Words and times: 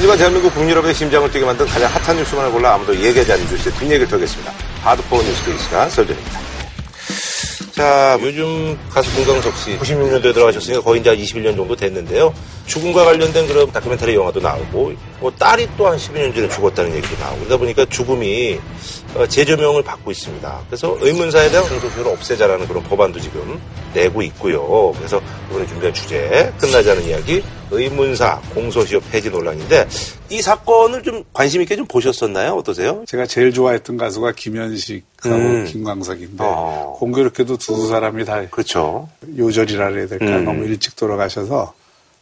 하지만 0.00 0.16
대한민국 0.16 0.54
북유럽의 0.54 0.94
심장을 0.94 1.30
뛰게 1.30 1.44
만든 1.44 1.66
가장 1.66 1.92
핫한 1.92 2.16
뉴스만을 2.16 2.50
골라 2.52 2.72
아무도 2.72 2.96
얘기하지 2.96 3.32
않는 3.32 3.46
뉴스의 3.50 3.74
뒷얘기를 3.74 4.08
털겠습니다. 4.08 4.50
하드코어 4.80 5.22
뉴스 5.22 5.44
데이 5.44 5.58
시간 5.58 5.90
설전입니다. 5.90 6.40
자, 7.72 8.18
요즘 8.22 8.78
가수 8.88 9.14
김광석 9.14 9.54
씨 9.58 9.78
96년도에 9.78 10.32
돌아가셨으니까 10.32 10.80
거의 10.82 11.02
이제 11.02 11.14
21년 11.14 11.54
정도 11.54 11.76
됐는데요. 11.76 12.32
죽음과 12.70 13.04
관련된 13.04 13.48
그런 13.48 13.70
다큐멘터리 13.72 14.14
영화도 14.14 14.40
나오고, 14.40 14.92
뭐 15.18 15.30
딸이 15.32 15.68
또 15.76 15.88
한 15.88 15.98
12년 15.98 16.32
전에 16.34 16.48
죽었다는 16.48 16.94
얘기도 16.94 17.18
나오고, 17.20 17.38
그러다 17.40 17.56
보니까 17.56 17.84
죽음이 17.86 18.58
어, 19.16 19.26
재조명을 19.26 19.82
받고 19.82 20.12
있습니다. 20.12 20.60
그래서 20.68 20.96
의문사에 21.00 21.50
대한 21.50 21.68
공소시효를 21.68 22.12
없애자라는 22.12 22.68
그런 22.68 22.80
법안도 22.84 23.18
지금 23.18 23.60
내고 23.92 24.22
있고요. 24.22 24.92
그래서 24.96 25.20
이번에 25.50 25.66
준비한 25.66 25.92
주제, 25.92 26.52
끝나지 26.60 26.90
않은 26.92 27.04
이야기, 27.04 27.42
의문사 27.72 28.40
공소시효 28.54 29.00
폐지 29.10 29.28
논란인데, 29.28 29.88
이 30.30 30.40
사건을 30.40 31.02
좀 31.02 31.24
관심 31.32 31.60
있게 31.62 31.74
좀 31.74 31.86
보셨었나요? 31.86 32.52
어떠세요? 32.52 33.02
제가 33.08 33.26
제일 33.26 33.52
좋아했던 33.52 33.96
가수가 33.96 34.30
김현식하고 34.36 35.34
음. 35.34 35.64
김광석인데 35.64 36.36
어. 36.38 36.94
공교롭게도 37.00 37.56
두 37.56 37.88
사람이 37.88 38.24
다 38.24 38.46
그렇죠. 38.48 39.08
요절이라 39.36 39.88
해야 39.88 40.06
될까 40.06 40.24
음. 40.24 40.44
너무 40.44 40.64
일찍 40.66 40.94
돌아가셔서 40.94 41.74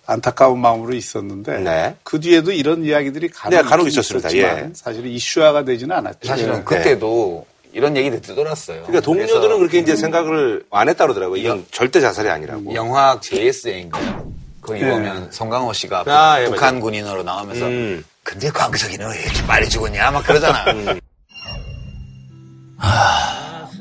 안타까운 0.08 0.58
마음으로 0.58 0.94
있었는데 0.94 1.58
네. 1.58 1.94
그 2.02 2.18
뒤에도 2.18 2.50
이런 2.50 2.82
이야기들이 2.82 3.28
간혹, 3.28 3.60
네, 3.60 3.62
간혹 3.62 3.88
있었습니다. 3.88 4.34
예. 4.36 4.70
사실 4.72 5.04
이슈화가 5.06 5.64
되지는 5.64 5.94
않았죠. 5.96 6.26
사실은 6.26 6.56
예. 6.56 6.62
그때도 6.62 7.46
이런 7.74 7.94
얘기들이 7.94 8.22
떠돌았어요. 8.22 8.84
그러니까 8.84 9.00
동료들은 9.02 9.58
그렇게 9.58 9.78
이제 9.80 9.96
생각을 9.96 10.64
안 10.70 10.88
했다 10.88 11.04
그러더라고요. 11.04 11.38
이건 11.38 11.66
절대 11.70 12.00
자살이 12.00 12.30
아니라고. 12.30 12.74
영화 12.74 13.20
JSA인가요? 13.20 14.32
거기 14.62 14.80
예. 14.80 14.88
보면 14.90 15.30
송강호 15.30 15.74
씨가 15.74 16.04
아, 16.06 16.40
예, 16.40 16.46
북한 16.46 16.74
맞아요. 16.76 16.80
군인으로 16.84 17.22
나오면서 17.22 17.66
음. 17.66 18.02
근데 18.22 18.50
광석이는 18.50 19.10
왜 19.10 19.22
이렇게 19.22 19.46
빨리 19.46 19.68
죽었냐 19.68 20.10
막 20.10 20.24
그러잖아. 20.26 20.64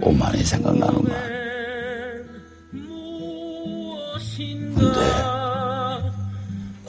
오만이 0.02 0.44
생각나는구만. 0.44 1.38
근데 4.76 5.37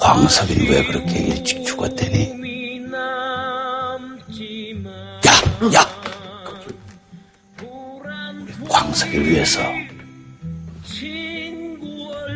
황석이는 0.08 0.70
왜 0.70 0.82
그렇게 0.84 1.18
일찍 1.18 1.62
죽었대니? 1.66 2.32
야, 5.26 5.74
야! 5.74 5.86
광석이를 8.70 9.28
위해서 9.28 9.60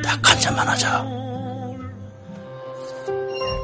딱 0.05 0.21
한 0.23 0.39
잔만 0.39 0.69
하자. 0.69 1.03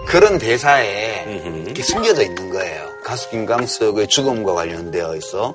그런 0.06 0.38
대사에. 0.38 1.24
이렇게 1.66 1.82
숨겨져 1.82 2.22
있는 2.22 2.48
거예요. 2.48 2.88
가수 3.04 3.28
김광석의 3.28 4.08
죽음과 4.08 4.54
관련되어 4.54 5.16
있어 5.16 5.54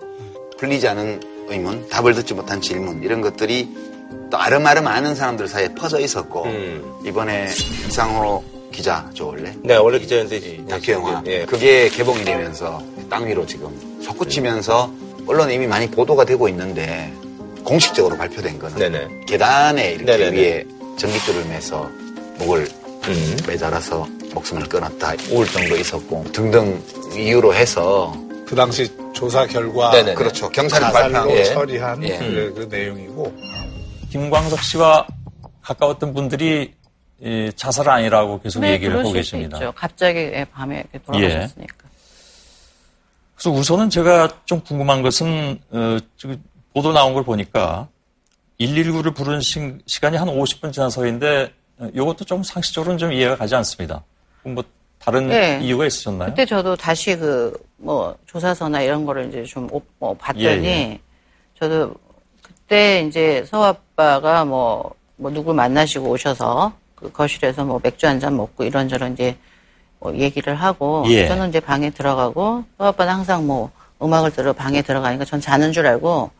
풀리지 0.60 0.88
않은 0.90 1.48
의문, 1.50 1.90
답을 1.90 2.14
듣지 2.14 2.36
못한 2.36 2.62
질문 2.62 3.02
이런 3.02 3.22
것들이 3.22 3.93
또 4.30 4.38
아름아름 4.38 4.88
아는 4.88 5.16
사람들 5.16 5.48
사이에 5.48 5.70
퍼져 5.76 6.00
있었고 6.00 6.44
음. 6.46 7.02
이번에 7.06 7.50
이상호 7.88 8.44
기자죠 8.72 9.28
원래 9.28 9.54
네, 9.62 9.76
원래 9.76 10.00
기자연대지. 10.00 10.66
다큐 10.70 10.92
영화 10.94 11.22
예. 11.28 11.46
그게 11.46 11.90
개봉이 11.90 12.24
되면서 12.24 12.82
땅 13.10 13.28
위로 13.28 13.46
지금 13.46 13.70
솟구치면서 14.02 14.92
언론에 15.28 15.54
이미 15.54 15.68
많이 15.68 15.88
보도가 15.90 16.26
되고 16.26 16.50
있는데 16.50 17.14
공식적으로 17.64 18.18
발표된 18.18 18.60
거는 18.60 18.78
네네. 18.78 19.26
계단에 19.28 19.92
이렇게 19.92 20.18
네네네. 20.18 20.38
위에 20.38 20.66
전깃줄을 20.98 21.46
매서 21.46 21.90
목을 22.40 22.68
음. 23.08 23.38
매달아서 23.48 24.08
목숨을 24.34 24.68
끊었다 24.68 25.14
우울증도 25.30 25.76
있었고 25.76 26.26
등등 26.34 26.82
이유로 27.16 27.54
해서 27.54 28.14
그 28.46 28.56
당시 28.56 28.90
조사 29.14 29.46
결과 29.46 29.92
네네네. 29.92 30.16
그렇죠 30.16 30.50
경찰이 30.50 30.92
발표한 30.92 31.30
예. 31.32 31.44
처리한 31.46 32.04
예. 32.04 32.18
그, 32.18 32.54
그 32.56 32.68
내용이고 32.76 33.34
김광석 34.18 34.62
씨와 34.62 35.08
가까웠던 35.64 36.14
분들이 36.14 36.74
이 37.20 37.52
자살 37.56 37.90
아니라고 37.90 38.40
계속 38.42 38.60
네, 38.60 38.74
얘기를 38.74 39.00
하고 39.00 39.12
계십니다. 39.12 39.58
있죠. 39.58 39.72
갑자기 39.76 40.20
예, 40.20 40.46
밤에 40.52 40.84
돌아가셨으니까. 41.06 41.76
그래서 43.36 43.50
우선은 43.52 43.90
제가 43.90 44.30
좀 44.46 44.62
궁금한 44.62 45.02
것은 45.02 45.58
어, 45.72 45.98
보도 46.74 46.92
나온 46.92 47.14
걸 47.16 47.24
보니까 47.24 47.88
119를 48.60 49.16
부르는 49.16 49.42
시, 49.42 49.60
시간이 49.88 50.16
한 50.18 50.28
50분 50.28 50.72
지나서인데 50.72 51.52
어, 51.80 51.90
이것도 51.94 52.26
좀 52.26 52.44
상식적으로는 52.44 53.00
좀 53.00 53.12
이해가 53.12 53.36
가지 53.36 53.56
않습니다. 53.56 54.04
뭐 54.44 54.64
다른 55.00 55.28
네. 55.28 55.60
이유가 55.64 55.86
있으셨나요? 55.88 56.30
그때 56.30 56.46
저도 56.46 56.76
다시 56.76 57.16
그 57.18 57.52
뭐 57.84 58.18
조사서나 58.28 58.82
이런 58.82 59.06
거를 59.06 59.28
이제 59.28 59.44
좀 59.44 59.68
오- 59.72 59.82
뭐 60.00 60.14
봤더니 60.14 60.46
예, 60.46 60.64
예. 60.64 61.00
저도 61.60 61.94
그때 62.68 63.02
이제 63.08 63.44
서우 63.48 63.64
아빠가 63.64 64.46
뭐, 64.46 64.94
뭐 65.18 65.32
누굴 65.32 65.54
만나시고 65.56 66.08
오셔서 66.10 66.74
그 66.96 67.12
거실에서 67.12 67.64
뭐 67.66 67.80
맥주 67.84 68.08
한 68.08 68.20
잔 68.20 68.38
먹고 68.38 68.64
이런저런 68.64 69.14
이제 69.14 69.36
뭐 70.00 70.16
얘기를 70.16 70.56
하고 70.56 71.04
예. 71.08 71.28
저는 71.28 71.50
이제 71.50 71.60
방에 71.60 71.90
들어가고 71.90 72.64
서우 72.78 72.88
아빠는 72.88 73.14
항상 73.14 73.46
뭐 73.46 73.72
음악을 74.02 74.32
들어 74.32 74.54
방에 74.54 74.82
들어가니까 74.82 75.26
전 75.26 75.40
자는 75.42 75.72
줄 75.72 75.86
알고 75.88 76.32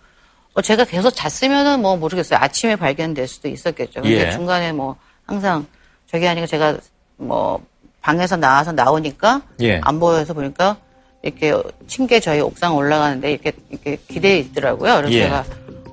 어, 0.56 0.62
제가 0.62 0.86
계속 0.86 1.12
잤으면은 1.12 1.82
뭐 1.82 1.98
모르겠어요. 1.98 2.40
아침에 2.42 2.76
발견될 2.76 3.28
수도 3.28 3.48
있었겠죠. 3.48 4.02
근데 4.02 4.28
예. 4.28 4.32
중간에 4.32 4.72
뭐 4.72 4.96
항상 5.26 5.66
저게 6.08 6.28
아니고 6.28 6.46
제가 6.48 6.78
뭐 7.18 7.60
방에서 8.02 8.36
나와서 8.38 8.72
나오니까 8.72 9.42
예. 9.62 9.80
안 9.84 10.00
보여서 10.00 10.34
보니까 10.34 10.78
이렇게 11.22 11.54
층계 11.88 12.20
저희 12.20 12.40
옥상 12.42 12.76
올라가는데 12.76 13.32
이렇게 13.32 13.52
이렇게 13.70 13.98
기대에 14.08 14.40
있더라고요. 14.40 14.96
그래서 14.98 15.14
예. 15.14 15.24
제가 15.24 15.44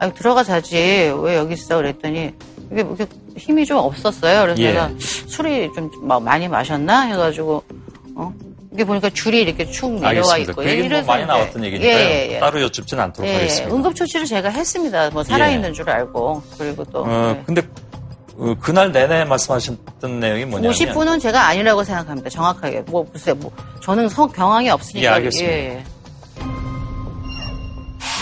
아니 0.01 0.15
들어가 0.15 0.43
자지 0.43 1.13
왜 1.23 1.37
여기 1.37 1.55
있어 1.55 1.77
그랬더니 1.77 2.33
이게 2.73 2.83
뭐 2.83 2.97
이렇게 2.97 3.15
힘이 3.37 3.67
좀 3.67 3.77
없었어요. 3.77 4.43
그래서 4.43 4.61
예. 4.63 4.73
제가 4.73 4.91
술이 4.99 5.71
좀막 5.75 6.23
많이 6.23 6.49
마셨나 6.49 7.03
해가지고 7.03 7.63
어 8.17 8.33
이게 8.73 8.85
보니까 8.85 9.11
줄이 9.11 9.43
이렇게 9.43 9.71
축 9.71 9.93
내려와 9.93 10.35
알겠습니다. 10.35 10.53
있고 10.53 10.63
그 10.63 10.69
얘기는 10.71 11.05
뭐 11.05 11.15
많이 11.15 11.27
나왔던 11.27 11.65
얘기니까요. 11.65 11.93
예, 11.93 12.29
예, 12.29 12.35
예. 12.35 12.39
따로 12.39 12.63
여쭙진 12.63 12.99
않도록 12.99 13.29
예, 13.29 13.35
하겠습니다. 13.35 13.77
응급처치를 13.77 14.27
제가 14.27 14.49
했습니다. 14.49 15.11
뭐 15.11 15.23
살아있는 15.23 15.69
예. 15.69 15.73
줄 15.75 15.91
알고 15.91 16.43
그리고 16.57 16.85
또 16.85 17.03
어, 17.03 17.33
네. 17.35 17.43
근데 17.45 17.63
어, 18.39 18.55
그날 18.59 18.91
내내 18.93 19.25
말씀하셨던 19.27 20.19
내용이 20.19 20.47
뭐냐면 20.47 20.75
50분은 20.75 21.21
제가 21.21 21.47
아니라고 21.49 21.85
생각합니다. 21.85 22.31
정확하게. 22.31 22.81
뭐, 22.87 23.07
글쎄, 23.13 23.35
뭐, 23.35 23.53
저는 23.83 24.09
성, 24.09 24.33
경황이 24.33 24.71
없으니까. 24.71 25.05
예, 25.05 25.15
알겠습니다. 25.15 26.00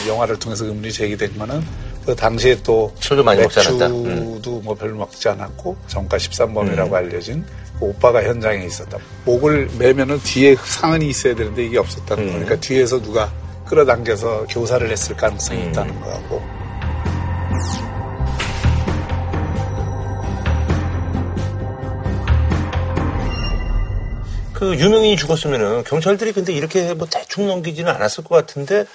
예. 0.05 0.09
영화를 0.09 0.39
통해서 0.39 0.65
의문이 0.65 0.91
거는 1.39 1.63
그 2.05 2.15
당시에 2.17 2.57
또 2.63 2.93
술도 3.01 3.23
많이 3.23 3.43
먹지 3.43 3.61
않았다. 3.61 3.87
음. 3.89 4.03
맥주도 4.03 4.61
뭐 4.61 4.75
별로 4.75 4.97
먹지 4.97 5.29
않았고 5.29 5.77
정가 5.89 6.17
13범이라고 6.17 6.93
알려진 6.95 7.45
그 7.79 7.85
오빠가 7.85 8.23
현장에 8.23 8.65
있었다. 8.65 8.99
목을 9.25 9.69
매면은 9.79 10.19
뒤에 10.21 10.57
상흔이 10.57 11.09
있어야 11.09 11.35
되는데 11.35 11.67
이게 11.67 11.79
없었다는 11.79 12.29
음. 12.29 12.33
거니까 12.33 12.57
뒤에서 12.61 13.01
누가 13.01 13.31
끌어당겨서 13.67 14.47
교사를 14.49 14.91
했을 14.91 15.17
가능성이 15.17 15.65
음. 15.65 15.69
있다는 15.69 16.01
거하고 16.01 16.43
그 24.59 24.77
유명인이 24.77 25.17
죽었으면은 25.17 25.85
경찰들이 25.85 26.33
근데 26.33 26.53
이렇게 26.53 26.93
뭐 26.95 27.07
대충 27.09 27.47
넘기지는 27.47 27.93
않았을 27.93 28.25
것 28.25 28.35
같은데 28.35 28.87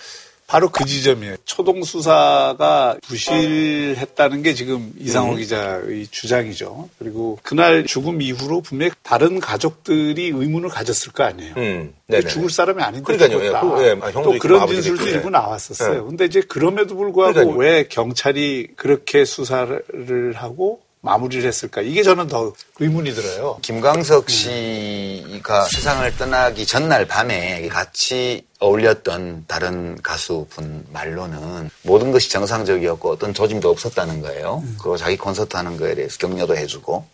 바로 0.47 0.69
그 0.69 0.85
지점이에요. 0.85 1.37
초동 1.45 1.83
수사가 1.83 2.97
부실했다는 3.07 4.43
게 4.43 4.53
지금 4.53 4.93
이상호 4.99 5.33
음. 5.33 5.37
기자의 5.37 6.07
주장이죠. 6.11 6.89
그리고 6.99 7.39
그날 7.43 7.85
죽음 7.85 8.21
이후로 8.21 8.61
분명히 8.61 8.91
다른 9.01 9.39
가족들이 9.39 10.27
의문을 10.27 10.69
가졌을 10.69 11.11
거 11.11 11.23
아니에요. 11.23 11.53
음, 11.57 11.93
네네. 12.07 12.27
죽을 12.27 12.49
사람이 12.49 12.81
아닌데 12.83 13.17
그러니까요. 13.17 13.45
예, 13.45 13.49
그, 13.49 13.83
예, 13.83 13.99
아, 14.01 14.11
또 14.11 14.37
그런 14.37 14.67
진술도 14.67 15.07
일부 15.07 15.27
예. 15.27 15.31
나왔었어요. 15.31 15.97
예. 15.97 16.01
근데 16.01 16.25
이제 16.25 16.41
그럼에도 16.41 16.95
불구하고 16.95 17.33
그러니까요. 17.33 17.57
왜 17.57 17.87
경찰이 17.87 18.67
그렇게 18.75 19.25
수사를 19.25 20.33
하고 20.35 20.81
마무리를 21.03 21.45
했을까? 21.45 21.81
이게 21.81 22.01
저는 22.01 22.27
더 22.27 22.53
의문이 22.79 23.13
들어요. 23.13 23.57
김광석 23.61 24.29
씨가 24.29 25.65
세상을 25.65 26.17
떠나기 26.17 26.65
전날 26.65 27.05
밤에 27.05 27.67
같이 27.67 28.45
어울렸던 28.59 29.43
다른 29.45 30.01
가수분 30.01 30.85
말로는 30.93 31.69
모든 31.83 32.13
것이 32.13 32.31
정상적이었고 32.31 33.11
어떤 33.11 33.33
조짐도 33.33 33.69
없었다는 33.69 34.21
거예요. 34.21 34.63
그리고 34.79 34.95
자기 34.95 35.17
콘서트 35.17 35.57
하는 35.57 35.75
거에 35.75 35.93
대해서 35.93 36.17
격려도 36.17 36.55
해주고 36.55 37.05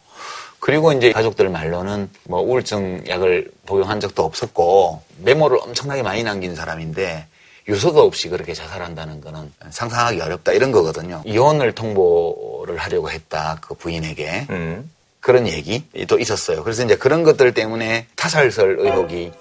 그리고 0.60 0.92
이제 0.94 1.12
가족들 1.12 1.50
말로는 1.50 2.12
뭐 2.26 2.42
우울증 2.42 3.04
약을 3.08 3.50
복용한 3.66 4.00
적도 4.00 4.24
없었고 4.24 5.02
메모를 5.24 5.58
엄청나게 5.64 6.04
많이 6.04 6.22
남긴 6.22 6.56
사람인데 6.56 7.26
유서도 7.68 8.02
없이 8.02 8.30
그렇게 8.30 8.54
자살한다는 8.54 9.22
거는 9.22 9.52
상상하기 9.70 10.22
어렵다 10.22 10.52
이런 10.52 10.72
거거든요. 10.72 11.22
이혼을 11.26 11.74
통보 11.74 12.36
를 12.70 12.78
하려고 12.78 13.10
했다 13.10 13.58
그 13.62 13.74
부인에게. 13.74 14.48
음. 14.50 14.92
그런 15.20 15.48
얘기도 15.48 16.18
있었어요. 16.18 16.64
그래서 16.64 16.84
이제 16.86 16.96
그런 16.96 17.24
것들 17.24 17.54
때문에 17.54 18.08
타살설 18.16 18.78
의혹이 18.80 19.32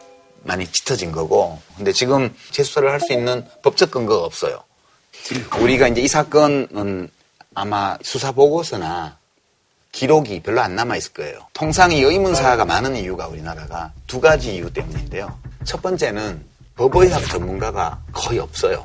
많이 0.42 0.66
짙어진 0.66 1.12
거고, 1.12 1.60
근데 1.76 1.92
지금 1.92 2.34
재수사를 2.50 2.90
할 2.90 3.00
수 3.00 3.12
있는 3.12 3.44
법적 3.62 3.90
근거가 3.92 4.24
없어요. 4.24 4.62
우리가 5.60 5.88
이제 5.88 6.00
이 6.00 6.08
사건은 6.08 7.08
아마 7.54 7.96
수사 8.02 8.32
보고서나 8.32 9.18
기록이 9.92 10.40
별로 10.42 10.60
안 10.60 10.74
남아 10.74 10.96
있을 10.96 11.12
거예요. 11.12 11.46
통상 11.52 11.92
이 11.92 12.02
의문사가 12.02 12.64
많은 12.64 12.96
이유가 12.96 13.26
우리나라가 13.28 13.92
두 14.06 14.20
가지 14.20 14.54
이유 14.56 14.72
때문인데요. 14.72 15.38
첫 15.64 15.80
번째는 15.82 16.44
법의학 16.76 17.24
전문가가 17.26 17.98
거의 18.12 18.38
없어요. 18.38 18.84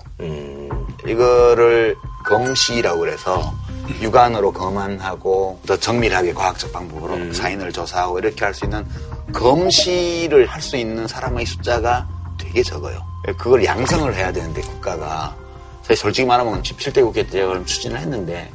이거를 1.08 1.96
검시라고 2.26 3.00
그래서 3.00 3.54
육안으로 4.02 4.52
검안하고 4.54 5.60
더 5.66 5.78
정밀하게 5.78 6.34
과학적 6.34 6.72
방법으로 6.72 7.34
사인을 7.34 7.72
조사하고 7.72 8.20
이렇게 8.20 8.46
할 8.46 8.54
수 8.54 8.66
있는 8.66 8.86
검시를 9.34 10.46
할 10.48 10.62
수 10.62 10.78
있는 10.78 11.08
사람의 11.08 11.46
숫자가 11.46 12.08
되게 12.38 12.64
적어요. 12.64 13.00
그걸 13.38 13.64
양성을 13.64 14.14
해야 14.16 14.32
되는데 14.32 14.62
국가가 14.62 15.36
사실 15.82 15.98
솔직히 15.98 16.26
말하면 16.26 16.62
17대 16.62 17.02
국회 17.04 17.26
때 17.26 17.42
그걸 17.42 17.66
추진을 17.66 18.00
했는데 18.00 18.50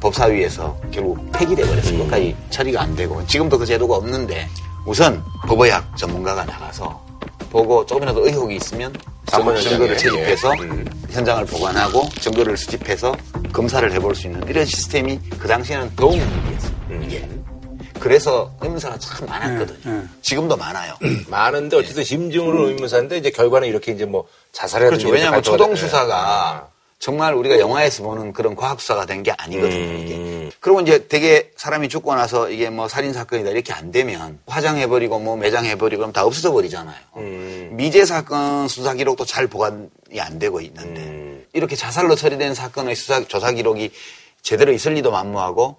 법사위에서 0.00 0.76
결국 0.90 1.30
폐기돼 1.32 1.64
버렸어요. 1.64 1.98
끝까지 1.98 2.36
처리가 2.50 2.82
안 2.82 2.96
되고 2.96 3.24
지금도 3.26 3.58
그 3.58 3.66
제도가 3.66 3.96
없는데 3.96 4.48
우선 4.84 5.22
법의학 5.46 5.96
전문가가 5.96 6.44
나가서 6.44 7.00
보고 7.52 7.84
조금이라도 7.84 8.26
의혹이 8.26 8.56
있으면 8.56 8.92
사건 9.28 9.54
증거를. 9.60 9.96
채집해서 9.98 10.54
예. 10.56 10.62
음. 10.62 10.84
현장을 11.10 11.44
보관하고 11.44 12.08
증거를 12.18 12.56
수집해서 12.56 13.14
검사를 13.52 13.92
해볼 13.92 14.14
수 14.14 14.26
있는 14.26 14.42
이런 14.48 14.64
시스템이 14.64 15.20
그 15.38 15.46
당시에는 15.46 15.94
도움이 15.94 16.18
됐어요. 16.18 16.72
음. 16.90 17.02
이게. 17.04 17.28
그래서 18.00 18.50
의문사가 18.60 18.98
참 18.98 19.28
많았거든요. 19.28 20.08
지금도 20.22 20.56
많아요. 20.56 20.94
많은데 21.28 21.76
어쨌든 21.76 22.02
심증으로 22.02 22.68
의문사인데 22.68 23.18
이제 23.18 23.30
결과는 23.30 23.68
이렇게 23.68 23.92
이제 23.92 24.04
뭐 24.06 24.26
자살이라든지 24.50 25.04
그렇죠. 25.04 25.14
왜냐하면 25.14 25.42
초동. 25.42 25.76
수사가 25.76 26.68
정말 27.02 27.34
우리가 27.34 27.58
영화에서 27.58 28.04
보는 28.04 28.32
그런 28.32 28.54
과학 28.54 28.80
수사가 28.80 29.06
된 29.06 29.24
게 29.24 29.32
아니거든요. 29.32 29.74
음. 29.76 29.98
이게. 29.98 30.50
그리고 30.60 30.80
이제 30.80 31.08
되게 31.08 31.50
사람이 31.56 31.88
죽고 31.88 32.14
나서 32.14 32.48
이게 32.48 32.70
뭐 32.70 32.86
살인 32.86 33.12
사건이다 33.12 33.50
이렇게 33.50 33.72
안 33.72 33.90
되면 33.90 34.38
화장해버리고 34.46 35.18
뭐 35.18 35.36
매장해버리고 35.36 35.98
그럼 35.98 36.12
다 36.12 36.24
없어져 36.24 36.52
버리잖아요. 36.52 36.96
음. 37.16 37.70
미제 37.72 38.04
사건 38.04 38.68
수사 38.68 38.94
기록도 38.94 39.24
잘 39.24 39.48
보관이 39.48 39.88
안 40.20 40.38
되고 40.38 40.60
있는데 40.60 41.00
음. 41.00 41.44
이렇게 41.52 41.74
자살로 41.74 42.14
처리된 42.14 42.54
사건의 42.54 42.94
수사 42.94 43.24
조사 43.26 43.50
기록이 43.50 43.90
제대로 44.42 44.70
있을 44.72 44.92
리도 44.94 45.10
만무하고 45.10 45.78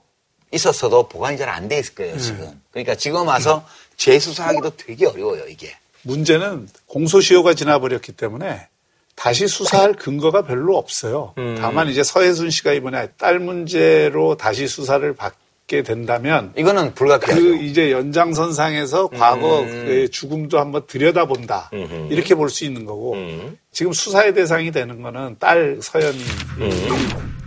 있었어도 0.51 1.07
보관이 1.07 1.37
잘 1.37 1.47
안 1.47 1.69
돼 1.69 1.79
있을 1.79 1.95
거예요 1.95 2.17
지금. 2.17 2.61
그러니까 2.71 2.95
지금 2.95 3.25
와서 3.27 3.65
재수사하기도 3.95 4.75
되게 4.75 5.05
어려워요 5.05 5.45
이게. 5.47 5.73
문제는 6.01 6.67
공소시효가 6.87 7.53
지나버렸기 7.53 8.11
때문에 8.11 8.67
다시 9.15 9.47
수사할 9.47 9.93
근거가 9.93 10.43
별로 10.43 10.77
없어요. 10.77 11.33
다만 11.59 11.87
이제 11.87 12.03
서혜순 12.03 12.49
씨가 12.49 12.73
이번에 12.73 13.07
딸 13.17 13.39
문제로 13.39 14.35
다시 14.35 14.67
수사를 14.67 15.13
받게 15.15 15.83
된다면 15.83 16.51
이거는 16.57 16.93
불가피하죠. 16.93 17.41
그 17.41 17.55
이제 17.57 17.91
연장선상에서 17.91 19.09
과거 19.09 19.65
의 19.67 20.09
죽음도 20.09 20.59
한번 20.59 20.83
들여다본다. 20.87 21.69
음흠. 21.73 22.07
이렇게 22.11 22.35
볼 22.35 22.49
수 22.49 22.65
있는 22.65 22.85
거고 22.85 23.13
음. 23.13 23.57
지금 23.71 23.93
수사의 23.93 24.33
대상이 24.33 24.71
되는 24.71 25.01
거는 25.01 25.37
딸 25.39 25.77
서연이 25.81 26.17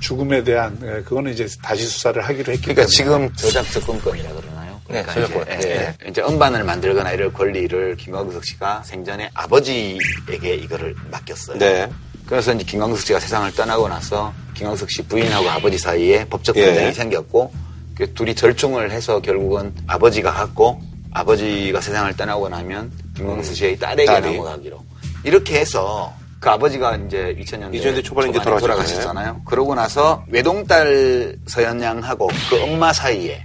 죽음에 0.00 0.44
대한 0.44 0.78
예, 0.82 1.02
그거는 1.02 1.32
이제 1.32 1.46
다시 1.62 1.84
수사를 1.84 2.20
하기로 2.22 2.52
했기 2.52 2.62
그러니까 2.74 2.82
때문에 2.82 2.86
지금 2.88 3.32
저작 3.34 3.70
접근권이라 3.72 4.30
그러나요? 4.32 4.56
네, 4.88 5.03
그러니까. 5.03 5.55
이제, 5.56 5.69
예. 5.69 5.94
예, 6.05 6.09
이제 6.09 6.23
음반을 6.23 6.65
만들거나 6.65 7.12
이럴 7.12 7.33
권리를 7.33 7.97
김광석 7.97 8.44
씨가 8.44 8.83
생전에 8.85 9.31
아버지에게 9.35 10.55
이거를 10.55 10.94
맡겼어요. 11.11 11.59
네. 11.59 11.88
그래서 12.27 12.53
이제 12.53 12.65
김광석 12.65 13.00
씨가 13.06 13.21
세상을 13.21 13.53
떠나고 13.53 13.88
나서 13.88 14.33
김광석 14.55 14.91
씨 14.91 15.03
부인하고 15.03 15.49
아버지 15.50 15.79
사이에 15.79 16.25
법적 16.27 16.56
예. 16.56 16.67
분쟁이 16.67 16.93
생겼고 16.93 17.53
그 17.97 18.12
둘이 18.15 18.35
절충을 18.35 18.91
해서 18.91 19.21
결국은 19.21 19.73
아버지가 19.87 20.33
갖고 20.33 20.81
아버지가 21.12 21.81
세상을 21.81 22.15
떠나고 22.17 22.49
나면 22.49 22.93
김광석 23.17 23.55
씨의 23.55 23.79
딸에게 23.79 24.05
딸이. 24.06 24.37
넘어가기로 24.37 24.85
이렇게 25.25 25.59
해서 25.61 26.12
그 26.38 26.50
아버지가 26.50 26.97
이제 26.97 27.35
2000년대 27.41 27.81
2000년대 27.81 28.05
초반에 28.05 28.29
이제. 28.31 28.41
돌아가셨잖아요. 28.41 29.43
그러고 29.47 29.75
나서 29.75 30.23
외동딸 30.29 31.37
서연양하고 31.47 32.29
그 32.50 32.62
엄마 32.62 32.93
사이에 32.93 33.43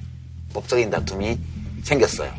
법적인 0.54 0.90
다툼이 0.90 1.38
생겼어요. 1.84 2.32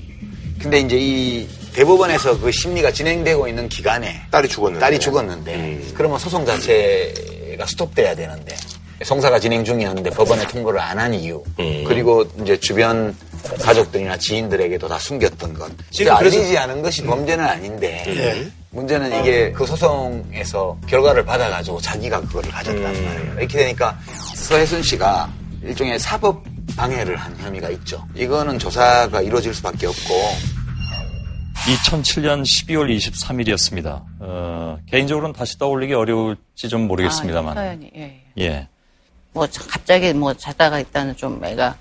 근데 0.60 0.78
이제 0.80 0.96
이 0.98 1.48
대법원에서 1.74 2.38
그 2.38 2.52
심리가 2.52 2.92
진행되고 2.92 3.48
있는 3.48 3.68
기간에 3.68 4.22
딸이 4.30 4.48
죽었는데. 4.48 4.80
딸이 4.80 5.00
죽었는데 5.00 5.54
음. 5.54 5.92
그러면 5.96 6.18
소송 6.18 6.44
자체가 6.46 7.66
스톱돼야 7.66 8.14
되는데 8.14 8.54
송사가 9.02 9.40
진행 9.40 9.64
중이었는데 9.64 10.10
법원에 10.10 10.46
통보를 10.46 10.78
안 10.78 10.98
한 10.98 11.12
이유 11.14 11.42
음. 11.58 11.84
그리고 11.88 12.24
이제 12.40 12.56
주변 12.60 13.16
가족들이나 13.60 14.16
지인들에게도 14.16 14.86
다 14.86 14.96
숨겼던 15.00 15.54
것 15.54 15.72
지금 15.90 16.12
알리지 16.12 16.56
않은 16.56 16.80
것이 16.82 17.02
범죄는 17.02 17.44
아닌데 17.44 18.04
예. 18.06 18.46
문제는 18.70 19.20
이게 19.20 19.50
그 19.50 19.66
소송에서 19.66 20.78
결과를 20.86 21.24
받아가지고 21.24 21.80
자기가 21.80 22.20
그거를 22.20 22.50
가졌단 22.52 22.94
음. 22.94 23.04
말이에요 23.04 23.34
이렇게 23.40 23.58
되니까 23.58 23.98
서혜순 24.36 24.84
씨가 24.84 25.28
일종의 25.64 25.98
사법 25.98 26.44
방해를 26.76 27.16
한 27.16 27.36
혐의가 27.38 27.68
있죠 27.70 28.04
이거는 28.14 28.58
조사가 28.58 29.22
이루어질 29.22 29.54
수밖에 29.54 29.86
없고 29.86 30.14
2007년 31.54 32.42
12월 32.42 32.90
23일이었습니다. 32.96 34.02
어, 34.18 34.78
개인적으로는 34.90 35.32
다시 35.32 35.56
떠올리기 35.58 35.94
어려울지 35.94 36.68
좀 36.68 36.88
모르겠습니다만. 36.88 37.56
아, 37.56 37.60
서연이, 37.60 37.88
예, 37.94 38.00
예. 38.36 38.42
예. 38.44 38.68
뭐 39.32 39.46
자- 39.46 39.62
갑자기 39.68 40.12
뭐 40.12 40.34
자다가 40.34 40.80
일단은 40.80 41.14
좀 41.16 41.42
애가 41.44 41.76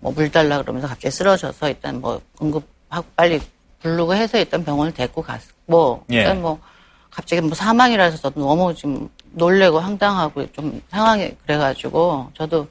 뭐 0.00 0.12
물 0.12 0.30
달라 0.30 0.62
그러면서 0.62 0.88
갑자기 0.88 1.14
쓰러져서 1.14 1.68
일단 1.68 2.00
뭐 2.00 2.18
응급하고 2.40 3.06
빨리 3.14 3.38
부르고 3.82 4.14
해서 4.14 4.38
일단 4.38 4.64
병원을 4.64 4.94
데리고 4.94 5.20
갔고 5.20 6.02
예. 6.12 6.20
일단 6.20 6.40
뭐 6.40 6.58
갑자기 7.10 7.42
뭐 7.42 7.54
사망이라서 7.54 8.16
저도 8.16 8.40
너무 8.40 8.74
좀 8.74 9.06
놀래고 9.32 9.78
황당하고 9.80 10.50
좀 10.52 10.80
상황이 10.90 11.30
그래가지고 11.44 12.30
저도 12.34 12.66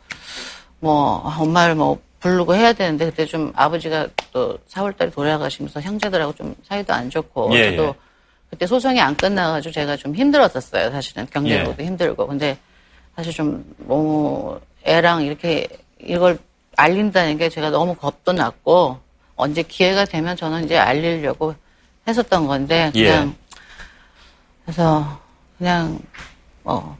뭐 0.85 1.23
엄마를 1.39 1.73
뭐 1.73 1.99
부르고 2.19 2.53
해야 2.53 2.71
되는데 2.71 3.05
그때 3.05 3.25
좀 3.25 3.51
아버지가 3.55 4.07
또 4.31 4.55
4월달에 4.69 5.11
돌아가시면서 5.11 5.81
형제들하고 5.81 6.33
좀 6.33 6.55
사이도 6.61 6.93
안 6.93 7.09
좋고 7.09 7.49
예, 7.53 7.71
저도 7.71 7.87
예. 7.87 7.93
그때 8.51 8.67
소송이 8.67 9.01
안 9.01 9.15
끝나가지고 9.15 9.73
제가 9.73 9.97
좀 9.97 10.13
힘들었었어요 10.13 10.91
사실은 10.91 11.25
경제적으로도 11.31 11.81
예. 11.81 11.87
힘들고 11.87 12.27
근데 12.27 12.55
사실 13.15 13.33
좀 13.33 13.65
너무 13.79 14.59
애랑 14.83 15.23
이렇게 15.23 15.67
이걸 15.99 16.37
알린다는 16.77 17.39
게 17.39 17.49
제가 17.49 17.71
너무 17.71 17.95
겁도 17.95 18.33
났고 18.33 18.99
언제 19.35 19.63
기회가 19.63 20.05
되면 20.05 20.37
저는 20.37 20.65
이제 20.65 20.77
알리려고 20.77 21.55
했었던 22.07 22.45
건데 22.45 22.91
예. 22.93 23.05
그냥 23.05 23.35
그래서 24.65 25.19
그냥 25.57 25.99
뭐 26.61 26.95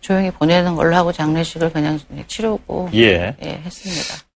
조용히 0.00 0.30
보내는 0.30 0.74
걸로 0.74 0.94
하고 0.94 1.12
장례식을 1.12 1.72
그냥 1.72 1.98
치르고 2.26 2.90
예. 2.94 3.36
예, 3.42 3.48
했습니다. 3.48 4.28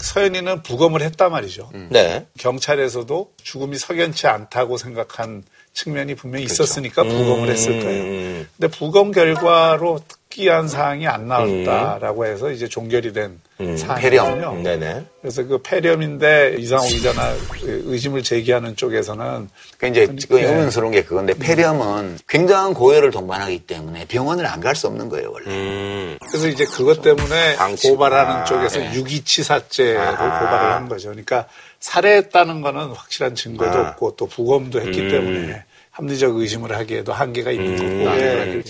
서연이는 0.00 0.62
부검을 0.62 1.02
했단 1.02 1.30
말이죠. 1.30 1.70
네. 1.90 2.26
경찰에서도 2.38 3.32
죽음이 3.42 3.76
석연치 3.76 4.26
않다고 4.26 4.76
생각한 4.76 5.44
측면이 5.72 6.14
분명히 6.14 6.44
있었으니까 6.46 7.04
부검을 7.04 7.50
했을 7.50 7.80
거예요. 7.80 8.02
음. 8.02 8.48
근데 8.56 8.76
부검 8.76 9.12
결과로 9.12 10.00
특이한 10.30 10.68
사항이 10.68 11.06
안 11.08 11.26
나왔다라고 11.26 12.24
해서 12.24 12.50
이제 12.50 12.68
종결이 12.68 13.12
된 13.12 13.40
음, 13.60 13.76
사항이거든요. 13.76 14.34
폐렴. 14.52 14.62
네네. 14.62 15.04
그래서 15.20 15.44
그 15.44 15.58
폐렴인데 15.60 16.54
이상호 16.58 16.86
기자나 16.86 17.34
의심을 17.62 18.22
제기하는 18.22 18.76
쪽에서는 18.76 19.48
그 19.78 19.86
이제 19.88 20.06
그 20.28 20.36
네. 20.36 20.44
의문스러운 20.44 20.92
게 20.92 21.02
그건데 21.02 21.34
폐렴은 21.34 22.18
굉장한 22.28 22.74
고열을 22.74 23.10
동반하기 23.10 23.66
때문에 23.66 24.06
병원을 24.06 24.46
안 24.46 24.60
갈 24.60 24.76
수 24.76 24.86
없는 24.86 25.08
거예요 25.08 25.32
원래. 25.32 25.46
음. 25.50 26.18
그래서 26.28 26.46
이제 26.48 26.64
그것 26.64 27.02
때문에 27.02 27.56
방치구나. 27.56 27.92
고발하는 27.94 28.44
쪽에서 28.46 28.78
네. 28.78 28.94
유기치사죄로 28.94 30.00
아하. 30.00 30.38
고발을 30.38 30.72
한 30.74 30.88
거죠. 30.88 31.08
그러니까 31.08 31.46
살해했다는 31.80 32.60
거는 32.60 32.90
확실한 32.92 33.34
증거도 33.34 33.78
아. 33.78 33.88
없고 33.90 34.14
또 34.16 34.26
부검도 34.26 34.80
했기 34.80 35.00
음. 35.00 35.08
때문에 35.10 35.64
합리적 35.90 36.36
의심을 36.36 36.76
하기에도 36.76 37.12
한계가 37.12 37.50
있는 37.50 37.78
음. 37.80 38.04
거고. 38.04 38.16
예. 38.16 38.34
그렇게 38.52 38.62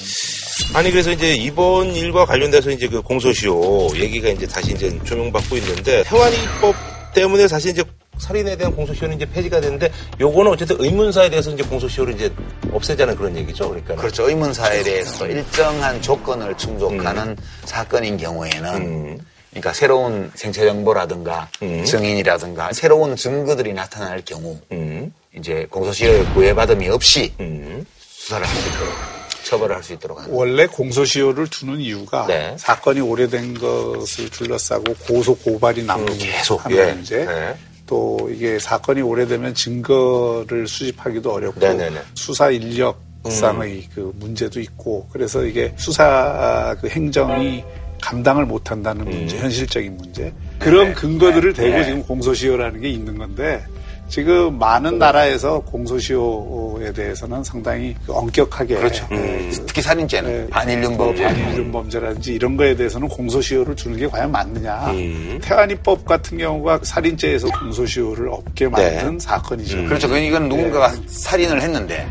아니 0.74 0.90
그래서 0.90 1.10
이제 1.10 1.34
이번 1.34 1.94
일과 1.94 2.24
관련돼서 2.24 2.70
이제 2.70 2.88
그 2.88 3.02
공소시효 3.02 3.90
얘기가 3.96 4.28
이제 4.30 4.46
다시 4.46 4.72
이제 4.72 4.96
조명받고 5.04 5.56
있는데 5.56 6.02
태완이법 6.04 6.74
때문에 7.14 7.48
사실 7.48 7.72
이제 7.72 7.82
살인에 8.18 8.56
대한 8.56 8.74
공소시효는 8.74 9.16
이제 9.16 9.26
폐지가 9.26 9.60
됐는데 9.60 9.90
요거는 10.20 10.52
어쨌든 10.52 10.76
의문사에 10.78 11.30
대해서 11.30 11.50
이제 11.50 11.62
공소시효를 11.62 12.14
이제 12.14 12.30
없애자는 12.72 13.16
그런 13.16 13.36
얘기죠. 13.36 13.68
그러니까 13.68 13.94
그렇죠. 13.96 14.28
의문사에 14.28 14.82
대해서 14.82 15.26
일정한 15.26 16.00
조건을 16.02 16.56
충족하는 16.56 17.36
사건인 17.64 18.16
경우에는 18.16 18.74
음. 18.76 19.18
그러니까 19.50 19.72
새로운 19.72 20.30
생체 20.34 20.64
정보라든가 20.66 21.48
음. 21.62 21.84
증인이라든가 21.84 22.72
새로운 22.72 23.16
증거들이 23.16 23.72
나타날 23.72 24.22
경우 24.24 24.56
음. 24.70 25.12
이제 25.36 25.66
공소시효에 25.70 26.24
구애받음이 26.34 26.88
없이 26.90 27.32
음. 27.40 27.84
수사를 27.98 28.46
할 28.46 28.54
수 28.56 28.68
있도록 28.68 29.19
처벌을 29.50 29.74
할 29.76 29.82
수 29.82 29.94
있도록 29.94 30.20
하는 30.20 30.32
원래 30.32 30.66
공소시효를 30.66 31.48
두는 31.48 31.80
이유가 31.80 32.26
네. 32.26 32.54
사건이 32.58 33.00
오래된 33.00 33.54
것을 33.54 34.28
둘러싸고 34.30 34.94
고소 35.06 35.34
고발이 35.36 35.84
남는 35.84 36.18
계속, 36.18 36.64
하는 36.64 36.76
예. 36.76 36.92
문제. 36.92 37.24
네. 37.24 37.54
또 37.86 38.30
이게 38.32 38.58
사건이 38.58 39.00
오래되면 39.02 39.54
증거를 39.54 40.68
수집하기도 40.68 41.32
어렵고 41.32 41.58
네네네. 41.60 41.96
음. 41.96 42.02
수사 42.14 42.50
인력상의 42.50 43.88
그 43.94 44.12
문제도 44.16 44.60
있고 44.60 45.08
그래서 45.12 45.44
이게 45.44 45.74
수사 45.76 46.76
그 46.80 46.88
행정이 46.88 47.64
감당을 48.00 48.46
못한다는 48.46 49.06
음. 49.06 49.10
문제, 49.10 49.38
현실적인 49.38 49.96
문제 49.96 50.32
그런 50.60 50.88
네. 50.88 50.94
근거들을 50.94 51.52
대고 51.54 51.84
지금 51.84 52.02
공소시효라는 52.04 52.80
게 52.80 52.88
있는 52.88 53.18
건데 53.18 53.64
지금 54.10 54.58
많은 54.58 54.98
나라에서 54.98 55.60
공소시효에 55.60 56.92
대해서는 56.92 57.44
상당히 57.44 57.94
그 58.04 58.12
엄격하게 58.12 58.74
그렇죠. 58.74 59.06
예, 59.12 59.16
그 59.16 59.66
특히 59.66 59.80
살인죄는 59.80 60.50
네. 60.50 60.96
범죄 60.96 61.22
반인륜 61.22 61.70
범죄라든지 61.70 62.34
이런 62.34 62.56
거에 62.56 62.74
대해서는 62.74 63.06
공소시효를 63.06 63.76
주는 63.76 63.96
게 63.96 64.08
과연 64.08 64.32
맞느냐. 64.32 64.90
음. 64.90 65.38
태안이법 65.40 66.04
같은 66.04 66.38
경우가 66.38 66.80
살인죄에서 66.82 67.46
공소시효를 67.50 68.30
없게 68.30 68.68
만든 68.68 69.12
네. 69.12 69.18
사건이죠. 69.20 69.78
음. 69.78 69.86
그렇죠. 69.86 70.08
이건 70.16 70.48
누군가가 70.48 70.92
살인을 71.06 71.62
했는데 71.62 72.04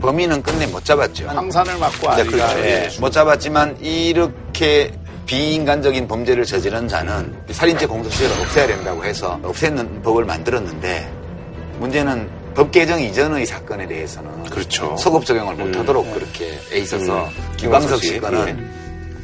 범인은 0.00 0.42
끝내 0.42 0.68
못 0.68 0.84
잡았죠. 0.84 1.26
황산을 1.26 1.78
맞고 1.78 2.06
네, 2.10 2.14
아이가 2.14 2.30
그렇죠. 2.30 2.58
예, 2.60 2.88
못 3.00 3.10
잡았지만 3.10 3.76
이렇게 3.80 4.92
비인간적인 5.26 6.06
범죄를 6.06 6.44
저지른 6.44 6.86
자는 6.86 7.34
살인죄 7.50 7.86
공소시효를 7.86 8.40
없애야 8.40 8.68
된다고 8.68 9.04
해서 9.04 9.38
없애는 9.42 10.02
법을 10.02 10.24
만들었는데 10.24 11.19
문제는 11.80 12.28
법 12.54 12.70
개정 12.70 13.00
이전의 13.00 13.46
사건에 13.46 13.86
대해서는 13.86 14.44
그렇죠. 14.44 14.96
소급 14.96 15.24
적용을 15.24 15.54
못하도록 15.56 16.12
그렇게 16.12 16.58
돼 16.68 16.78
있어서 16.78 17.24
음. 17.24 17.30
김광석 17.56 17.56
김광석 17.56 18.02
씨, 18.02 18.08
씨 18.08 18.20
거는 18.20 18.80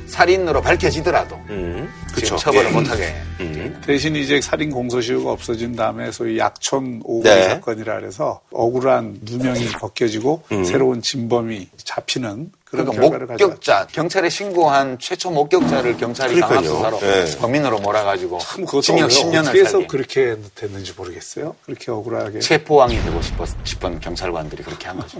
살인으로 0.07 0.63
밝혀지더라도 0.63 1.37
음. 1.51 1.89
지금 2.09 2.15
그쵸. 2.15 2.37
처벌을 2.37 2.71
예. 2.71 2.73
못하게 2.73 3.15
음. 3.41 3.81
대신 3.85 4.17
이제 4.17 4.41
살인 4.41 4.71
공소시효가 4.71 5.33
없어진 5.33 5.75
다음에 5.75 6.11
소위 6.11 6.39
약촌 6.39 7.03
오구 7.05 7.29
네. 7.29 7.43
사건이라 7.49 8.01
그래서 8.01 8.41
억울한 8.53 9.19
누명이 9.23 9.67
벗겨지고 9.81 10.43
음. 10.53 10.65
새로운 10.65 11.03
진범이 11.03 11.69
잡히는 11.77 12.51
그런 12.76 12.87
그러니까 12.87 13.00
결과를 13.02 13.26
가져왔죠. 13.26 13.47
목격자 13.49 13.87
경찰에 13.92 14.28
신고한 14.28 14.99
최초 14.99 15.30
목격자를 15.30 15.97
경찰이. 15.97 16.40
강압수사로 16.40 16.99
네. 17.00 17.37
범인으로 17.38 17.78
몰아가지고 17.80 18.38
징역 18.83 19.04
어려워. 19.04 19.09
10년을 19.09 19.40
어떻게 19.42 19.61
해서 19.61 19.71
살게 19.73 19.87
그렇게 19.87 20.37
됐는지 20.54 20.92
모르겠어요. 20.97 21.56
그렇게 21.64 21.90
억울하게. 21.90 22.40
체포왕이 22.40 23.02
되고 23.02 23.21
싶었, 23.23 23.49
싶은 23.64 24.00
경찰관들이 24.00 24.62
그렇게 24.62 24.87
한 24.88 24.99
거죠. 24.99 25.18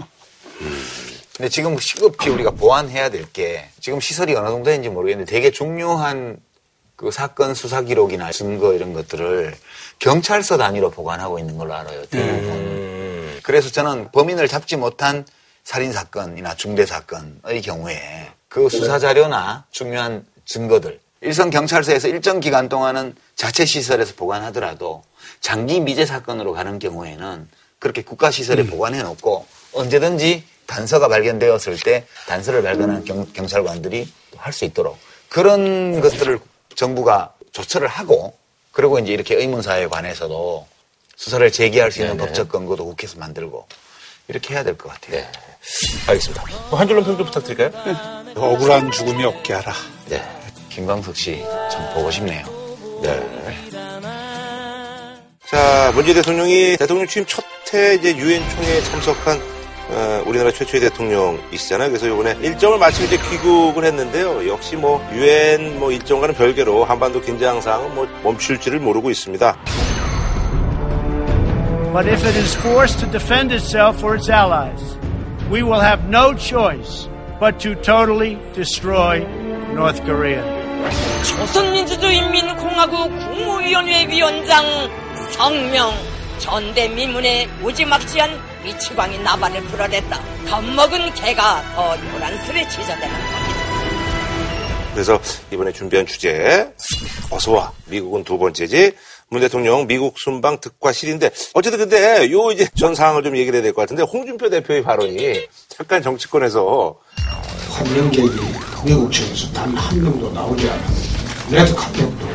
근데 1.37 1.49
지금 1.49 1.77
시급히 1.77 2.29
우리가 2.29 2.51
보완해야 2.51 3.09
될 3.09 3.27
게 3.33 3.69
지금 3.79 3.99
시설이 3.99 4.33
어느 4.35 4.47
정도 4.47 4.69
되는지 4.69 4.89
모르겠는데 4.89 5.29
되게 5.31 5.51
중요한 5.51 6.37
그 6.95 7.11
사건 7.11 7.53
수사 7.53 7.81
기록이나 7.81 8.31
증거 8.31 8.73
이런 8.73 8.93
것들을 8.93 9.53
경찰서 9.99 10.57
단위로 10.57 10.89
보관하고 10.91 11.37
있는 11.37 11.57
걸로 11.57 11.73
알아요. 11.75 12.05
대부분. 12.07 12.49
음. 12.49 13.39
그래서 13.43 13.69
저는 13.69 14.09
범인을 14.11 14.47
잡지 14.47 14.75
못한 14.77 15.25
살인 15.67 15.91
사건이나 15.91 16.55
중대 16.55 16.85
사건의 16.85 17.61
경우에 17.61 18.31
그 18.47 18.69
수사 18.69 18.99
자료나 18.99 19.65
중요한 19.69 20.25
증거들 20.45 20.97
일선 21.19 21.49
경찰서에서 21.49 22.07
일정 22.07 22.39
기간 22.39 22.69
동안은 22.69 23.17
자체 23.35 23.65
시설에서 23.65 24.13
보관하더라도 24.15 25.03
장기 25.41 25.81
미제 25.81 26.05
사건으로 26.05 26.53
가는 26.53 26.79
경우에는 26.79 27.49
그렇게 27.79 28.01
국가 28.01 28.31
시설에 28.31 28.65
보관해 28.65 29.03
놓고 29.03 29.45
언제든지 29.73 30.45
단서가 30.67 31.09
발견되었을 31.09 31.77
때 31.83 32.05
단서를 32.27 32.61
발견한 32.63 33.03
경, 33.03 33.25
경찰관들이 33.33 34.07
할 34.37 34.53
수 34.53 34.63
있도록 34.63 34.97
그런 35.27 35.99
것들을 35.99 36.39
정부가 36.75 37.33
조처를 37.51 37.89
하고 37.89 38.37
그리고 38.71 38.99
이제 38.99 39.11
이렇게 39.11 39.35
의문사에 39.35 39.87
관해서도 39.87 40.65
수사를 41.17 41.51
제기할 41.51 41.91
수 41.91 41.99
있는 41.99 42.15
네네. 42.15 42.25
법적 42.27 42.47
근거도 42.47 42.85
국회에서 42.85 43.17
만들고 43.19 43.67
이렇게 44.29 44.53
해야 44.53 44.63
될 44.63 44.77
것 44.77 44.89
같아요. 44.89 45.21
네. 45.21 45.31
알겠습니다. 46.07 46.43
한 46.71 46.87
줄로 46.87 47.03
평좀 47.03 47.25
부탁드릴까요? 47.25 47.71
억울한 48.35 48.91
죽음이 48.91 49.23
없게 49.25 49.53
하라. 49.53 49.73
네. 50.09 50.21
김광석 50.69 51.15
씨 51.15 51.43
참 51.71 51.93
보고 51.93 52.09
싶네요. 52.11 52.45
네. 53.01 53.19
자, 55.49 55.91
문재인 55.93 56.15
대통령이 56.15 56.77
대통령 56.77 57.07
취임 57.07 57.25
첫 57.25 57.43
해 57.73 57.95
이제 57.95 58.15
유엔 58.15 58.41
총회에 58.49 58.81
참석한 58.83 59.41
어, 59.89 60.23
우리나라 60.25 60.51
최초의 60.51 60.79
대통령이시잖아요. 60.83 61.89
그래서 61.89 62.07
이번에 62.07 62.37
일정을 62.41 62.77
마치고 62.77 63.05
이제 63.07 63.17
귀국을 63.29 63.83
했는데요. 63.83 64.47
역시 64.49 64.77
뭐 64.77 65.05
유엔 65.13 65.77
뭐 65.77 65.91
일정과는 65.91 66.35
별개로 66.35 66.85
한반도 66.85 67.19
긴장 67.21 67.59
상황은 67.59 67.93
뭐 67.95 68.07
멈출지를 68.23 68.79
모르고 68.79 69.09
있습니다. 69.09 69.57
But 71.93 72.07
if 72.07 72.25
it 72.25 72.37
is 72.37 72.55
forced 72.57 72.99
to 72.99 73.11
defend 73.11 73.53
itself 73.53 74.01
or 74.03 74.15
its 74.15 74.29
allies, 74.31 74.96
we 75.49 75.63
will 75.63 75.79
have 75.79 76.09
no 76.09 76.33
choice 76.33 77.07
but 77.39 77.59
to 77.59 77.75
totally 77.75 78.37
destroy 78.53 79.23
North 79.73 80.03
Korea. 80.03 80.43
조선민주주의인민공화국 81.23 83.09
국무위원회 83.09 84.07
위원장 84.07 84.63
성명 85.31 85.91
전대미문에 86.39 87.47
무지막지한 87.61 88.29
미치광이 88.63 89.19
나발을 89.19 89.61
불어댔다. 89.63 90.19
겁먹은 90.49 91.13
개가 91.13 91.63
더 91.75 91.97
요란스레 92.13 92.67
지저대는 92.69 93.09
겁니다. 93.09 93.57
그래서 94.93 95.21
이번에 95.51 95.71
준비한 95.71 96.05
주제 96.05 96.73
어서와 97.29 97.71
미국은 97.85 98.23
두 98.23 98.37
번째지 98.37 98.93
문 99.29 99.41
대통령 99.41 99.87
미국 99.87 100.17
순방 100.17 100.59
특과 100.61 100.91
실인데 100.93 101.29
어쨌든 101.53 101.79
근데 101.79 102.31
요 102.31 102.51
이제 102.51 102.67
전 102.75 102.95
상황을 102.95 103.23
좀 103.23 103.35
얘기를 103.35 103.55
해야 103.57 103.63
될 103.63 103.73
것 103.73 103.81
같은데 103.81 104.03
홍준표 104.03 104.49
대표의 104.49 104.83
발언이 104.83 105.47
잠깐 105.69 106.01
정치권에서 106.01 106.95
환영객이 107.71 108.29
미국 108.85 109.11
측에서 109.11 109.51
단 109.53 109.75
한 109.75 110.01
명도 110.01 110.31
나오지 110.31 110.69
않은 110.69 110.83
레드 111.51 111.75
카펫도 111.75 112.27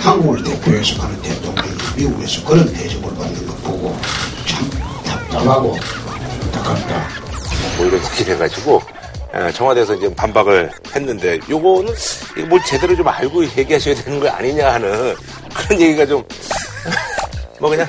한국을 0.00 0.42
대표해서 0.44 1.00
가는 1.00 1.20
대통령이 1.22 1.70
미국에서 1.96 2.44
그런 2.46 2.72
대접을 2.72 3.14
받는 3.14 3.46
거 3.46 3.54
보고 3.56 3.96
참 4.46 4.70
답답하고 5.04 5.76
안타깝다. 6.44 7.08
뭐 7.76 7.86
이런 7.86 8.00
얘기를 8.12 8.34
해가지고 8.34 8.80
에, 9.34 9.52
청와대에서 9.52 9.94
이제 9.96 10.12
반박을 10.14 10.70
했는데 10.94 11.38
요거는 11.48 11.92
이거 12.38 12.46
뭘 12.46 12.60
제대로 12.64 12.96
좀 12.96 13.06
알고 13.08 13.44
얘기하셔야 13.44 13.94
되는 13.96 14.18
거 14.20 14.28
아니냐 14.28 14.72
하는 14.72 15.14
그런 15.54 15.80
얘기가 15.80 16.06
좀 16.06 16.24
뭐 17.60 17.68
그냥 17.68 17.86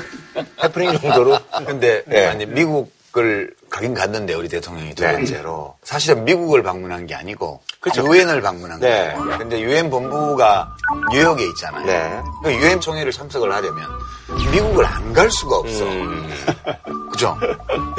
해프닝 0.62 1.00
정도로 1.00 1.39
근데 1.65 2.03
네. 2.06 2.25
아니 2.27 2.46
미국을 3.15 3.53
가긴 3.70 3.94
갔는데 3.94 4.34
우리 4.34 4.48
대통령이 4.48 4.96
두 4.96 5.03
네. 5.03 5.13
번째로 5.13 5.75
사실은 5.84 6.24
미국을 6.25 6.63
방문한 6.63 7.06
게 7.08 7.15
아니고 7.15 7.62
그쵸. 7.80 8.03
유엔을 8.06 8.41
방문한 8.41 8.80
네. 8.80 9.13
거예요. 9.15 9.38
근데 9.38 9.60
유엔 9.62 9.89
본부가 9.89 10.75
뉴욕에 11.12 11.44
있잖아요. 11.50 11.86
네. 11.86 12.22
그 12.44 12.53
유엔 12.53 12.80
총회를 12.80 13.12
참석을 13.12 13.51
하려면 13.51 13.86
미국을 14.51 14.86
안 14.86 15.01
갈 15.12 15.30
수가 15.30 15.58
없어. 15.58 15.84
음. 15.84 16.30
그죠? 17.12 17.38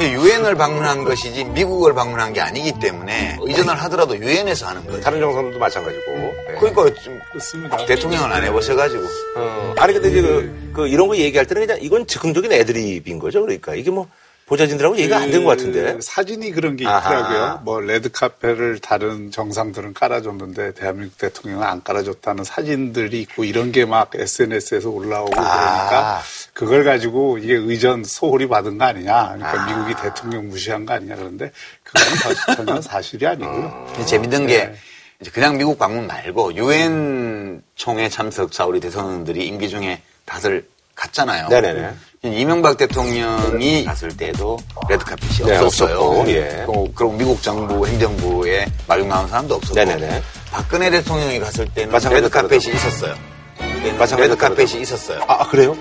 유엔을 0.01 0.55
방문한 0.55 1.03
것이지 1.03 1.43
미국을 1.45 1.93
방문한 1.93 2.33
게 2.33 2.41
아니기 2.41 2.73
때문에 2.79 3.37
의전을 3.39 3.75
하더라도 3.83 4.17
유엔에서 4.17 4.65
하는 4.67 4.83
거예요. 4.87 4.99
다른 5.01 5.19
정상들도 5.19 5.59
마찬가지고 5.59 6.11
네. 6.11 6.55
그러니까 6.59 7.01
좀 7.03 7.19
그렇습니다. 7.29 7.77
대통령은 7.85 8.31
안 8.31 8.43
해보셔가지고 8.45 9.03
어, 9.35 9.75
아니 9.77 9.93
근데 9.93 10.09
이제 10.09 10.21
그, 10.23 10.71
그 10.73 10.87
이런 10.87 11.07
거 11.07 11.15
얘기할 11.15 11.45
때는 11.45 11.67
그냥 11.67 11.79
이건 11.83 12.07
즉흥적인 12.07 12.51
애드립인 12.51 13.19
거죠 13.19 13.41
그러니까 13.41 13.75
이게 13.75 13.91
뭐 13.91 14.07
보좌진들하고 14.45 14.97
얘기가 14.97 15.17
안된 15.17 15.43
것 15.45 15.51
같은데 15.51 15.93
그 15.93 16.01
사진이 16.01 16.51
그런 16.51 16.75
게 16.75 16.85
아하. 16.85 16.99
있더라고요. 16.99 17.61
뭐 17.63 17.79
레드카펫을 17.79 18.79
다른 18.79 19.31
정상들은 19.31 19.93
깔아줬는데 19.93 20.73
대한민국 20.73 21.17
대통령은 21.17 21.65
안 21.65 21.81
깔아줬다는 21.83 22.43
사진들이 22.43 23.21
있고 23.21 23.43
이런 23.45 23.71
게 23.71 23.85
막 23.85 24.11
SNS에서 24.13 24.89
올라오고 24.89 25.33
아. 25.39 25.41
그러니까 25.87 26.21
그걸 26.53 26.83
가지고 26.83 27.37
이게 27.37 27.53
의전 27.53 28.03
소홀히 28.03 28.47
받은 28.47 28.77
거 28.77 28.85
아니냐. 28.85 29.35
그러니까 29.35 29.63
아. 29.63 29.65
미국이 29.67 29.93
대통령 30.01 30.49
무시한 30.49 30.85
거 30.85 30.93
아니냐 30.93 31.15
그러는데 31.15 31.51
그건 31.83 32.33
사- 32.35 32.55
전혀 32.55 32.81
사실이 32.83 33.25
아니고요. 33.25 33.85
근데 33.93 34.05
재밌는 34.05 34.47
게 34.47 34.65
네. 34.65 34.75
이제 35.21 35.31
그냥 35.31 35.57
미국 35.57 35.77
방문 35.79 36.05
말고 36.07 36.55
유엔 36.55 37.61
총회 37.75 38.09
참석 38.09 38.51
자 38.51 38.65
우리 38.65 38.79
대통령들이 38.81 39.47
임기 39.47 39.69
중에 39.69 40.01
다들 40.25 40.67
갔잖아요. 40.95 41.47
네네네. 41.47 41.93
이명박 42.33 42.77
대통령이 42.77 43.83
갔을 43.83 44.15
때도 44.15 44.57
레드카펫이 44.87 45.45
네, 45.49 45.57
없었어요. 45.57 45.97
없었고, 45.99 46.29
예. 46.31 46.63
그리고, 46.65 46.91
그리고 46.95 47.11
미국 47.13 47.43
정부 47.43 47.85
행정부에 47.85 48.65
마중 48.87 49.09
나온 49.09 49.27
사람도 49.27 49.55
없었고. 49.55 49.75
네네네. 49.75 50.23
박근혜 50.49 50.89
대통령이 50.89 51.39
갔을 51.39 51.67
때는 51.73 51.91
마찬가지로 51.91 52.21
레드 52.21 52.29
카펫이 52.33 52.61
다르다고. 52.61 52.87
있었어요. 52.87 53.15
그때는 53.57 53.97
마찬가지로 53.97 54.17
레드 54.21 54.35
카펫이 54.37 54.55
다르다고. 54.55 54.81
있었어요. 54.83 55.21
아, 55.27 55.41
아, 55.41 55.47
그래요? 55.49 55.75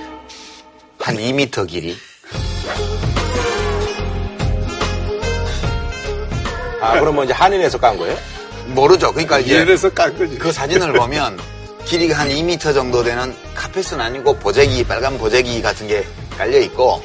한 0.98 1.16
2m 1.16 1.68
길이. 1.68 1.96
아, 6.80 6.98
그럼 6.98 7.14
뭐 7.14 7.22
이제 7.24 7.32
한인에서 7.32 7.78
깐 7.78 7.96
거예요? 7.96 8.16
모르죠. 8.74 9.12
그러니까 9.12 9.38
이제 9.38 9.62
이래서 9.62 9.88
깐 9.90 10.16
거지. 10.18 10.36
그 10.38 10.50
사진을 10.50 10.92
보면 10.94 11.38
길이가 11.84 12.18
한 12.18 12.28
2m 12.28 12.74
정도 12.74 13.04
되는 13.04 13.32
카펫은 13.54 14.00
아니고 14.00 14.34
보재기, 14.38 14.82
빨간 14.84 15.16
보재기 15.18 15.62
같은 15.62 15.86
게 15.86 16.04
깔려 16.36 16.58
있고 16.60 17.02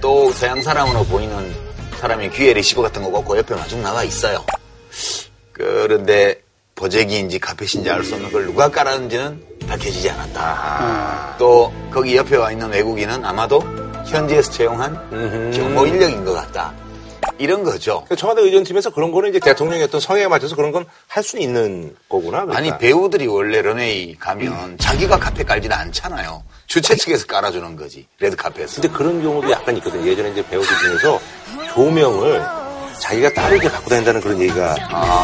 또 0.00 0.30
서양 0.32 0.60
사람으로 0.60 1.04
보이는 1.04 1.54
사람이 1.98 2.30
귀에 2.30 2.52
리시버 2.52 2.82
같은 2.82 3.02
거 3.02 3.10
꽂고 3.10 3.38
옆에 3.38 3.54
마중 3.54 3.82
나와 3.82 4.02
있어요. 4.04 4.44
그런데 5.52 6.40
보재기인지 6.74 7.38
카펫인지 7.38 7.88
알 7.88 8.02
수 8.04 8.14
없는 8.14 8.32
걸 8.32 8.46
누가 8.46 8.68
깔았는지는 8.68 9.42
밝혀지지 9.68 10.10
않았다. 10.10 11.36
또 11.38 11.72
거기 11.90 12.16
옆에 12.16 12.36
와 12.36 12.50
있는 12.52 12.70
외국인은 12.70 13.24
아마도 13.24 13.62
현지에서 14.06 14.50
채용한 14.50 15.52
경호 15.52 15.86
인력인 15.86 16.24
것 16.24 16.32
같다. 16.34 16.74
이런 17.38 17.64
거죠. 17.64 18.04
그 18.08 18.16
청와대 18.16 18.42
의전팀에서 18.42 18.90
그런 18.90 19.10
거는 19.12 19.30
이제 19.30 19.40
대통령의 19.40 19.84
어떤 19.84 20.00
성향에 20.00 20.28
맞춰서 20.28 20.54
그런 20.56 20.72
건 20.72 20.84
할 21.08 21.22
수는 21.22 21.42
있는 21.42 21.94
거구나. 22.08 22.44
그러니까. 22.44 22.56
아니 22.58 22.78
배우들이 22.78 23.26
원래 23.26 23.62
런웨이 23.62 24.16
가면 24.16 24.78
자기가 24.78 25.18
카펫 25.18 25.44
깔지는 25.44 25.76
않잖아요. 25.76 26.42
주최 26.66 26.96
측에서 26.96 27.26
깔아주는 27.26 27.76
거지 27.76 28.06
레드 28.18 28.34
카펫에서. 28.36 28.80
근데 28.82 28.96
그런 28.96 29.22
경우도 29.22 29.50
약간 29.50 29.76
있거든요. 29.76 30.04
예전에 30.06 30.30
이제 30.30 30.44
배우들 30.48 30.68
중에서 30.78 31.20
조명을 31.74 32.63
자기가 33.00 33.32
따로 33.34 33.54
이렇게 33.54 33.70
바꿔 33.70 33.88
다닌다는 33.90 34.20
그런 34.20 34.40
얘기가 34.40 34.74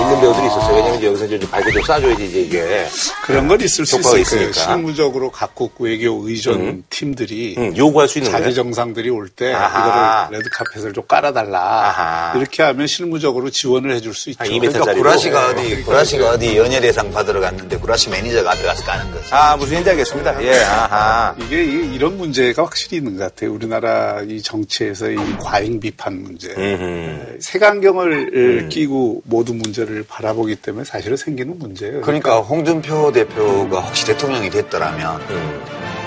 있는 0.02 0.20
배우들이 0.20 0.46
있었어요. 0.46 0.74
왜냐면 0.76 0.98
이제 0.98 1.06
여기서 1.06 1.24
이제 1.26 1.38
밝게 1.50 1.70
좀 1.72 1.82
쏴줘야지 1.82 2.20
이제 2.20 2.40
이게. 2.40 2.86
그런 3.24 3.48
건 3.48 3.60
있을 3.60 3.86
수 3.86 3.98
있을 4.00 4.24
거예요. 4.36 4.52
실무적으로 4.52 5.30
각국 5.30 5.74
외교 5.78 6.26
의전 6.28 6.54
음. 6.60 6.84
팀들이 6.90 7.54
응, 7.58 7.76
요구할 7.76 8.08
수 8.08 8.18
있는 8.18 8.30
자기 8.30 8.44
거예요. 8.44 8.54
정상들이 8.54 9.08
올때 9.10 9.52
아하. 9.52 10.26
이거를 10.28 10.38
레드 10.38 10.50
카펫을 10.50 10.92
좀 10.92 11.04
깔아달라 11.06 11.60
아하. 11.88 12.38
이렇게 12.38 12.62
하면 12.64 12.86
실무적으로 12.86 13.50
지원을 13.50 13.92
해줄 13.94 14.14
수 14.14 14.30
있죠. 14.30 14.42
한 14.44 14.48
2m 14.50 14.72
그러니까. 14.72 14.94
구라 14.94 15.16
씨가 15.16 15.42
예. 15.48 15.50
어디 15.52 15.82
구라 15.82 16.04
씨가 16.04 16.30
어디 16.30 16.56
연예 16.56 16.80
대상 16.80 17.10
받으러 17.12 17.40
갔는데 17.40 17.76
구라 17.78 17.97
씨 17.97 18.10
매니저가 18.10 18.50
앞에 18.52 18.62
가서 18.62 18.84
까는 18.84 19.10
거지. 19.12 19.26
아, 19.30 19.56
무슨 19.56 19.72
얘기인지 19.72 19.90
알겠습니다. 19.90 20.42
예, 20.44 20.60
아하. 20.64 21.34
이게 21.38 21.64
이- 21.64 21.94
이런 21.94 22.16
문제가 22.18 22.64
확실히 22.64 22.98
있는 22.98 23.16
것 23.16 23.24
같아요. 23.24 23.52
우리나라 23.52 24.20
이 24.26 24.42
정치에서 24.42 25.10
이 25.10 25.16
과잉 25.38 25.78
비판 25.80 26.22
문제. 26.22 26.48
음흠. 26.56 27.38
색안경을 27.60 28.68
끼고 28.70 29.22
모든 29.26 29.58
문제를 29.58 30.04
바라보기 30.08 30.56
때문에 30.56 30.84
사실은 30.84 31.18
생기는 31.18 31.58
문제예요. 31.58 32.00
그러니까 32.00 32.40
홍준표 32.40 33.12
대표가 33.12 33.80
혹시 33.80 34.06
대통령이 34.06 34.48
됐더라면 34.48 35.20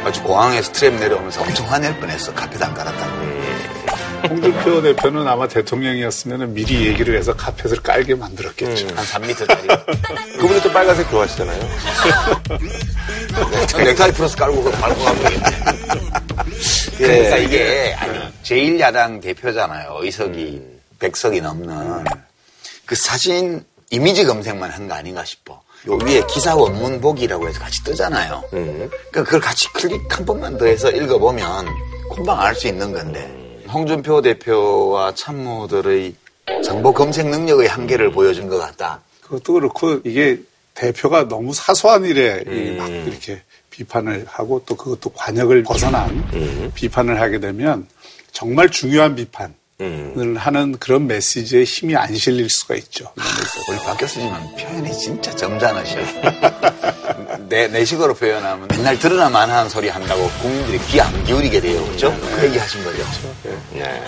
아주 0.03 0.23
공항에서 0.23 0.71
트램 0.71 0.99
내려오면서 0.99 1.43
엄청 1.43 1.69
화낼 1.69 1.97
뻔했어. 1.99 2.33
카페도 2.33 2.65
안 2.65 2.73
깔았다고. 2.73 3.33
홍준표 4.29 4.81
대표는 4.81 5.27
아마 5.27 5.47
대통령이었으면 5.47 6.53
미리 6.53 6.87
얘기를 6.87 7.15
해서 7.17 7.35
카펫을 7.35 7.83
깔게 7.83 8.15
만들었겠죠. 8.15 8.87
한 8.95 9.05
3m짜리. 9.05 9.67
그분이 10.39 10.61
또 10.61 10.71
빨간색 10.71 11.09
좋아하시잖아요. 11.09 11.59
넥타이 13.77 14.11
플러스 14.13 14.35
깔고 14.37 14.63
밟고 14.63 15.03
가면 15.03 15.23
되겠네. 15.23 15.43
그러니까 16.97 17.37
이게 17.37 17.95
제1야당 18.43 19.21
대표잖아요. 19.21 19.99
의석이 20.01 20.72
100석이 21.03 21.41
넘는. 21.41 22.03
그 22.85 22.95
사진 22.95 23.63
이미지 23.89 24.25
검색만 24.25 24.69
한 24.71 24.87
거 24.87 24.95
아닌가 24.95 25.23
싶어. 25.25 25.61
요 25.87 25.97
위에 26.05 26.21
기사 26.29 26.55
원문 26.55 27.01
보기라고 27.01 27.47
해서 27.47 27.59
같이 27.59 27.83
뜨잖아요. 27.83 28.43
그러니까 28.51 29.23
그걸 29.23 29.39
같이 29.41 29.67
클릭 29.73 30.01
한 30.09 30.25
번만 30.25 30.57
더 30.57 30.65
해서 30.65 30.89
읽어보면 30.89 31.67
금방 32.15 32.39
알 32.39 32.55
수 32.55 32.67
있는 32.67 32.93
건데 32.93 33.61
홍준표 33.67 34.21
대표와 34.21 35.13
참모들의 35.15 36.15
정보 36.63 36.93
검색 36.93 37.27
능력의 37.27 37.67
한계를 37.67 38.11
보여준 38.11 38.47
것 38.47 38.57
같다. 38.59 39.01
그것도 39.21 39.53
그렇고 39.53 39.99
이게 40.05 40.39
대표가 40.73 41.27
너무 41.27 41.53
사소한 41.53 42.05
일에 42.05 42.43
이막 42.47 42.89
이렇게 42.89 43.41
비판을 43.69 44.25
하고 44.27 44.61
또 44.65 44.75
그것도 44.75 45.09
관역을 45.11 45.63
벗어난 45.63 46.71
비판을 46.75 47.19
하게 47.19 47.39
되면 47.39 47.87
정말 48.31 48.69
중요한 48.69 49.15
비판 49.15 49.53
을 49.81 50.37
하는 50.37 50.77
그런 50.77 51.07
메시지에 51.07 51.63
힘이 51.63 51.95
안 51.95 52.13
실릴 52.15 52.49
수가 52.49 52.75
있죠. 52.75 53.11
우리 53.67 53.77
박 53.79 53.97
교수님은 53.97 54.55
표현이 54.55 54.93
진짜 54.97 55.35
점잖으셔. 55.35 55.97
내, 57.49 57.67
내 57.67 57.83
식으로 57.83 58.13
표현하면 58.13 58.67
맨날 58.69 58.97
들으나만 58.99 59.49
하는 59.49 59.69
소리 59.69 59.89
한다고 59.89 60.29
국민들이 60.41 60.79
귀 60.87 61.01
안 61.01 61.23
기울이게 61.25 61.59
돼요. 61.59 61.83
그죠? 61.87 62.15
그 62.39 62.45
얘기 62.45 62.57
하신 62.57 62.83
거죠. 62.83 63.03
네. 63.73 64.01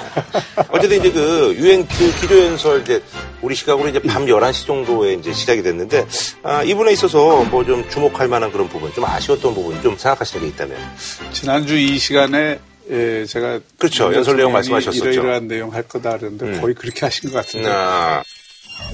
어쨌든 0.69 0.99
이제 0.99 1.11
그 1.11 1.53
유엔 1.57 1.85
그 1.87 2.15
기조연설 2.21 2.81
이제 2.81 3.03
우리 3.41 3.55
시각으로 3.55 3.89
이제 3.89 3.99
밤 4.03 4.25
11시 4.25 4.67
정도에 4.67 5.13
이제 5.15 5.33
시작이 5.33 5.61
됐는데 5.63 6.05
아, 6.43 6.63
이분에 6.63 6.91
있어서 6.93 7.43
뭐 7.45 7.65
좀 7.65 7.87
주목할 7.89 8.27
만한 8.27 8.51
그런 8.51 8.69
부분, 8.69 8.93
좀 8.93 9.03
아쉬웠던 9.05 9.55
부분 9.55 9.81
좀 9.81 9.97
생각하시는 9.97 10.41
게 10.43 10.47
있다면. 10.49 10.77
지난주 11.33 11.75
이 11.75 11.97
시간에 11.97 12.59
예, 12.89 13.25
제가 13.25 13.59
그렇죠. 13.77 14.05
윤 14.07 14.15
연설 14.15 14.37
내용 14.37 14.53
말씀하셨었죠. 14.53 15.05
이러이러한 15.09 15.47
내용 15.47 15.73
할 15.73 15.83
거다 15.83 16.17
그랬는데 16.17 16.59
거의 16.61 16.75
그렇게 16.75 17.05
하신 17.05 17.31
것 17.31 17.37
같은데 17.37 17.69
아, 17.69 18.21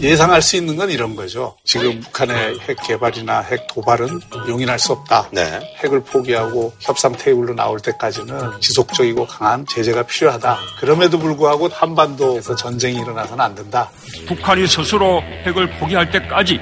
예상할 0.01 0.41
수 0.41 0.55
있는 0.55 0.75
건 0.77 0.89
이런 0.89 1.15
거죠. 1.15 1.57
지금 1.65 1.99
북한의 1.99 2.59
핵 2.59 2.77
개발이나 2.83 3.41
핵 3.41 3.67
도발은 3.67 4.07
용인할 4.47 4.79
수 4.79 4.93
없다. 4.93 5.29
네. 5.31 5.59
핵을 5.83 6.01
포기하고 6.01 6.73
협상 6.79 7.11
테이블로 7.11 7.53
나올 7.53 7.79
때까지는 7.79 8.61
지속적이고 8.61 9.25
강한 9.25 9.65
제재가 9.67 10.03
필요하다. 10.03 10.57
그럼에도 10.79 11.19
불구하고 11.19 11.67
한반도에서 11.67 12.55
전쟁이 12.55 12.99
일어나서는 13.01 13.43
안 13.43 13.53
된다. 13.53 13.91
북한이 14.27 14.67
스스로 14.67 15.21
핵을 15.21 15.69
포기할 15.79 16.09
때까지 16.09 16.59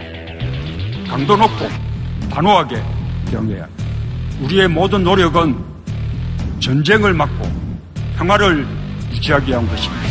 강도 1.08 1.36
높고 1.36 1.68
단호하게 2.32 2.82
경계해야. 3.32 3.68
우리의 4.42 4.68
모든 4.68 5.04
노력은 5.04 5.79
전쟁을 6.60 7.14
막고 7.14 7.48
평화를 8.18 8.66
유지하기 9.12 9.50
위한 9.50 9.68
것입니다. 9.68 10.10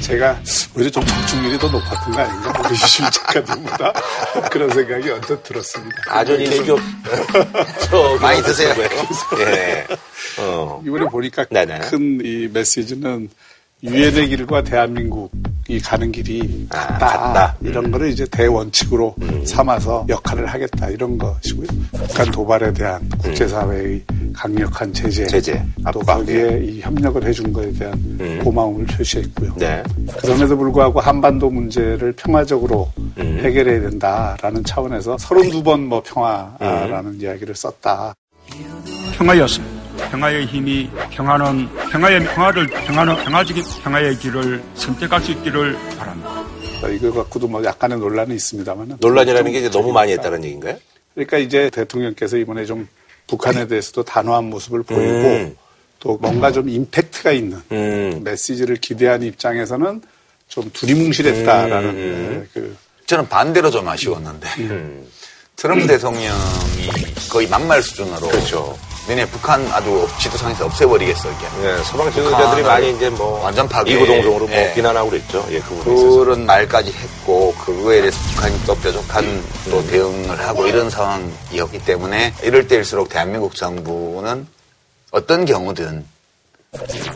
제가 0.00 0.38
오히려 0.76 0.90
좀 0.90 1.04
적중률이 1.04 1.58
더 1.58 1.68
높았던 1.68 2.12
거 2.14 2.20
아닌가? 2.20 2.62
우리 2.64 2.74
유심 2.74 3.04
작가님보다 3.10 3.92
그런 4.50 4.68
생각이 4.70 5.10
언뜻 5.10 5.42
들었습니다. 5.42 5.96
아전이 6.08 6.44
대교 6.50 6.78
저 7.88 8.18
많이 8.20 8.42
드세요. 8.42 8.74
예. 9.38 9.86
어. 10.38 10.82
이번에 10.84 11.06
보니까 11.06 11.44
네네. 11.46 11.78
큰이 11.80 12.48
메시지는 12.48 13.30
유엔의 13.82 14.28
길과 14.28 14.62
대한민국이 14.64 15.80
가는 15.80 16.10
길이 16.10 16.66
아, 16.70 16.78
같다. 16.86 17.06
같다. 17.18 17.56
이런 17.62 17.90
거를 17.90 18.08
이제 18.08 18.24
대원칙으로 18.26 19.14
음. 19.22 19.44
삼아서 19.46 20.06
역할을 20.08 20.46
하겠다. 20.46 20.88
이런 20.88 21.18
것이고요. 21.18 21.66
북한 21.92 22.30
도발에 22.30 22.72
대한 22.72 23.08
국제사회의 23.18 24.02
강력한 24.36 24.92
제재. 24.92 25.22
음. 25.22 25.28
제재, 25.28 25.62
또. 25.92 26.00
거기에 26.00 26.60
이 26.62 26.80
협력을 26.80 27.24
해준 27.24 27.52
거에 27.52 27.72
대한 27.72 27.94
음. 28.20 28.40
고마움을 28.44 28.84
표시했고요. 28.86 29.54
네. 29.56 29.82
그럼에도 30.20 30.56
불구하고 30.56 31.00
한반도 31.00 31.50
문제를 31.50 32.12
평화적으로 32.12 32.92
음. 32.98 33.40
해결해야 33.42 33.80
된다라는 33.80 34.62
차원에서 34.64 35.16
32번 35.16 35.80
뭐 35.80 35.98
음. 35.98 36.02
평화라는 36.04 37.20
이야기를 37.20 37.54
썼다. 37.54 38.14
평화였습니다. 39.16 39.76
평화의 40.10 40.46
힘이 40.46 40.90
평화는 41.10 41.68
평화의 41.90 42.20
평화를 42.24 42.66
평화는 42.66 43.16
평화적인 43.16 43.64
평화의 43.82 44.16
길을 44.18 44.62
선택할 44.74 45.22
수 45.22 45.32
있기를 45.32 45.76
바랍니다. 45.98 46.44
이거 46.92 47.10
갖고도 47.10 47.48
뭐 47.48 47.64
약간의 47.64 47.98
논란이 47.98 48.34
있습니다만 48.34 48.98
논란이라는 49.00 49.50
게 49.50 49.58
이제 49.60 49.70
너무 49.70 49.92
많이 49.92 50.12
했다는 50.12 50.44
얘기인가요? 50.44 50.76
그러니까 51.14 51.38
이제 51.38 51.70
대통령께서 51.70 52.36
이번에 52.36 52.66
좀 52.66 52.86
북한에 53.26 53.66
대해서도 53.66 54.04
단호한 54.04 54.44
모습을 54.44 54.82
보이고 54.82 55.02
음. 55.02 55.56
또 55.98 56.16
뭔가 56.18 56.52
좀 56.52 56.68
임팩트가 56.68 57.32
있는 57.32 57.60
음. 57.72 58.20
메시지를 58.22 58.76
기대한 58.76 59.22
입장에서는 59.22 60.02
좀 60.48 60.70
두리뭉실했다라는 60.72 61.88
음. 61.90 62.40
네, 62.40 62.48
그 62.52 62.76
저는 63.06 63.28
반대로 63.28 63.70
좀 63.70 63.88
아쉬웠는데 63.88 64.48
트럼프 65.56 65.86
대통령이 65.86 66.88
거의 67.30 67.48
막말 67.48 67.82
수준으로 67.82 68.28
그렇죠. 68.28 68.78
너네 69.06 69.24
북한 69.26 69.64
아주 69.72 70.08
지도상에서 70.18 70.66
없애버리겠어 70.66 71.28
이게 71.30 71.46
네, 71.62 71.82
서방 71.84 72.10
지도자들이 72.12 72.62
많이 72.62 72.90
이제 72.90 73.08
뭐 73.10 73.40
완전 73.42 73.68
파괴. 73.68 73.92
이구동성으로 73.92 74.46
뭐 74.48 74.50
예. 74.56 74.72
비난하고 74.74 75.10
그랬죠. 75.10 75.46
예, 75.50 75.60
그. 75.60 75.84
그런 75.84 76.44
말까지 76.44 76.90
했고 76.92 77.54
그거에 77.54 78.00
대해서 78.00 78.18
북한이 78.30 78.60
또 78.66 78.74
뾰족한 78.74 79.44
또 79.70 79.86
대응을 79.86 80.40
하고 80.40 80.66
이런 80.66 80.90
상황이었기 80.90 81.84
때문에 81.84 82.34
이럴 82.42 82.66
때일수록 82.66 83.08
대한민국 83.08 83.54
정부는 83.54 84.46
어떤 85.12 85.44
경우든 85.44 86.04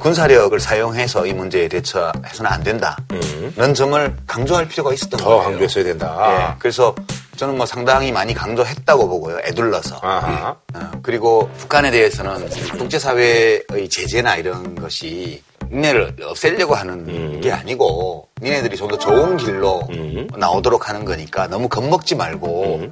군사력을 0.01 0.59
사용해서 0.59 1.27
이 1.27 1.33
문제에 1.33 1.69
대처해서는 1.69 2.51
안 2.51 2.63
된다는 2.63 3.75
점을 3.75 4.17
강조할 4.27 4.69
필요가 4.69 4.93
있었던 4.93 5.19
더 5.21 5.25
거예요. 5.27 5.43
강조했어야 5.45 5.85
된다. 5.85 6.51
예, 6.53 6.57
그래서 6.59 6.95
저는 7.37 7.57
뭐 7.57 7.65
상당히 7.67 8.13
많이 8.13 8.35
강조했다고 8.35 9.09
보고요. 9.09 9.39
애둘러서. 9.45 9.99
아하. 10.03 10.57
어, 10.75 10.91
그리고 11.03 11.49
북한에 11.59 11.91
대해서는 11.91 12.49
국제사회의 12.79 13.65
제재나 13.91 14.37
이런 14.37 14.75
것이 14.75 15.43
니네를 15.73 16.17
없애려고 16.25 16.75
하는 16.75 17.07
음. 17.09 17.41
게 17.41 17.53
아니고 17.53 18.29
니네들이 18.43 18.77
좀 18.77 18.89
더 18.91 18.99
좋은 18.99 19.37
길로 19.37 19.87
음. 19.91 20.27
나오도록 20.37 20.89
하는 20.89 21.05
거니까 21.05 21.47
너무 21.47 21.69
겁먹지 21.69 22.17
말고 22.17 22.89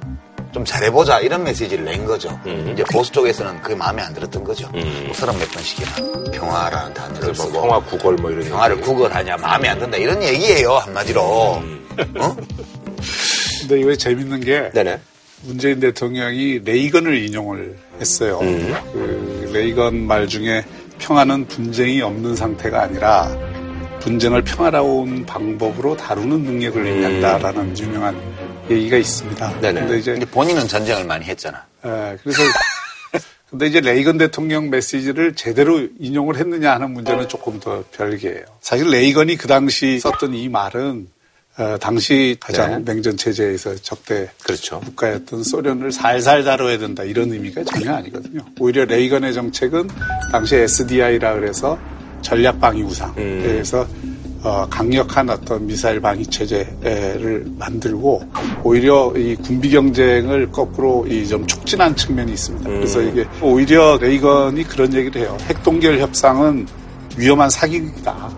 좀 0.51 0.65
잘해보자 0.65 1.19
이런 1.19 1.43
메시지를 1.43 1.85
낸 1.85 2.05
거죠. 2.05 2.39
음. 2.45 2.71
이제 2.73 2.83
보수 2.91 3.11
쪽에서는 3.11 3.61
그게 3.61 3.75
마음에 3.75 4.01
안 4.01 4.13
들었던 4.13 4.43
거죠. 4.43 4.69
목사람 5.05 5.37
몇 5.37 5.49
번씩이나 5.51 6.31
평화라는 6.31 6.93
단어를 6.93 7.35
쓰고 7.35 7.51
뭐 7.51 7.61
평화 7.61 7.79
구걸 7.81 8.15
뭐 8.15 8.31
이런 8.31 8.47
평화를 8.49 8.77
얘기. 8.77 8.85
구걸하냐 8.87 9.37
마음에 9.37 9.69
안 9.69 9.79
든다 9.79 9.97
이런 9.97 10.21
얘기예요 10.23 10.71
한마디로. 10.73 11.21
어? 11.21 11.63
근데 13.61 13.79
이거 13.79 13.95
재밌는 13.95 14.39
게 14.39 14.71
네네. 14.73 14.99
문재인 15.43 15.79
대통령이 15.79 16.59
레이건을 16.65 17.25
인용을 17.27 17.77
했어요. 17.99 18.39
음. 18.41 18.73
그 18.91 19.49
레이건 19.53 20.07
말 20.07 20.27
중에 20.27 20.65
평화는 20.97 21.47
분쟁이 21.47 22.01
없는 22.01 22.35
상태가 22.35 22.81
아니라 22.83 23.29
분쟁을 23.99 24.43
평화로운 24.43 25.25
방법으로 25.25 25.95
다루는 25.95 26.43
능력을 26.43 26.85
의미한다라는 26.85 27.77
유명한 27.77 28.17
얘기가 28.69 28.97
있습니다. 28.97 29.49
음. 29.49 29.61
네네. 29.61 29.79
근데 29.81 29.97
이제 29.99 30.11
근데 30.13 30.25
본인은 30.25 30.67
전쟁을 30.67 31.05
많이 31.05 31.25
했잖아. 31.25 31.65
예, 31.85 32.17
그래서 32.21 32.41
근데 33.49 33.67
이제 33.67 33.79
레이건 33.79 34.17
대통령 34.17 34.69
메시지를 34.69 35.35
제대로 35.35 35.87
인용을 35.99 36.37
했느냐 36.37 36.73
하는 36.73 36.91
문제는 36.91 37.27
조금 37.27 37.59
더 37.59 37.83
별개예요. 37.91 38.45
사실 38.61 38.89
레이건이 38.89 39.37
그 39.37 39.47
당시 39.47 39.99
썼던 39.99 40.35
이 40.35 40.47
말은 40.49 41.07
어, 41.57 41.77
당시 41.77 42.37
가장 42.39 42.85
냉전 42.85 43.17
체제에서 43.17 43.75
적대 43.75 44.29
그렇죠. 44.43 44.79
국가였던 44.79 45.43
소련을 45.43 45.91
살살 45.91 46.45
다뤄야 46.45 46.77
된다 46.77 47.03
이런 47.03 47.33
의미가 47.33 47.65
전혀 47.65 47.93
아니거든요. 47.95 48.45
오히려 48.59 48.85
레이건의 48.85 49.33
정책은 49.33 49.89
당시 50.31 50.55
SDI라 50.55 51.33
그래서 51.33 51.77
전략 52.21 52.61
방위 52.61 52.83
우상. 52.83 53.09
음. 53.17 53.41
그래서 53.43 53.85
어, 54.41 54.65
강력한 54.69 55.29
어떤 55.29 55.67
미사일 55.67 55.99
방위 55.99 56.25
체제를 56.25 57.45
만들고 57.57 58.23
오히려 58.63 59.11
이 59.17 59.35
군비 59.35 59.69
경쟁을 59.71 60.49
거꾸로 60.51 61.05
이 61.07 61.27
좀 61.27 61.45
촉진한 61.45 61.95
측면이 61.95 62.31
있습니다. 62.33 62.69
그래서 62.69 63.01
이게 63.01 63.25
오히려 63.41 63.97
레이건이 64.01 64.63
그런 64.63 64.93
얘기를 64.93 65.21
해요. 65.21 65.37
핵동결 65.41 65.99
협상은 65.99 66.65
위험한 67.17 67.49
사기극이다. 67.49 68.29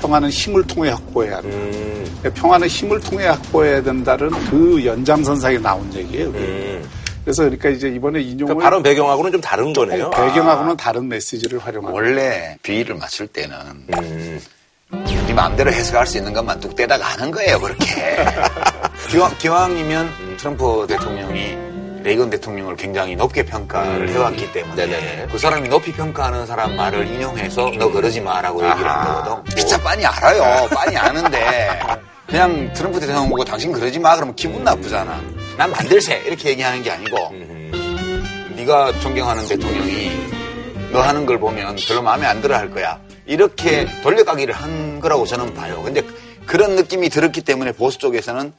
평화는 0.00 0.30
힘을 0.30 0.62
통해 0.66 0.90
확보해야 0.90 1.36
한다. 1.38 1.48
음. 1.48 2.04
평화는 2.34 2.68
힘을 2.68 3.00
통해 3.00 3.26
확보해야 3.26 3.82
된다는 3.82 4.30
그 4.48 4.84
연장선상에 4.84 5.58
나온 5.58 5.92
얘기예요. 5.92 6.28
음. 6.28 6.82
그래서 7.24 7.42
그러니까 7.42 7.68
이제 7.68 7.88
이번에 7.88 8.20
인용을 8.22 8.54
그러니까 8.54 8.64
발언 8.64 8.82
배경하고는 8.82 9.32
좀 9.32 9.40
다른 9.40 9.72
거네요. 9.72 10.08
배경하고는 10.10 10.76
다른 10.76 11.08
메시지를 11.08 11.58
활용한 11.58 11.92
원래 11.92 12.56
비위를 12.62 12.94
맞출 12.94 13.26
때는 13.26 13.56
음. 13.98 14.40
네 14.90 15.34
마음대로 15.34 15.70
해석할 15.70 16.06
수 16.06 16.16
있는 16.16 16.32
것만 16.32 16.60
뚝 16.60 16.74
떼다가 16.74 17.04
하는 17.04 17.30
거예요, 17.30 17.60
그렇게. 17.60 18.16
기왕, 19.10 19.36
기왕이면 19.38 20.36
트럼프 20.38 20.86
대통령이 20.88 21.58
레이건 22.02 22.30
대통령을 22.30 22.76
굉장히 22.76 23.14
높게 23.14 23.44
평가를 23.44 24.08
해왔기 24.08 24.52
때문에 24.52 24.84
음. 24.84 24.90
네네네. 24.90 25.26
그 25.30 25.38
사람이 25.38 25.68
높이 25.68 25.92
평가하는 25.92 26.46
사람 26.46 26.74
말을 26.76 27.06
인용해서 27.06 27.70
너 27.78 27.90
그러지 27.90 28.20
마라고 28.20 28.64
얘기를. 28.64 28.88
한 28.88 29.22
거거든. 29.22 29.56
진짜 29.56 29.78
빤히 29.82 30.06
알아요. 30.06 30.68
빤히 30.72 30.96
아는데 30.96 31.80
그냥 32.26 32.72
트럼프 32.72 32.98
대통령 33.00 33.28
보고 33.28 33.44
당신 33.44 33.72
그러지 33.72 33.98
마 33.98 34.14
그러면 34.14 34.34
기분 34.36 34.64
나쁘잖아. 34.64 35.20
난 35.58 35.70
만들세 35.70 36.22
이렇게 36.26 36.50
얘기하는 36.50 36.82
게 36.82 36.90
아니고 36.92 37.34
네가 38.56 38.98
존경하는 39.00 39.46
대통령이 39.46 40.12
너 40.92 41.02
하는 41.02 41.26
걸 41.26 41.38
보면 41.38 41.76
별로 41.86 42.00
마음에 42.00 42.26
안 42.26 42.40
들어 42.40 42.56
할 42.56 42.70
거야. 42.70 42.98
이렇게 43.28 43.86
돌려가기를 44.02 44.54
한 44.54 44.98
거라고 45.00 45.26
저는 45.26 45.54
봐요. 45.54 45.80
근데 45.84 46.02
그런 46.46 46.74
느낌이 46.76 47.10
들었기 47.10 47.42
때문에 47.42 47.72
보수 47.72 47.98
쪽에서는 47.98 48.52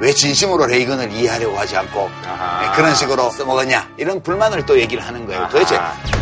왜 0.00 0.12
진심으로 0.12 0.66
레이건을 0.66 1.12
이해하려고 1.12 1.56
하지 1.56 1.76
않고 1.76 2.10
아하. 2.24 2.62
네, 2.62 2.76
그런 2.76 2.94
식으로 2.94 3.30
써먹었냐 3.30 3.94
이런 3.98 4.22
불만을 4.22 4.66
또 4.66 4.78
얘기를 4.78 5.02
하는 5.02 5.26
거예요. 5.26 5.42
아하. 5.42 5.50
도대체 5.50 5.76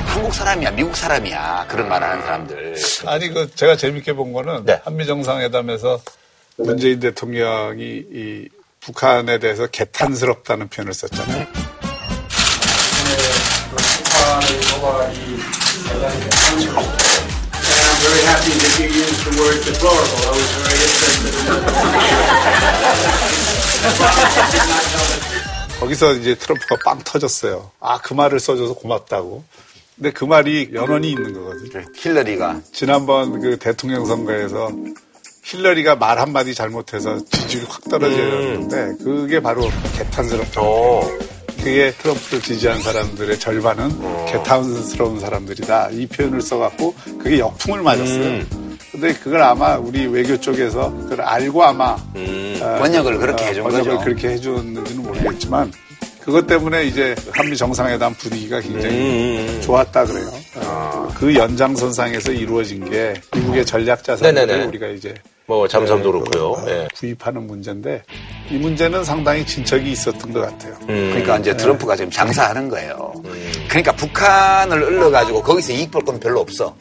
한국 0.04 0.34
사람이야 0.34 0.72
미국 0.72 0.94
사람이야 0.94 1.66
그런 1.68 1.88
말을 1.88 2.06
하는 2.06 2.22
사람들. 2.22 2.76
아니 3.06 3.30
그 3.30 3.50
제가 3.54 3.76
재밌게 3.76 4.12
본 4.12 4.32
거는 4.34 4.66
네. 4.66 4.80
한미 4.84 5.06
정상회담에서 5.06 6.00
문재인 6.58 7.00
대통령이 7.00 7.82
이 7.82 8.48
북한에 8.80 9.38
대해서 9.38 9.66
개탄스럽다는 9.66 10.68
표현을 10.68 10.92
썼잖아요. 10.92 11.46
I'm 16.64 17.23
very 18.04 18.22
happy 18.28 18.52
that 18.60 18.74
you 18.80 18.88
used 19.02 19.22
the 19.24 19.32
word 19.40 19.58
deplorable. 19.64 20.20
I 20.28 20.32
was 20.36 20.50
very 20.60 20.78
interested. 20.84 22.34
거기서 25.80 26.12
이제 26.14 26.34
트럼프가 26.34 26.76
빵 26.84 26.98
터졌어요. 27.04 27.70
아 27.80 27.98
그 27.98 28.14
말을 28.14 28.40
써줘서 28.40 28.74
고맙다고. 28.74 29.44
근데 29.96 30.10
그 30.12 30.24
말이 30.24 30.70
연원이 30.72 31.10
있는 31.10 31.32
거거든요. 31.34 31.84
힐러리가 31.94 32.60
지난번 32.72 33.40
그 33.40 33.58
대통령 33.58 34.06
선거에서 34.06 34.70
힐러리가 35.44 35.96
말 35.96 36.18
한마디 36.18 36.54
잘못해서 36.54 37.18
지지율이 37.30 37.66
확 37.68 37.84
떨어졌는데 37.88 39.04
그게 39.04 39.40
바로 39.40 39.70
개탄스럽다. 39.96 40.60
어. 41.54 41.64
그게 41.64 41.92
트럼프를 41.98 42.42
지지한 42.42 42.82
사람들의 42.82 43.38
절반은 43.38 44.26
개탄스러운 44.26 45.20
사람들이다. 45.20 45.90
이 45.92 46.06
표현을 46.06 46.40
써갖고 46.42 46.94
그게 47.18 47.38
역풍을 47.38 47.82
맞았어요. 47.82 48.44
근데 48.92 49.12
그걸 49.14 49.42
아마 49.42 49.76
우리 49.76 50.06
외교 50.06 50.38
쪽에서 50.38 50.92
그걸 51.02 51.22
알고 51.22 51.64
아마 51.64 51.96
음. 52.14 52.60
어, 52.62 52.76
번역을 52.78 53.18
그렇게 53.18 53.46
해준 53.46 53.64
번역을 53.64 53.84
거죠. 53.92 54.04
그렇게 54.04 54.28
해줬는지는 54.30 55.02
모르겠지만 55.02 55.72
그것 56.20 56.46
때문에 56.46 56.84
이제 56.84 57.14
한미 57.32 57.56
정상회담 57.56 58.14
분위기가 58.14 58.60
굉장히 58.60 58.96
음. 58.96 59.60
좋았다 59.62 60.06
그래요. 60.06 60.32
어, 60.56 61.12
그 61.16 61.34
연장선상에서 61.34 62.32
이루어진 62.32 62.88
게 62.88 63.14
미국의 63.34 63.66
전략 63.66 64.04
자산을. 64.04 64.66
우리가 64.68 64.86
이제 64.88 65.14
뭐 65.46 65.68
잠수함도 65.68 66.10
네, 66.12 66.18
그렇고요. 66.20 66.50
어, 66.52 66.64
예. 66.70 66.88
구입하는 66.94 67.46
문제인데 67.46 68.02
이 68.50 68.54
문제는 68.54 69.04
상당히 69.04 69.44
진척이 69.44 69.90
있었던 69.92 70.32
것 70.32 70.40
같아요. 70.40 70.74
음. 70.88 71.10
그러니까 71.10 71.38
이제 71.38 71.54
트럼프가 71.56 71.96
지금 71.96 72.10
장사하는 72.10 72.68
거예요. 72.70 73.12
그러니까 73.68 73.92
북한을 73.92 74.82
을러가지고 74.82 75.42
거기서 75.42 75.72
이익 75.72 75.90
볼 75.90 76.04
건 76.04 76.18
별로 76.20 76.40
없어. 76.40 76.74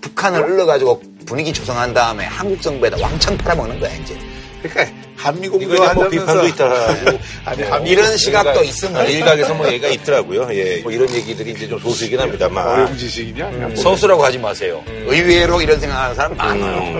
북한을 0.00 0.40
을러가지고 0.42 1.02
분위기 1.26 1.52
조성한 1.52 1.92
다음에 1.92 2.24
한국 2.24 2.60
정부에다 2.62 2.96
왕창 3.00 3.36
팔아먹는 3.36 3.80
거야 3.80 3.92
이제. 3.96 4.16
그러니까 4.62 4.96
한미 5.16 5.48
공조 5.48 5.66
이거에 5.66 5.78
뭐 5.78 5.86
하면서 5.88 6.10
비판도 6.10 6.46
있더라고. 6.48 7.18
아니 7.44 7.62
뭐 7.62 7.72
한미 7.72 7.90
이런 7.90 8.16
시각도 8.16 8.62
있으면 8.64 8.96
아니, 9.02 9.12
일각에서 9.14 9.54
뭐 9.54 9.66
얘기가 9.68 9.88
있더라고요. 9.88 10.48
예. 10.54 10.80
뭐 10.82 10.90
이런 10.92 11.08
얘기들이 11.10 11.50
이제 11.52 11.68
좀 11.68 11.78
소수이긴 11.78 12.18
합니다만. 12.20 12.66
어려운 12.66 12.96
지식이냐? 12.96 13.50
그냥 13.50 13.74
뭐. 13.74 13.82
서술하고 13.82 14.24
하지 14.24 14.38
마세요. 14.38 14.82
의외로 15.06 15.60
이런 15.60 15.78
생각하는 15.80 16.14
사람 16.14 16.36
많아요. 16.36 16.98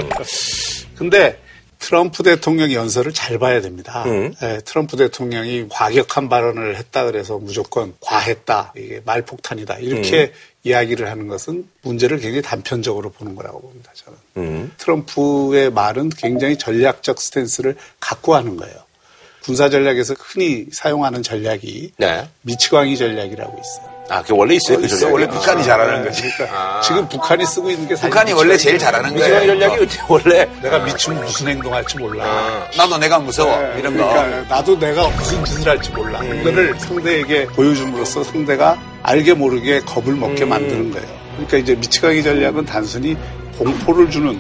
음. 0.96 0.98
근데 0.98 1.40
트럼프 1.78 2.22
대통령 2.22 2.72
연설을 2.72 3.12
잘 3.12 3.38
봐야 3.38 3.60
됩니다. 3.60 4.04
음. 4.06 4.32
예, 4.42 4.60
트럼프 4.64 4.96
대통령이 4.96 5.66
과격한 5.68 6.28
발언을 6.28 6.76
했다 6.76 7.04
그래서 7.04 7.38
무조건 7.38 7.94
과했다, 8.00 8.72
이게 8.76 9.02
말폭탄이다 9.04 9.78
이렇게 9.78 10.22
음. 10.22 10.32
이야기를 10.64 11.08
하는 11.08 11.28
것은 11.28 11.68
문제를 11.82 12.18
굉장히 12.18 12.42
단편적으로 12.42 13.10
보는 13.10 13.36
거라고 13.36 13.60
봅니다. 13.60 13.92
저는 13.94 14.18
음. 14.38 14.72
트럼프의 14.78 15.70
말은 15.70 16.08
굉장히 16.08 16.56
전략적 16.56 17.20
스탠스를 17.20 17.76
갖고 18.00 18.34
하는 18.34 18.56
거예요. 18.56 18.74
군사 19.44 19.68
전략에서 19.68 20.14
흔히 20.18 20.66
사용하는 20.72 21.22
전략이 21.22 21.92
네. 21.98 22.28
미치광이 22.42 22.96
전략이라고 22.96 23.60
있어요. 23.60 23.95
아, 24.08 24.22
그게 24.22 24.34
원래 24.34 24.54
있어요, 24.54 24.78
그 24.78 24.86
있어. 24.86 24.96
전략이. 24.98 25.12
원래 25.12 25.26
북한이 25.28 25.64
잘하는 25.64 26.04
거지. 26.04 26.22
그러니까 26.36 26.80
지금 26.80 27.08
북한이 27.08 27.44
쓰고 27.44 27.70
있는 27.70 27.88
게 27.88 27.96
사실 27.96 28.10
북한이 28.10 28.32
원래 28.34 28.56
제일 28.56 28.78
잘하는 28.78 29.16
거예요. 29.16 29.46
전략이 29.46 29.86
원래. 30.08 30.48
내가 30.62 30.78
미치면 30.78 31.24
무슨 31.24 31.48
행동할지 31.48 31.98
몰라. 31.98 32.68
나도 32.76 32.98
내가 32.98 33.18
무서워 33.18 33.56
네, 33.56 33.80
이런 33.80 33.96
거. 33.96 34.06
그러니까 34.08 34.54
나도 34.54 34.78
내가 34.78 35.08
무슨 35.08 35.44
짓을 35.44 35.68
할지 35.68 35.90
몰라. 35.90 36.22
이거를 36.22 36.78
상대에게 36.78 37.46
보여줌으로써 37.48 38.22
상대가 38.22 38.78
알게 39.02 39.34
모르게 39.34 39.80
겁을 39.80 40.14
먹게 40.14 40.44
만드는 40.44 40.92
거예요. 40.92 41.06
그러니까 41.32 41.56
이제 41.58 41.74
미치광이 41.74 42.22
전략은 42.22 42.64
단순히 42.64 43.16
공포를 43.58 44.10
주는 44.10 44.38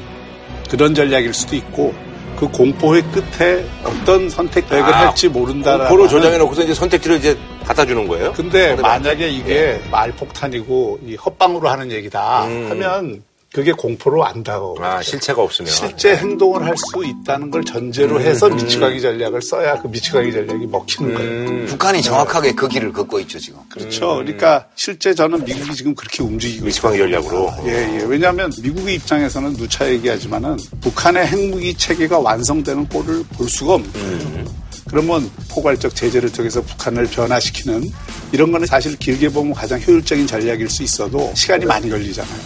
그런 0.70 0.94
전략일 0.94 1.34
수도 1.34 1.56
있고 1.56 1.92
그 2.36 2.48
공포의 2.48 3.02
끝에 3.12 3.64
어떤 3.84 4.28
선택백을 4.28 4.92
아, 4.92 5.06
할지 5.06 5.28
모른다라는 5.28 5.86
공포로 5.86 6.08
조장해놓고서 6.08 6.62
이제 6.62 6.74
선택지를 6.74 7.16
이제 7.16 7.36
갖다 7.64 7.84
주는 7.84 8.06
거예요? 8.06 8.32
근데. 8.32 8.76
만약에 8.76 9.28
이게 9.28 9.80
말폭탄이고 9.90 11.00
이 11.06 11.16
헛방으로 11.16 11.68
하는 11.68 11.90
얘기다 11.90 12.44
음. 12.44 12.66
하면 12.70 13.22
그게 13.56 13.72
공포로 13.72 14.22
안 14.22 14.42
다가오고 14.42 14.84
아, 14.84 15.00
실체가 15.02 15.40
없으면. 15.40 15.72
실제 15.72 16.14
행동을 16.14 16.62
할 16.62 16.76
수 16.76 17.02
있다는 17.02 17.50
걸 17.50 17.64
전제로 17.64 18.20
해서 18.20 18.50
미치광이 18.50 19.00
전략을 19.00 19.40
써야 19.40 19.80
그 19.80 19.88
미치광이 19.88 20.30
전략이 20.30 20.66
먹히는 20.66 21.14
거예요. 21.14 21.64
북한이 21.68 22.02
정확하게 22.02 22.52
그 22.52 22.68
길을 22.68 22.92
걷고 22.92 23.18
있죠, 23.20 23.38
지금. 23.38 23.60
그렇죠. 23.70 24.16
그러니까 24.16 24.66
실제 24.74 25.14
저는 25.14 25.42
미국이 25.46 25.74
지금 25.74 25.94
그렇게 25.94 26.22
움직이고 26.22 26.66
미치광이 26.66 26.98
전략으로. 26.98 27.50
예, 27.64 27.98
예. 27.98 28.04
왜냐하면 28.06 28.52
미국의 28.62 28.96
입장에서는 28.96 29.54
누차 29.54 29.88
얘기하지만은 29.90 30.58
북한의 30.82 31.26
핵무기 31.26 31.72
체계가 31.72 32.18
완성되는 32.18 32.86
꼴을 32.90 33.24
볼 33.38 33.48
수가 33.48 33.72
없는 33.76 33.90
거예요. 33.90 34.65
그러면 34.88 35.30
포괄적 35.48 35.94
제재를 35.94 36.30
통해서 36.32 36.62
북한을 36.62 37.06
변화시키는 37.06 37.90
이런 38.32 38.52
거는 38.52 38.66
사실 38.66 38.96
길게 38.96 39.28
보면 39.30 39.52
가장 39.54 39.80
효율적인 39.80 40.26
전략일 40.26 40.68
수 40.70 40.82
있어도 40.82 41.32
시간이 41.34 41.64
많이 41.66 41.90
걸리잖아요. 41.90 42.40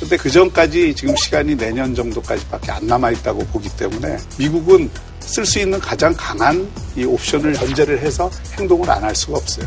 근데 0.00 0.16
그 0.16 0.30
전까지 0.30 0.94
지금 0.94 1.16
시간이 1.16 1.56
내년 1.56 1.94
정도까지밖에 1.94 2.70
안 2.72 2.86
남아 2.86 3.10
있다고 3.12 3.40
보기 3.46 3.68
때문에 3.76 4.16
미국은 4.38 4.88
쓸 5.20 5.44
수 5.44 5.58
있는 5.58 5.78
가장 5.80 6.14
강한 6.16 6.68
이 6.96 7.04
옵션을 7.04 7.54
전제를 7.54 7.98
해서 8.00 8.30
행동을 8.58 8.88
안 8.90 9.02
할 9.02 9.14
수가 9.14 9.38
없어요. 9.38 9.66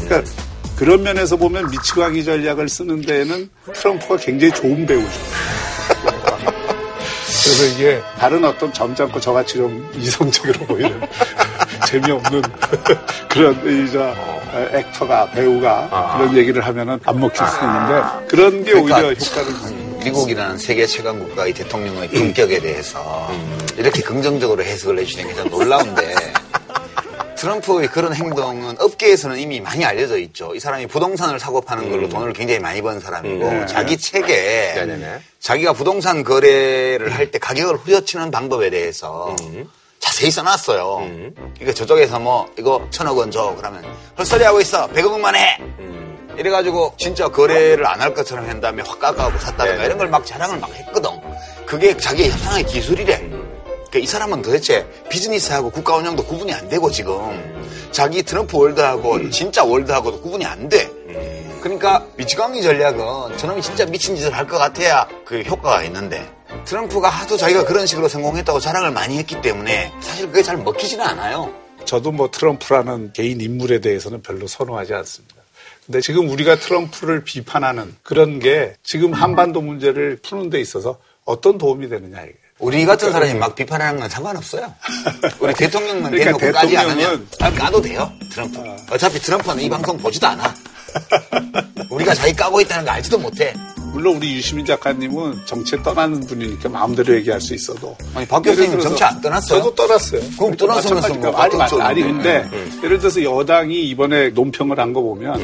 그러니까 0.00 0.30
그런 0.76 1.02
면에서 1.02 1.36
보면 1.36 1.70
미치광이 1.70 2.24
전략을 2.24 2.68
쓰는 2.68 3.00
데에는 3.00 3.48
트럼프가 3.74 4.16
굉장히 4.16 4.52
좋은 4.54 4.84
배우죠. 4.86 5.08
그래서 7.44 7.64
이게 7.66 8.02
다른 8.18 8.42
어떤 8.44 8.72
점잖고 8.72 9.20
저같이 9.20 9.54
좀 9.54 9.90
이성적으로 9.96 10.66
보이는 10.66 11.00
재미없는 11.86 12.42
그런 13.28 13.84
이저 13.84 14.14
액터가 14.72 15.30
배우가 15.32 16.16
그런 16.16 16.36
얘기를 16.36 16.64
하면은 16.64 16.98
안 17.04 17.20
먹힐 17.20 17.36
수 17.46 17.56
있는데 17.60 18.26
그런 18.28 18.64
게 18.64 18.72
오히려 18.72 18.96
그러니까 18.96 19.24
효과를 19.24 19.94
미국이라는 20.04 20.58
세계 20.58 20.86
최강 20.86 21.18
국가의 21.18 21.52
대통령의 21.52 22.08
품격에 22.08 22.60
대해서 22.60 23.30
이렇게 23.76 24.00
긍정적으로 24.02 24.62
해석을 24.62 24.98
해주시는 25.00 25.28
게좀 25.28 25.50
놀라운데 25.50 26.14
트럼프의 27.36 27.88
그런 27.88 28.14
행동은 28.14 28.76
업계에서는 28.80 29.38
이미 29.38 29.60
많이 29.60 29.84
알려져 29.84 30.18
있죠. 30.18 30.54
이 30.54 30.60
사람이 30.60 30.86
부동산을 30.86 31.38
사고 31.40 31.60
파는 31.60 31.90
걸로 31.90 32.08
돈을 32.08 32.32
굉장히 32.32 32.60
많이 32.60 32.80
번 32.80 33.00
사람이고 33.00 33.44
음. 33.48 33.66
자기 33.66 33.96
책에 33.96 34.72
네네네. 34.76 35.20
자기가 35.40 35.72
부동산 35.72 36.22
거래를 36.24 37.12
할 37.14 37.30
때 37.30 37.38
가격을 37.38 37.76
후려치는 37.76 38.30
방법에 38.30 38.70
대해서 38.70 39.34
음. 39.42 39.68
자세히 39.98 40.30
써놨어요. 40.30 40.98
그러니까 41.54 41.72
저쪽에서 41.72 42.18
뭐 42.20 42.48
이거 42.58 42.86
천억 42.90 43.16
원 43.16 43.30
줘. 43.30 43.54
그러면 43.56 43.82
헛소리 44.18 44.44
하고 44.44 44.60
있어. 44.60 44.86
백억만 44.88 45.34
해. 45.34 45.56
음. 45.60 46.34
이래가지고 46.38 46.94
진짜 46.98 47.28
거래를 47.28 47.86
안 47.86 48.00
할 48.00 48.12
것처럼 48.12 48.48
한 48.48 48.60
다음에 48.60 48.82
확 48.86 48.98
깎아가고 49.00 49.38
샀다든가. 49.38 49.84
이런 49.84 49.96
걸 49.98 50.08
막 50.08 50.24
자랑을 50.26 50.58
막 50.58 50.70
했거든. 50.74 51.10
그게 51.64 51.96
자기의 51.96 52.30
협상의 52.30 52.64
기술이래. 52.64 53.16
그러니까 53.94 53.98
이 54.00 54.06
사람은 54.06 54.42
도대체 54.42 54.84
비즈니스하고 55.08 55.70
국가 55.70 55.94
운영도 55.94 56.24
구분이 56.24 56.52
안 56.52 56.68
되고 56.68 56.90
지금 56.90 57.14
자기 57.92 58.24
트럼프 58.24 58.58
월드하고 58.58 59.30
진짜 59.30 59.62
월드하고도 59.62 60.20
구분이 60.20 60.44
안 60.44 60.68
돼. 60.68 60.90
그러니까 61.60 62.04
미치광이 62.16 62.60
전략은 62.60 63.38
저놈이 63.38 63.62
진짜 63.62 63.86
미친 63.86 64.16
짓을 64.16 64.34
할 64.34 64.48
것 64.48 64.58
같아야 64.58 65.08
그 65.24 65.42
효과가 65.42 65.84
있는데 65.84 66.28
트럼프가 66.64 67.08
하도 67.08 67.36
자기가 67.36 67.64
그런 67.66 67.86
식으로 67.86 68.08
성공했다고 68.08 68.58
자랑을 68.58 68.90
많이 68.90 69.16
했기 69.16 69.40
때문에 69.40 69.92
사실 70.00 70.26
그게 70.26 70.42
잘 70.42 70.56
먹히지는 70.56 71.04
않아요. 71.04 71.54
저도 71.84 72.10
뭐 72.10 72.30
트럼프라는 72.32 73.12
개인 73.12 73.40
인물에 73.40 73.78
대해서는 73.80 74.22
별로 74.22 74.48
선호하지 74.48 74.92
않습니다. 74.92 75.36
근데 75.86 76.00
지금 76.00 76.28
우리가 76.30 76.56
트럼프를 76.56 77.22
비판하는 77.22 77.94
그런 78.02 78.40
게 78.40 78.74
지금 78.82 79.12
한반도 79.12 79.60
문제를 79.60 80.18
푸는 80.20 80.50
데 80.50 80.60
있어서 80.60 80.98
어떤 81.24 81.58
도움이 81.58 81.88
되느냐 81.88 82.22
이게. 82.22 82.34
우리 82.60 82.86
같은 82.86 83.10
사람이 83.10 83.34
막 83.34 83.54
비판하는 83.54 83.98
건 84.00 84.08
상관없어요. 84.08 84.72
우리 85.40 85.52
대통령만 85.54 86.12
그러니까 86.12 86.38
대놓고 86.38 86.58
까지 86.58 86.76
않으면 86.76 87.28
아, 87.40 87.50
까도 87.50 87.80
돼요. 87.82 88.10
트럼프. 88.30 88.58
어차피 88.90 89.18
트럼프는 89.18 89.62
이 89.62 89.68
방송 89.68 89.98
보지도 89.98 90.26
않아. 90.28 90.54
우리가 91.90 92.14
자기 92.14 92.32
까고 92.34 92.60
있다는 92.60 92.84
거 92.84 92.92
알지도 92.92 93.18
못해. 93.18 93.52
물론 93.92 94.16
우리 94.16 94.34
유시민 94.34 94.64
작가님은 94.64 95.46
정치에 95.46 95.82
떠나는 95.82 96.20
분이니까 96.26 96.68
마음대로 96.68 97.14
얘기할 97.16 97.40
수 97.40 97.54
있어도. 97.54 97.96
아니, 98.14 98.26
박 98.26 98.42
들어서 98.42 98.78
정치 98.80 99.04
안 99.04 99.20
떠났어요? 99.20 99.58
저도 99.60 99.74
떠났어요. 99.74 100.20
그럼 100.38 100.56
떠났으면서. 100.56 101.14
뭐 101.14 101.36
아니, 101.36 101.60
아니, 101.60 101.80
아니. 101.82 102.02
근데 102.02 102.48
예를 102.82 102.98
들어서 102.98 103.22
여당이 103.22 103.82
이번에 103.88 104.30
논평을 104.30 104.78
한 104.78 104.92
거 104.92 105.00
보면 105.02 105.40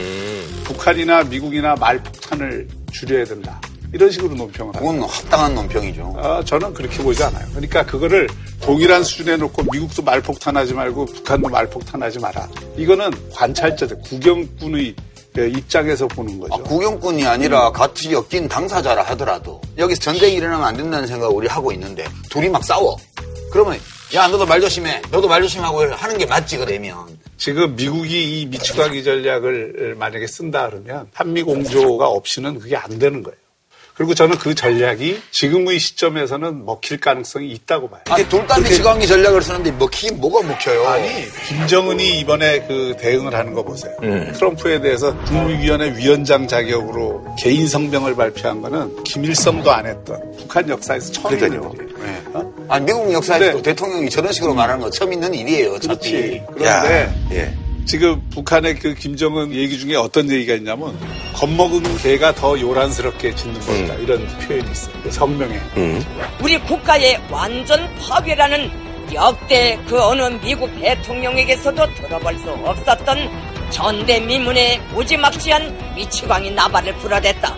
북한이나 0.64 1.24
미국이나 1.24 1.74
말폭탄을 1.74 2.68
줄여야 2.92 3.24
된다. 3.24 3.60
이런 3.92 4.10
식으로 4.10 4.34
논평을 4.34 4.74
하고. 4.76 4.86
그건 4.86 5.08
합당한 5.08 5.54
논평이죠. 5.54 6.14
아, 6.18 6.42
저는 6.44 6.72
그렇게 6.74 7.02
보지 7.02 7.22
않아요. 7.24 7.46
그러니까 7.50 7.84
그거를 7.84 8.28
동일한 8.60 9.02
수준에 9.02 9.36
놓고 9.36 9.64
미국도 9.72 10.02
말폭탄하지 10.02 10.74
말고 10.74 11.06
북한도 11.06 11.48
말폭탄하지 11.48 12.20
마라. 12.20 12.48
이거는 12.76 13.10
관찰자들, 13.32 14.00
구경꾼의 14.02 14.94
입장에서 15.36 16.06
보는 16.08 16.38
거죠. 16.38 16.54
아, 16.54 16.58
구경꾼이 16.58 17.26
아니라 17.26 17.70
같이 17.72 18.12
엮인 18.12 18.48
당사자라 18.48 19.02
하더라도 19.02 19.60
여기서 19.78 20.00
전쟁이 20.00 20.34
일어나면 20.34 20.66
안 20.66 20.76
된다는 20.76 21.06
생각을 21.06 21.34
우리 21.34 21.48
하고 21.48 21.72
있는데 21.72 22.04
둘이 22.28 22.48
막 22.48 22.64
싸워. 22.64 22.96
그러면 23.50 23.78
야 24.14 24.28
너도 24.28 24.44
말 24.46 24.60
조심해. 24.60 25.00
너도 25.10 25.28
말 25.28 25.42
조심하고 25.42 25.92
하는 25.92 26.18
게 26.18 26.26
맞지 26.26 26.58
그러면. 26.58 27.18
지금 27.36 27.74
미국이 27.74 28.42
이 28.42 28.46
미치광이 28.46 29.02
전략을 29.02 29.96
만약에 29.98 30.26
쓴다 30.26 30.68
그러면 30.68 31.06
한미 31.14 31.42
공조가 31.42 32.08
없이는 32.08 32.58
그게 32.58 32.76
안 32.76 32.98
되는 32.98 33.22
거예요. 33.22 33.36
그리고 34.00 34.14
저는 34.14 34.38
그 34.38 34.54
전략이 34.54 35.20
지금의 35.30 35.78
시점에서는 35.78 36.64
먹힐 36.64 36.98
가능성이 36.98 37.50
있다고 37.50 37.90
봐요. 37.90 38.00
이게 38.12 38.26
돌담이 38.26 38.66
지광이 38.70 39.06
전략을 39.06 39.42
쓰는데 39.42 39.72
먹히긴 39.72 40.18
뭐가 40.18 40.42
먹혀요. 40.48 40.88
아니 40.88 41.26
김정은이 41.46 42.20
이번에 42.20 42.66
그 42.66 42.96
대응을 42.98 43.34
하는 43.34 43.52
거 43.52 43.62
보세요. 43.62 43.94
트럼프에 44.00 44.80
대해서 44.80 45.14
국무위원회 45.24 45.98
위원장 45.98 46.48
자격으로 46.48 47.26
개인 47.38 47.68
성명을 47.68 48.16
발표한 48.16 48.62
거는 48.62 49.04
김일성도 49.04 49.70
안 49.70 49.84
했던 49.84 50.18
북한 50.38 50.66
역사에서 50.66 51.12
처음 51.12 51.34
있는 51.34 51.60
그러니까요. 51.60 51.74
일이에요. 51.74 52.02
네. 52.02 52.22
어? 52.32 52.54
아니 52.70 52.86
미국 52.86 53.12
역사에서 53.12 53.56
네. 53.56 53.62
대통령이 53.62 54.08
저런 54.08 54.32
식으로 54.32 54.54
말하는 54.54 54.80
거 54.80 54.88
처음 54.88 55.12
있는 55.12 55.34
일이에요. 55.34 55.74
어차피. 55.74 56.10
그렇지. 56.10 56.42
그런데 56.54 57.14
예. 57.32 57.54
지금 57.86 58.22
북한의 58.30 58.78
그 58.78 58.94
김정은 58.94 59.52
얘기 59.52 59.78
중에 59.78 59.96
어떤 59.96 60.30
얘기가 60.30 60.54
있냐면 60.54 60.96
겁먹은 61.34 61.82
개가 61.98 62.34
더 62.34 62.58
요란스럽게 62.58 63.34
짖는 63.34 63.60
법이다 63.60 63.94
이런 63.94 64.26
표현이 64.38 64.70
있어요. 64.70 64.94
그 65.02 65.10
성명에. 65.10 65.60
우리 66.42 66.58
국가의 66.60 67.20
완전 67.30 67.88
파괴라는 67.96 68.70
역대 69.12 69.78
그 69.88 70.00
어느 70.00 70.22
미국 70.44 70.70
대통령에게서도 70.80 71.94
들어볼 71.94 72.38
수 72.38 72.50
없었던 72.50 73.70
전대미문의 73.70 74.80
무지막지한 74.94 75.94
미치광이 75.96 76.50
나발을 76.52 76.94
불어댔다. 76.96 77.56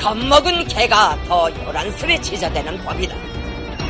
겁먹은 0.00 0.68
개가 0.68 1.18
더 1.26 1.50
요란스레 1.64 2.20
지저대는 2.20 2.78
법이다. 2.84 3.16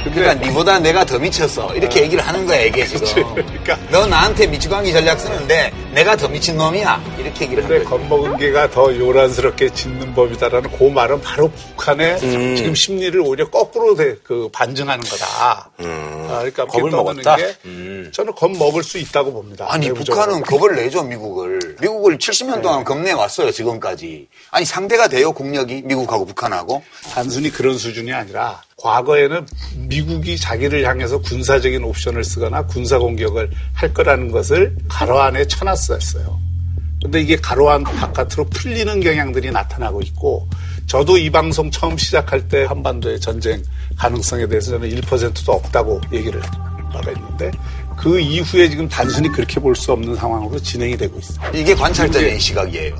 그러니까 0.04 0.34
니보다 0.34 0.78
내가 0.78 1.04
더 1.04 1.18
미쳤어. 1.18 1.74
이렇게 1.74 2.02
얘기를 2.02 2.26
하는 2.26 2.46
거야 2.46 2.62
이게 2.62 2.86
지금. 2.86 3.34
그러니까 3.34 3.78
너 3.90 4.06
나한테 4.06 4.46
미치광이 4.46 4.92
전략 4.92 5.18
쓰는데 5.20 5.72
내가 5.92 6.16
더 6.16 6.28
미친 6.28 6.56
놈이야. 6.56 7.02
이렇게 7.18 7.44
얘기를 7.44 7.64
하는 7.64 7.78
거야. 7.84 7.88
겁먹은 7.88 8.36
개가 8.38 8.70
더 8.70 8.94
요란스럽게 8.96 9.70
짖는 9.70 10.14
법이다라는 10.14 10.70
그 10.78 10.84
말은 10.84 11.20
바로 11.20 11.50
북한의 11.50 12.18
음. 12.22 12.56
지금 12.56 12.74
심리를 12.74 13.20
오히려 13.20 13.48
거꾸로 13.50 13.94
돼- 13.94 14.16
그 14.22 14.48
반증하는 14.52 15.02
거다. 15.04 15.26
아, 15.26 15.68
그러니까 15.76 16.62
음. 16.64 16.68
겁을 16.68 16.90
먹었다? 16.90 17.36
게 17.36 17.54
음. 17.64 18.10
저는 18.14 18.34
겁 18.34 18.50
먹을 18.52 18.82
수 18.82 18.98
있다고 18.98 19.32
봅니다. 19.32 19.66
아니. 19.68 19.92
북한은 19.92 20.42
겁을 20.42 20.76
내죠 20.76 21.02
미국을. 21.02 21.58
미국을 21.80 22.18
70년 22.18 22.62
동안 22.62 22.84
겁내 22.84 23.12
왔어요 23.12 23.50
지금까지. 23.50 24.28
아니 24.50 24.64
상대가 24.64 25.08
돼요 25.08 25.32
국력이 25.32 25.82
미국하고 25.84 26.24
북한하고. 26.24 26.82
단순히 27.12 27.50
그런 27.50 27.76
수준이 27.76 28.12
아니라 28.12 28.62
과거에는 28.78 29.46
미국이 29.88 30.38
자기를 30.38 30.86
향해서 30.86 31.18
군사적인 31.18 31.82
옵션을 31.82 32.22
쓰거나 32.22 32.62
군사 32.66 32.98
공격을 32.98 33.50
할 33.72 33.92
거라는 33.92 34.30
것을 34.30 34.76
가로 34.88 35.20
안에 35.20 35.46
쳐놨었어요. 35.46 36.38
근데 37.02 37.20
이게 37.20 37.36
가로 37.36 37.70
안 37.70 37.84
바깥으로 37.84 38.44
풀리는 38.50 39.00
경향들이 39.00 39.50
나타나고 39.50 40.00
있고 40.02 40.48
저도 40.86 41.16
이 41.18 41.30
방송 41.30 41.70
처음 41.70 41.96
시작할 41.96 42.48
때 42.48 42.64
한반도의 42.64 43.20
전쟁 43.20 43.62
가능성에 43.96 44.46
대해서 44.46 44.72
저는 44.72 44.88
1%도 44.90 45.52
없다고 45.52 46.00
얘기를 46.12 46.40
한 46.42 46.88
바가 46.90 47.12
있는데 47.12 47.50
그 47.96 48.18
이후에 48.18 48.68
지금 48.68 48.88
단순히 48.88 49.28
그렇게 49.28 49.60
볼 49.60 49.74
수 49.74 49.92
없는 49.92 50.14
상황으로 50.16 50.58
진행이 50.58 50.96
되고 50.96 51.18
있어요. 51.18 51.50
이게 51.52 51.74
관찰자의 51.74 52.38
시각이에요. 52.38 52.96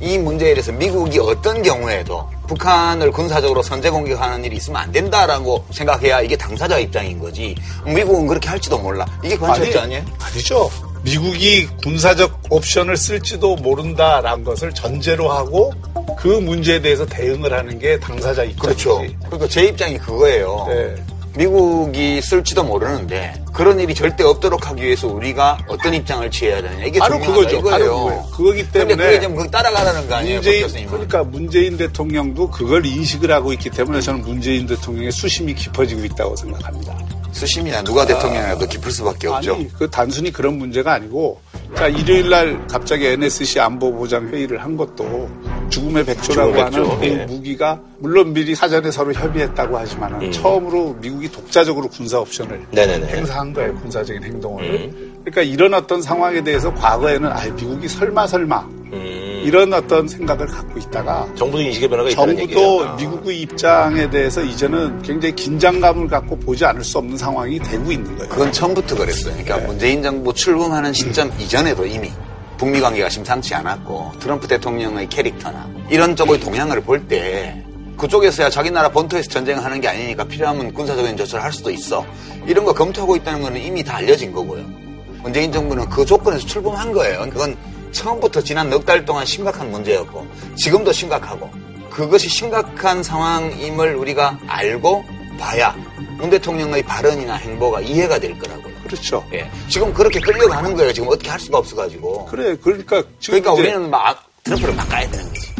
이 0.00 0.18
문제에 0.18 0.54
대해서 0.54 0.72
미국이 0.72 1.18
어떤 1.18 1.62
경우에도 1.62 2.28
북한을 2.50 3.12
군사적으로 3.12 3.62
선제 3.62 3.90
공격하는 3.90 4.44
일이 4.44 4.56
있으면 4.56 4.82
안 4.82 4.90
된다라고 4.90 5.64
생각해야 5.70 6.20
이게 6.20 6.36
당사자 6.36 6.78
입장인 6.80 7.20
거지. 7.20 7.54
미국은 7.86 8.26
그렇게 8.26 8.48
할지도 8.48 8.76
몰라. 8.76 9.06
이게 9.22 9.36
관찰자 9.36 9.82
아니에요? 9.82 10.02
아니죠. 10.20 10.68
미국이 11.02 11.68
군사적 11.80 12.42
옵션을 12.50 12.96
쓸지도 12.96 13.54
모른다라는 13.54 14.42
것을 14.42 14.74
전제로 14.74 15.30
하고 15.30 15.72
그 16.18 16.26
문제에 16.26 16.80
대해서 16.80 17.06
대응을 17.06 17.52
하는 17.52 17.78
게 17.78 18.00
당사자 18.00 18.42
입장이지. 18.42 18.58
그렇죠. 18.60 18.98
그러니까 19.26 19.46
제 19.48 19.66
입장이 19.66 19.96
그거예요. 19.98 20.66
네. 20.68 20.96
미국이 21.36 22.20
쓸지도 22.20 22.64
모르는데 22.64 23.44
그런 23.52 23.78
일이 23.78 23.94
절대 23.94 24.24
없도록 24.24 24.68
하기 24.68 24.82
위해서 24.82 25.08
우리가 25.08 25.58
어떤 25.68 25.94
입장을 25.94 26.28
취해야 26.30 26.60
되느냐 26.62 26.84
이게 26.84 26.98
바로 26.98 27.18
그거죠. 27.18 27.58
이거예요. 27.58 27.70
바로. 27.70 28.26
그거기 28.30 28.62
근데 28.64 28.78
때문에 28.80 29.04
그게 29.04 29.20
좀 29.20 29.50
따라가라는 29.50 30.08
거 30.08 30.14
아니에요, 30.16 30.40
박 30.40 30.50
문재인? 30.50 30.86
그러니까 30.88 31.24
문재인 31.24 31.76
대통령도 31.76 32.50
그걸 32.50 32.84
인식을 32.84 33.30
하고 33.30 33.52
있기 33.52 33.70
때문에 33.70 34.00
저는 34.00 34.22
문재인 34.22 34.66
대통령의 34.66 35.12
수심이 35.12 35.54
깊어지고 35.54 36.04
있다고 36.04 36.36
생각합니다. 36.36 36.98
수심이야 37.32 37.84
누가 37.84 38.04
대통령이라도 38.06 38.66
깊을 38.66 38.90
수밖에 38.90 39.28
없죠. 39.28 39.54
아니, 39.54 39.72
그 39.72 39.88
단순히 39.88 40.32
그런 40.32 40.58
문제가 40.58 40.94
아니고, 40.94 41.40
자, 41.76 41.86
일요일 41.86 42.28
날 42.28 42.66
갑자기 42.66 43.06
NSC 43.06 43.60
안보보장 43.60 44.28
회의를 44.28 44.62
한 44.62 44.76
것도 44.76 45.30
죽음의 45.70 46.04
백조라고 46.04 46.50
죽음의 46.50 46.70
백조, 46.70 46.84
하는 46.84 47.00
그 47.00 47.06
예. 47.06 47.24
무기가 47.26 47.80
물론 47.98 48.32
미리 48.32 48.54
사전에 48.54 48.90
서로 48.90 49.12
협의했다고 49.12 49.78
하지만은 49.78 50.22
음. 50.22 50.32
처음으로 50.32 50.96
미국이 51.00 51.30
독자적으로 51.30 51.88
군사 51.88 52.18
옵션을 52.20 52.66
네네네. 52.70 53.06
행사한 53.06 53.52
거예요. 53.52 53.74
군사적인 53.76 54.22
행동을. 54.22 54.64
음. 54.64 55.20
그러니까 55.24 55.42
이런 55.42 55.74
어떤 55.74 56.02
상황에 56.02 56.42
대해서 56.42 56.72
과거에는 56.74 57.30
아, 57.30 57.44
미국이 57.46 57.88
설마 57.88 58.26
설마 58.26 58.60
음. 58.92 59.42
이런 59.44 59.72
어떤 59.72 60.06
생각을 60.06 60.46
갖고 60.46 60.78
있다가 60.78 61.26
정부도 61.34 61.62
인식의 61.62 61.88
변화가 61.88 62.10
있다는 62.10 62.36
정부도 62.36 62.60
얘기예요. 62.60 62.84
아. 62.84 62.96
미국의 62.96 63.40
입장에 63.40 64.10
대해서 64.10 64.42
이제는 64.42 65.02
굉장히 65.02 65.34
긴장감을 65.34 66.08
갖고 66.08 66.38
보지 66.38 66.64
않을 66.64 66.84
수 66.84 66.98
없는 66.98 67.16
상황이 67.16 67.58
되고 67.58 67.90
있는 67.90 68.16
거예요. 68.16 68.30
그건 68.30 68.52
처음부터 68.52 68.96
그랬어요. 68.96 69.32
그러니까 69.32 69.58
네. 69.58 69.66
문재인 69.66 70.02
정부 70.02 70.32
출범하는 70.32 70.92
시점 70.92 71.30
이전에도 71.38 71.86
이미 71.86 72.10
북미 72.60 72.78
관계가 72.78 73.08
심상치 73.08 73.54
않았고 73.54 74.12
트럼프 74.20 74.46
대통령의 74.46 75.08
캐릭터나 75.08 75.66
이런 75.88 76.14
쪽의 76.14 76.40
동향을 76.40 76.82
볼 76.82 77.08
때 77.08 77.64
그쪽에서야 77.96 78.50
자기 78.50 78.70
나라 78.70 78.90
본토에서 78.90 79.30
전쟁을 79.30 79.64
하는 79.64 79.80
게 79.80 79.88
아니니까 79.88 80.24
필요하면 80.24 80.74
군사적인 80.74 81.16
조처를 81.16 81.42
할 81.42 81.54
수도 81.54 81.70
있어. 81.70 82.04
이런 82.46 82.66
거 82.66 82.74
검토하고 82.74 83.16
있다는 83.16 83.40
거는 83.40 83.62
이미 83.62 83.82
다 83.82 83.96
알려진 83.96 84.30
거고요. 84.32 84.62
문재인 85.22 85.50
정부는 85.50 85.88
그 85.88 86.04
조건에서 86.04 86.46
출범한 86.46 86.92
거예요. 86.92 87.20
그건 87.30 87.56
처음부터 87.92 88.42
지난 88.42 88.68
넉 88.68 88.84
달 88.84 89.06
동안 89.06 89.24
심각한 89.24 89.70
문제였고 89.70 90.26
지금도 90.56 90.92
심각하고 90.92 91.50
그것이 91.88 92.28
심각한 92.28 93.02
상황임을 93.02 93.94
우리가 93.96 94.38
알고 94.46 95.02
봐야 95.38 95.74
문 96.18 96.28
대통령의 96.28 96.82
발언이나 96.82 97.36
행보가 97.36 97.80
이해가 97.80 98.18
될 98.18 98.38
거라고요. 98.38 98.69
그렇죠. 98.90 99.24
예. 99.32 99.48
지금 99.68 99.94
그렇게 99.94 100.18
끌려가는 100.20 100.74
거예요. 100.74 100.92
지금 100.92 101.08
어떻게 101.08 101.30
할 101.30 101.38
수가 101.38 101.58
없어가지고. 101.58 102.26
그래, 102.26 102.56
그러니까 102.60 103.02
지금 103.20 103.40
그러니까 103.40 103.52
이제 103.52 103.62
우리는 103.62 103.90
막 103.90 104.28
트럼프를 104.42 104.74
바꿔야 104.74 105.08
되는 105.10 105.28
거지. 105.28 105.52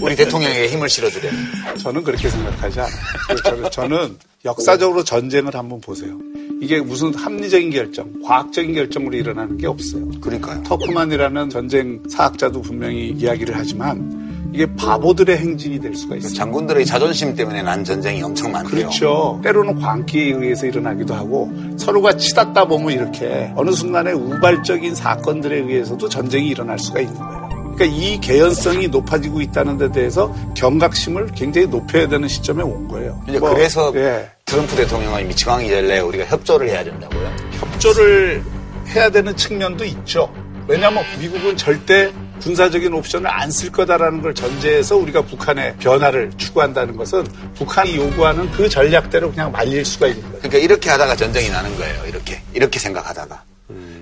우리 0.00 0.14
대통령에게 0.16 0.68
힘을 0.68 0.88
실어주려. 0.88 1.30
저는 1.78 2.04
그렇게 2.04 2.28
생각하지 2.28 2.80
않아요. 2.80 3.70
저는 3.70 4.18
역사적으로 4.44 5.02
전쟁을 5.02 5.54
한번 5.54 5.80
보세요. 5.80 6.16
이게 6.60 6.80
무슨 6.80 7.12
합리적인 7.12 7.70
결정, 7.70 8.22
과학적인 8.22 8.72
결정으로 8.72 9.16
일어나는 9.16 9.58
게 9.58 9.66
없어요. 9.66 10.08
그러니까요. 10.20 10.62
터프만이라는 10.62 11.50
전쟁 11.50 12.02
사학자도 12.08 12.62
분명히 12.62 13.08
이야기를 13.10 13.54
하지만 13.56 14.35
이게 14.56 14.64
바보들의 14.74 15.36
행진이 15.36 15.80
될 15.80 15.94
수가 15.94 16.16
있어요. 16.16 16.32
장군들의 16.32 16.86
자존심 16.86 17.34
때문에 17.34 17.62
난 17.62 17.84
전쟁이 17.84 18.22
엄청 18.22 18.52
많대요. 18.52 18.70
그렇죠. 18.70 19.38
때로는 19.44 19.78
광기에 19.78 20.32
의해서 20.32 20.66
일어나기도 20.66 21.12
하고 21.12 21.52
서로가 21.76 22.16
치닫다 22.16 22.64
보면 22.64 22.90
이렇게 22.90 23.52
어느 23.54 23.72
순간에 23.72 24.12
우발적인 24.12 24.94
사건들에 24.94 25.58
의해서도 25.58 26.08
전쟁이 26.08 26.48
일어날 26.48 26.78
수가 26.78 27.00
있는 27.00 27.14
거예요. 27.18 27.74
그러니까 27.74 27.84
이 27.84 28.18
개연성이 28.18 28.88
높아지고 28.88 29.42
있다는 29.42 29.76
데 29.76 29.92
대해서 29.92 30.34
경각심을 30.56 31.32
굉장히 31.34 31.66
높여야 31.66 32.08
되는 32.08 32.26
시점에 32.26 32.62
온 32.62 32.88
거예요. 32.88 33.22
이제 33.28 33.38
뭐, 33.38 33.50
그래서 33.50 33.92
예, 33.94 34.30
트럼프 34.46 34.74
대통령의 34.74 35.26
미치광이 35.26 35.68
될래 35.68 35.98
우리가 35.98 36.24
협조를 36.24 36.70
해야 36.70 36.82
된다고요. 36.82 37.30
협조를 37.60 38.42
해야 38.88 39.10
되는 39.10 39.36
측면도 39.36 39.84
있죠. 39.84 40.32
왜냐하면 40.66 41.04
미국은 41.20 41.58
절대 41.58 42.10
군사적인 42.40 42.92
옵션을 42.92 43.28
안 43.30 43.50
쓸 43.50 43.70
거다라는 43.72 44.20
걸 44.22 44.34
전제해서 44.34 44.96
우리가 44.96 45.22
북한의 45.22 45.76
변화를 45.78 46.30
추구한다는 46.36 46.96
것은 46.96 47.26
북한이 47.54 47.96
요구하는 47.96 48.50
그 48.52 48.68
전략대로 48.68 49.30
그냥 49.30 49.50
말릴 49.52 49.84
수가 49.84 50.08
있는 50.08 50.22
거예요. 50.22 50.38
그러니까 50.38 50.58
이렇게 50.58 50.90
하다가 50.90 51.16
전쟁이 51.16 51.48
나는 51.48 51.74
거예요. 51.76 52.04
이렇게. 52.06 52.40
이렇게 52.52 52.78
생각하다가. 52.78 53.42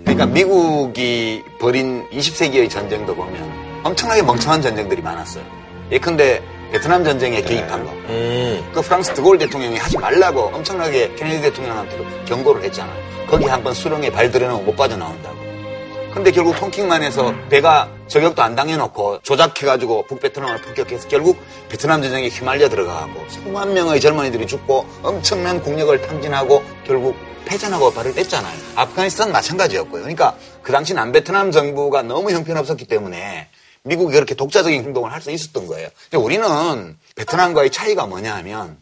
그러니까 0.02 0.26
미국이 0.26 1.42
벌인 1.60 2.06
20세기의 2.10 2.68
전쟁도 2.70 3.14
보면 3.14 3.80
엄청나게 3.84 4.22
멍청한 4.22 4.60
전쟁들이 4.62 5.00
많았어요. 5.02 5.44
예컨대 5.92 6.42
베트남 6.72 7.04
전쟁에 7.04 7.40
개입한 7.42 7.84
거. 7.84 7.92
음. 8.08 8.70
그 8.72 8.80
프랑스 8.82 9.12
드골 9.14 9.38
대통령이 9.38 9.76
하지 9.76 9.96
말라고 9.98 10.40
엄청나게 10.52 11.14
케네디 11.16 11.42
대통령한테도 11.42 12.04
경고를 12.24 12.64
했잖아요. 12.64 12.96
거기 13.28 13.44
한번 13.46 13.72
수렁에 13.74 14.10
발 14.10 14.30
들여놓으면 14.30 14.66
못 14.66 14.74
빠져나온다고. 14.74 15.36
근데 16.14 16.30
결국 16.30 16.54
통킹만 16.56 17.02
해서 17.02 17.34
배가 17.50 17.90
저격도 18.06 18.40
안 18.40 18.54
당해놓고 18.54 19.22
조작해가지고 19.22 20.06
북베트남을 20.06 20.60
폭격해서 20.62 21.08
결국 21.08 21.38
베트남 21.68 22.02
전쟁에 22.02 22.28
휘말려 22.28 22.68
들어가고 22.68 23.24
수만 23.28 23.74
명의 23.74 24.00
젊은이들이 24.00 24.46
죽고 24.46 24.86
엄청난 25.02 25.60
국력을 25.60 26.00
탕진하고 26.00 26.62
결국 26.86 27.16
패전하고 27.46 27.92
발을 27.92 28.14
뗐잖아요. 28.14 28.54
아프가니스탄 28.76 29.32
마찬가지였고요. 29.32 30.02
그러니까 30.02 30.36
그 30.62 30.70
당시 30.70 30.94
남베트남 30.94 31.50
정부가 31.50 32.02
너무 32.02 32.30
형편없었기 32.30 32.86
때문에 32.86 33.48
미국이 33.82 34.14
그렇게 34.14 34.34
독자적인 34.34 34.84
행동을 34.84 35.12
할 35.12 35.20
수 35.20 35.30
있었던 35.32 35.66
거예요. 35.66 35.88
근데 36.10 36.22
우리는 36.24 36.96
베트남과의 37.16 37.70
차이가 37.70 38.06
뭐냐 38.06 38.34
하면 38.36 38.78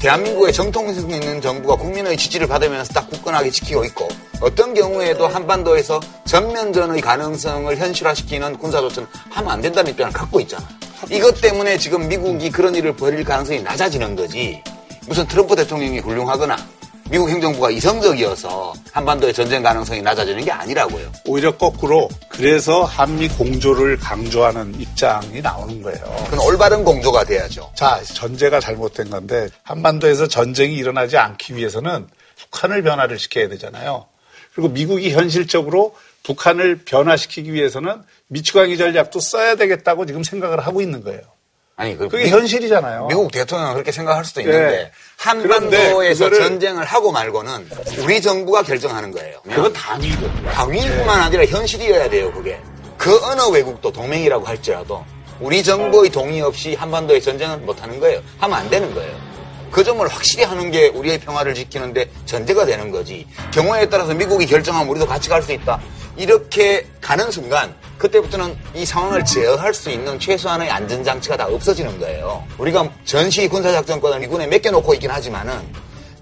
대한민국의 0.00 0.52
정통성 0.52 1.10
있는 1.10 1.40
정부가 1.40 1.76
국민의 1.76 2.16
지지를 2.16 2.46
받으면서 2.46 2.92
딱 2.92 3.08
굳건하게 3.08 3.50
지키고 3.50 3.84
있고 3.86 4.08
어떤 4.40 4.74
경우에도 4.74 5.26
한반도에서 5.26 5.98
전면전의 6.26 7.00
가능성을 7.00 7.74
현실화시키는 7.74 8.58
군사조치는 8.58 9.08
하면 9.30 9.50
안 9.50 9.62
된다는 9.62 9.92
입장을 9.92 10.12
갖고 10.12 10.40
있잖아요. 10.40 10.68
이것 11.10 11.40
때문에 11.40 11.78
지금 11.78 12.06
미국이 12.08 12.50
그런 12.50 12.74
일을 12.74 12.94
벌일 12.96 13.24
가능성이 13.24 13.62
낮아지는 13.62 14.14
거지. 14.14 14.62
무슨 15.06 15.26
트럼프 15.26 15.56
대통령이 15.56 16.00
훌륭하거나 16.00 16.56
미국 17.14 17.30
행정부가 17.30 17.70
이성적이어서 17.70 18.74
한반도의 18.90 19.32
전쟁 19.32 19.62
가능성이 19.62 20.02
낮아지는 20.02 20.44
게 20.44 20.50
아니라고요. 20.50 21.12
오히려 21.26 21.56
거꾸로 21.56 22.08
그래서 22.28 22.82
한미 22.82 23.28
공조를 23.28 23.98
강조하는 23.98 24.80
입장이 24.80 25.40
나오는 25.40 25.80
거예요. 25.80 26.00
그건 26.24 26.40
올바른 26.40 26.82
공조가 26.82 27.22
돼야죠. 27.22 27.70
자, 27.76 28.02
전제가 28.02 28.58
잘못된 28.58 29.10
건데 29.10 29.48
한반도에서 29.62 30.26
전쟁이 30.26 30.74
일어나지 30.74 31.16
않기 31.16 31.54
위해서는 31.54 32.08
북한을 32.36 32.82
변화를 32.82 33.20
시켜야 33.20 33.48
되잖아요. 33.48 34.06
그리고 34.52 34.70
미국이 34.70 35.12
현실적으로 35.12 35.94
북한을 36.24 36.80
변화시키기 36.84 37.52
위해서는 37.52 38.02
미치광이 38.26 38.76
전략도 38.76 39.20
써야 39.20 39.54
되겠다고 39.54 40.06
지금 40.06 40.24
생각을 40.24 40.66
하고 40.66 40.80
있는 40.80 41.04
거예요. 41.04 41.20
아니, 41.76 41.96
그 41.96 42.08
그게 42.08 42.24
미- 42.24 42.30
현실이잖아요. 42.30 43.06
미국 43.08 43.32
대통령은 43.32 43.74
그렇게 43.74 43.90
생각할 43.90 44.24
수도 44.24 44.40
있는데 44.42 44.66
네. 44.70 44.92
한반도에서 45.16 46.30
전쟁을 46.30 46.84
하고 46.84 47.10
말고는 47.10 47.68
우리 48.02 48.20
정부가 48.22 48.62
결정하는 48.62 49.10
거예요. 49.10 49.40
그건 49.42 49.72
당위거든요. 49.72 50.50
당위뿐만 50.50 51.20
아니라 51.20 51.44
현실이어야 51.46 52.08
돼요. 52.08 52.32
그게 52.32 52.60
그 52.96 53.18
어느 53.24 53.42
외국도 53.52 53.90
동맹이라고 53.90 54.44
할지라도 54.46 55.04
우리 55.40 55.62
정부의 55.64 56.10
동의 56.10 56.40
없이 56.42 56.74
한반도의 56.74 57.20
전쟁을 57.20 57.58
못 57.58 57.82
하는 57.82 57.98
거예요. 57.98 58.20
하면 58.38 58.56
안 58.58 58.70
되는 58.70 58.94
거예요. 58.94 59.33
그 59.74 59.82
점을 59.82 60.06
확실히 60.06 60.44
하는 60.44 60.70
게 60.70 60.86
우리의 60.86 61.18
평화를 61.18 61.52
지키는데 61.52 62.08
전제가 62.26 62.64
되는 62.64 62.92
거지. 62.92 63.26
경우에 63.52 63.88
따라서 63.88 64.14
미국이 64.14 64.46
결정하면 64.46 64.88
우리도 64.88 65.04
같이 65.04 65.28
갈 65.28 65.42
수 65.42 65.52
있다. 65.52 65.80
이렇게 66.16 66.86
가는 67.00 67.28
순간 67.32 67.74
그때부터는 67.98 68.56
이 68.74 68.86
상황을 68.86 69.24
제어할 69.24 69.74
수 69.74 69.90
있는 69.90 70.16
최소한의 70.20 70.70
안전장치가 70.70 71.36
다 71.36 71.46
없어지는 71.48 71.98
거예요. 71.98 72.44
우리가 72.56 72.88
전시 73.04 73.48
군사작전권을 73.48 74.20
미군에 74.20 74.46
맡겨놓고 74.46 74.94
있긴 74.94 75.10
하지만은 75.10 75.52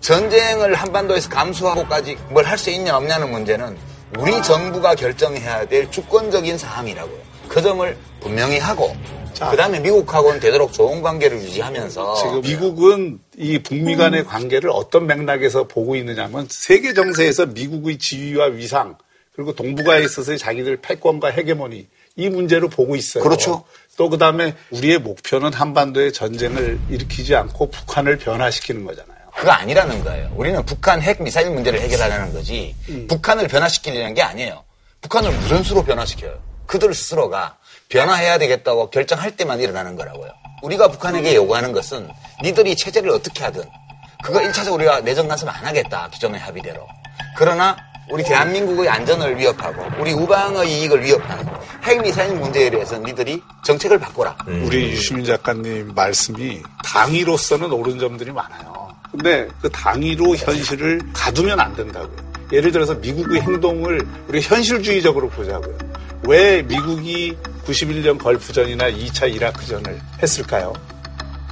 전쟁을 0.00 0.74
한반도에서 0.74 1.28
감수하고까지 1.28 2.16
뭘 2.30 2.46
할 2.46 2.56
수 2.56 2.70
있냐 2.70 2.96
없냐는 2.96 3.30
문제는 3.30 3.76
우리 4.18 4.42
정부가 4.42 4.94
결정해야 4.94 5.66
될 5.68 5.90
주권적인 5.90 6.56
사항이라고요. 6.56 7.18
그 7.48 7.60
점을 7.60 7.98
분명히 8.20 8.58
하고 8.58 8.96
자. 8.96 9.21
그 9.50 9.56
다음에 9.56 9.80
미국하고는 9.80 10.40
되도록 10.40 10.72
좋은 10.72 11.02
관계를 11.02 11.38
유지하면서 11.38 12.14
지금 12.16 12.40
미국은 12.42 13.18
이 13.36 13.58
북미 13.58 13.96
간의 13.96 14.24
관계를 14.24 14.70
어떤 14.70 15.06
맥락에서 15.06 15.66
보고 15.66 15.96
있느냐면 15.96 16.46
세계 16.50 16.94
정세에서 16.94 17.46
미국의 17.46 17.98
지위와 17.98 18.46
위상 18.46 18.96
그리고 19.34 19.54
동북아에 19.54 20.04
있어서의 20.04 20.38
자기들 20.38 20.76
패권과 20.82 21.30
헤게모니 21.30 21.86
이 22.16 22.28
문제로 22.28 22.68
보고 22.68 22.94
있어요. 22.96 23.24
그렇죠. 23.24 23.64
또 23.96 24.08
그 24.08 24.18
다음에 24.18 24.54
우리의 24.70 24.98
목표는 24.98 25.52
한반도에 25.52 26.12
전쟁을 26.12 26.78
일으키지 26.90 27.34
않고 27.34 27.70
북한을 27.70 28.18
변화시키는 28.18 28.84
거잖아요. 28.84 29.18
그거 29.34 29.50
아니라는 29.50 30.04
거예요. 30.04 30.30
우리는 30.36 30.62
북한 30.64 31.00
핵 31.00 31.22
미사일 31.22 31.50
문제를 31.50 31.80
해결하려는 31.80 32.32
거지 32.34 32.74
북한을 33.08 33.48
변화시키려는 33.48 34.14
게 34.14 34.22
아니에요. 34.22 34.64
북한을 35.00 35.30
무슨 35.32 35.62
수로 35.62 35.82
변화시켜요? 35.84 36.38
그들 36.66 36.94
스스로가 36.94 37.56
변화해야 37.92 38.38
되겠다고 38.38 38.88
결정할 38.88 39.36
때만 39.36 39.60
일어나는 39.60 39.96
거라고요. 39.96 40.30
우리가 40.62 40.88
북한에게 40.88 41.34
요구하는 41.34 41.72
것은 41.72 42.08
니들이 42.42 42.74
체제를 42.74 43.10
어떻게 43.10 43.44
하든 43.44 43.62
그거 44.24 44.40
1차적으로 44.40 44.74
우리가 44.76 45.00
내정 45.00 45.28
간섭 45.28 45.48
안 45.48 45.66
하겠다. 45.66 46.08
기존의 46.10 46.40
합의대로. 46.40 46.86
그러나 47.36 47.76
우리 48.10 48.22
대한민국의 48.22 48.88
안전을 48.88 49.36
위협하고 49.36 49.84
우리 50.00 50.12
우방의 50.12 50.70
이익을 50.70 51.04
위협하는 51.04 51.44
핵미사일 51.82 52.34
문제에 52.34 52.70
대해서 52.70 52.96
니들이 52.98 53.42
정책을 53.62 53.98
바꿔라. 53.98 54.36
우리 54.46 54.90
유시민 54.92 55.24
작가님 55.24 55.92
말씀이 55.94 56.62
당위로서는 56.84 57.70
옳은 57.70 57.98
점들이 57.98 58.32
많아요. 58.32 58.88
근데 59.10 59.48
그 59.60 59.68
당위로 59.68 60.36
현실을 60.36 61.00
가두면 61.12 61.60
안 61.60 61.76
된다고요. 61.76 62.32
예를 62.52 62.72
들어서 62.72 62.94
미국의 62.94 63.42
행동을 63.42 64.06
우리 64.28 64.40
현실주의적으로 64.40 65.28
보자고요. 65.28 65.76
왜 66.24 66.62
미국이 66.62 67.36
91년 67.66 68.18
걸프전이나 68.18 68.90
2차 68.90 69.32
이라크전을 69.32 70.00
했을까요? 70.22 70.72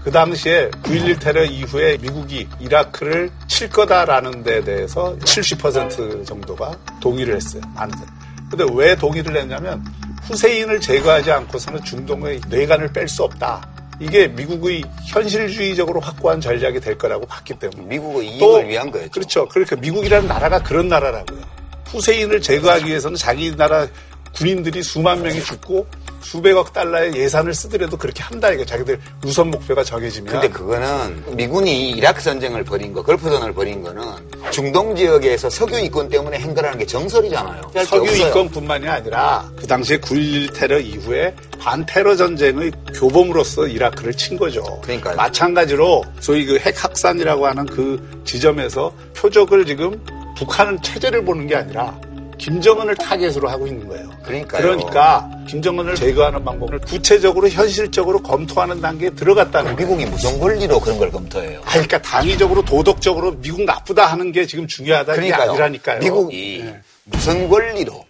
그 0.02 0.10
당시에 0.10 0.70
9.11 0.82 1.20
테러 1.20 1.44
이후에 1.44 1.98
미국이 1.98 2.48
이라크를 2.58 3.30
칠 3.48 3.68
거다라는 3.68 4.42
데 4.42 4.64
대해서 4.64 5.16
70% 5.18 6.26
정도가 6.26 6.76
동의를 7.00 7.36
했어요. 7.36 7.62
많은 7.74 7.96
사람. 7.96 8.14
근데 8.50 8.64
왜 8.74 8.96
동의를 8.96 9.36
했냐면 9.36 9.84
후세인을 10.22 10.80
제거하지 10.80 11.30
않고서는 11.30 11.84
중동의 11.84 12.40
뇌관을 12.48 12.92
뺄 12.92 13.08
수 13.08 13.24
없다. 13.24 13.68
이게 14.00 14.26
미국의 14.28 14.82
현실주의적으로 15.08 16.00
확고한 16.00 16.40
전략이 16.40 16.80
될 16.80 16.96
거라고 16.96 17.26
봤기 17.26 17.58
때문에. 17.58 17.82
미국의 17.82 18.26
이익을 18.26 18.40
또 18.40 18.56
위한 18.66 18.90
거였죠. 18.90 19.10
그렇죠. 19.10 19.48
그러니까 19.48 19.76
미국이라는 19.76 20.26
나라가 20.26 20.62
그런 20.62 20.88
나라라고요. 20.88 21.40
후세인을 21.88 22.40
제거하기 22.40 22.86
위해서는 22.86 23.16
자기 23.16 23.54
나라 23.54 23.86
군인들이 24.34 24.82
수만 24.82 25.22
명이 25.22 25.42
죽고 25.42 25.86
수백억 26.22 26.72
달러의 26.72 27.14
예산을 27.16 27.54
쓰더라도 27.54 27.96
그렇게 27.96 28.22
한다 28.22 28.50
이거 28.50 28.64
자기들 28.64 29.00
우선 29.24 29.50
목표가 29.50 29.82
정해지면 29.82 30.32
근데 30.32 30.48
그거는 30.48 31.36
미군이 31.36 31.90
이라크 31.90 32.22
전쟁을 32.22 32.64
벌인 32.64 32.92
거, 32.92 33.02
걸프전을 33.02 33.52
벌인 33.54 33.82
거는 33.82 34.02
중동 34.50 34.94
지역에서 34.94 35.48
석유 35.50 35.78
이권 35.80 36.08
때문에 36.08 36.38
행거라는 36.38 36.78
게 36.78 36.86
정설이잖아요. 36.86 37.72
석유. 37.86 38.28
이권뿐만이 38.28 38.88
아니라 38.88 39.50
그 39.56 39.66
당시에 39.66 39.98
9.11 39.98 40.54
테러 40.54 40.78
이후에 40.78 41.34
반테러 41.58 42.16
전쟁의 42.16 42.72
교범으로서 42.94 43.66
이라크를 43.66 44.14
친 44.14 44.36
거죠. 44.36 44.62
그러니까요. 44.82 45.16
마찬가지로 45.16 46.04
소위 46.20 46.46
그 46.46 46.58
핵확산이라고 46.58 47.46
하는 47.46 47.66
그 47.66 48.22
지점에서 48.24 48.92
표적을 49.16 49.66
지금 49.66 50.02
북한은 50.36 50.80
체제를 50.82 51.24
보는 51.24 51.46
게 51.46 51.56
아니라 51.56 51.98
김정은을 52.40 52.96
타겟으로 52.96 53.50
하고 53.50 53.66
있는 53.66 53.86
거예요. 53.86 54.08
그러니까요. 54.22 54.62
그러니까 54.62 55.30
김정은을 55.46 55.94
제거하는 55.94 56.42
방법을 56.42 56.78
구체적으로 56.80 57.48
현실적으로 57.48 58.18
검토하는 58.22 58.80
단계에 58.80 59.10
들어갔다는 59.10 59.76
거예요. 59.76 59.76
미국이 59.76 60.10
무슨 60.10 60.40
권리로 60.40 60.80
그런 60.80 60.98
걸 60.98 61.10
검토해요? 61.10 61.60
아, 61.60 61.70
그러니까 61.70 62.00
당위적으로 62.00 62.64
도덕적으로 62.64 63.32
미국 63.40 63.62
나쁘다 63.64 64.06
하는 64.06 64.32
게 64.32 64.46
지금 64.46 64.66
중요하다 64.66 65.12
그러니까요. 65.12 65.50
아니라니까요. 65.50 65.98
미국이 66.00 66.62
네. 66.64 66.80
무슨 67.04 67.46
권리로 67.48 68.04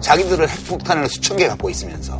자기들은 0.00 0.48
핵폭탄을 0.48 1.08
수천 1.08 1.36
개 1.36 1.46
갖고 1.46 1.70
있으면서 1.70 2.18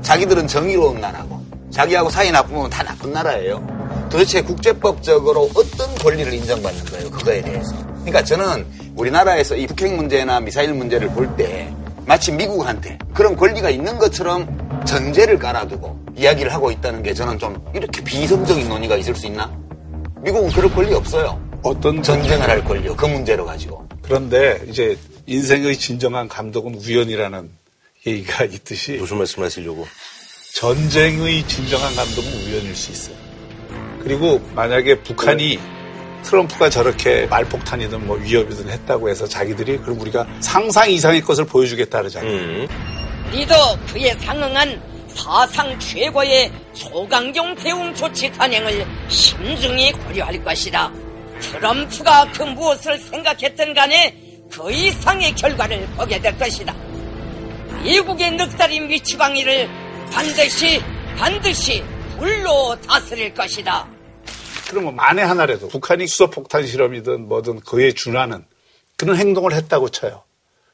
자기들은 0.00 0.48
정의로운 0.48 1.00
나라고 1.02 1.42
자기하고 1.70 2.08
사이 2.08 2.30
나쁘면 2.30 2.70
다 2.70 2.82
나쁜 2.82 3.12
나라예요. 3.12 4.08
도대체 4.10 4.40
국제법적으로 4.42 5.50
어떤 5.54 5.94
권리를 5.96 6.32
인정받는 6.32 6.84
거예요? 6.86 7.10
그거에 7.10 7.40
대해서. 7.42 7.74
그러니까 8.00 8.22
저는 8.22 8.66
우리나라에서 8.96 9.56
이 9.56 9.66
북핵 9.66 9.94
문제나 9.94 10.40
미사일 10.40 10.74
문제를 10.74 11.08
볼 11.10 11.36
때 11.36 11.72
마치 12.06 12.32
미국한테 12.32 12.98
그런 13.14 13.36
권리가 13.36 13.70
있는 13.70 13.98
것처럼 13.98 14.82
전제를 14.84 15.38
깔아두고 15.38 16.04
이야기를 16.16 16.52
하고 16.52 16.70
있다는 16.70 17.02
게 17.02 17.14
저는 17.14 17.38
좀 17.38 17.56
이렇게 17.74 18.02
비이성적인 18.02 18.68
논의가 18.68 18.96
있을 18.96 19.14
수 19.14 19.26
있나? 19.26 19.50
미국은 20.20 20.50
그럴 20.50 20.70
권리 20.72 20.92
없어요. 20.94 21.40
어떤 21.62 22.02
전쟁을 22.02 22.48
할 22.48 22.64
권리요. 22.64 22.96
그 22.96 23.06
문제로 23.06 23.46
가지고. 23.46 23.86
그런데 24.02 24.60
이제 24.68 24.98
인생의 25.26 25.76
진정한 25.76 26.28
감독은 26.28 26.74
우연이라는 26.74 27.50
얘기가 28.06 28.44
있듯이 28.44 28.92
무슨 28.94 29.18
말씀 29.18 29.42
하시려고? 29.42 29.86
전쟁의 30.54 31.46
진정한 31.46 31.94
감독은 31.94 32.28
우연일 32.32 32.74
수 32.74 32.90
있어요. 32.90 33.16
그리고 34.02 34.40
만약에 34.54 35.02
북한이 35.02 35.58
트럼프가 36.22 36.70
저렇게 36.70 37.26
말폭탄이든 37.26 38.06
뭐 38.06 38.16
위협이든 38.16 38.68
했다고 38.70 39.08
해서 39.08 39.26
자기들이 39.26 39.78
그럼 39.78 40.00
우리가 40.00 40.26
상상 40.40 40.90
이상의 40.90 41.20
것을 41.20 41.44
보여주겠다 41.44 41.98
그러잖아요. 41.98 42.30
음. 42.30 42.68
니도 43.32 43.54
그에 43.88 44.14
상응한 44.20 44.80
사상 45.08 45.78
최고의 45.78 46.50
소강경 46.74 47.54
대응 47.56 47.94
조치 47.94 48.30
단행을 48.32 48.86
신중히 49.08 49.92
고려할 49.92 50.42
것이다. 50.42 50.92
트럼프가 51.40 52.30
그 52.32 52.42
무엇을 52.44 52.98
생각했든 52.98 53.74
간에 53.74 54.16
그 54.50 54.70
이상의 54.70 55.34
결과를 55.34 55.86
보게 55.96 56.20
될 56.20 56.36
것이다. 56.38 56.74
미국의 57.82 58.32
늑다리 58.32 58.80
미치광이를 58.80 59.68
반드시 60.12 60.80
반드시 61.16 61.82
불로 62.18 62.76
다스릴 62.86 63.34
것이다. 63.34 63.88
그러면 64.72 64.96
만에 64.96 65.20
하나라도 65.22 65.68
북한이 65.68 66.06
수소폭탄 66.06 66.66
실험이든 66.66 67.28
뭐든 67.28 67.60
그에 67.60 67.92
준하는 67.92 68.42
그런 68.96 69.18
행동을 69.18 69.52
했다고 69.52 69.90
쳐요. 69.90 70.22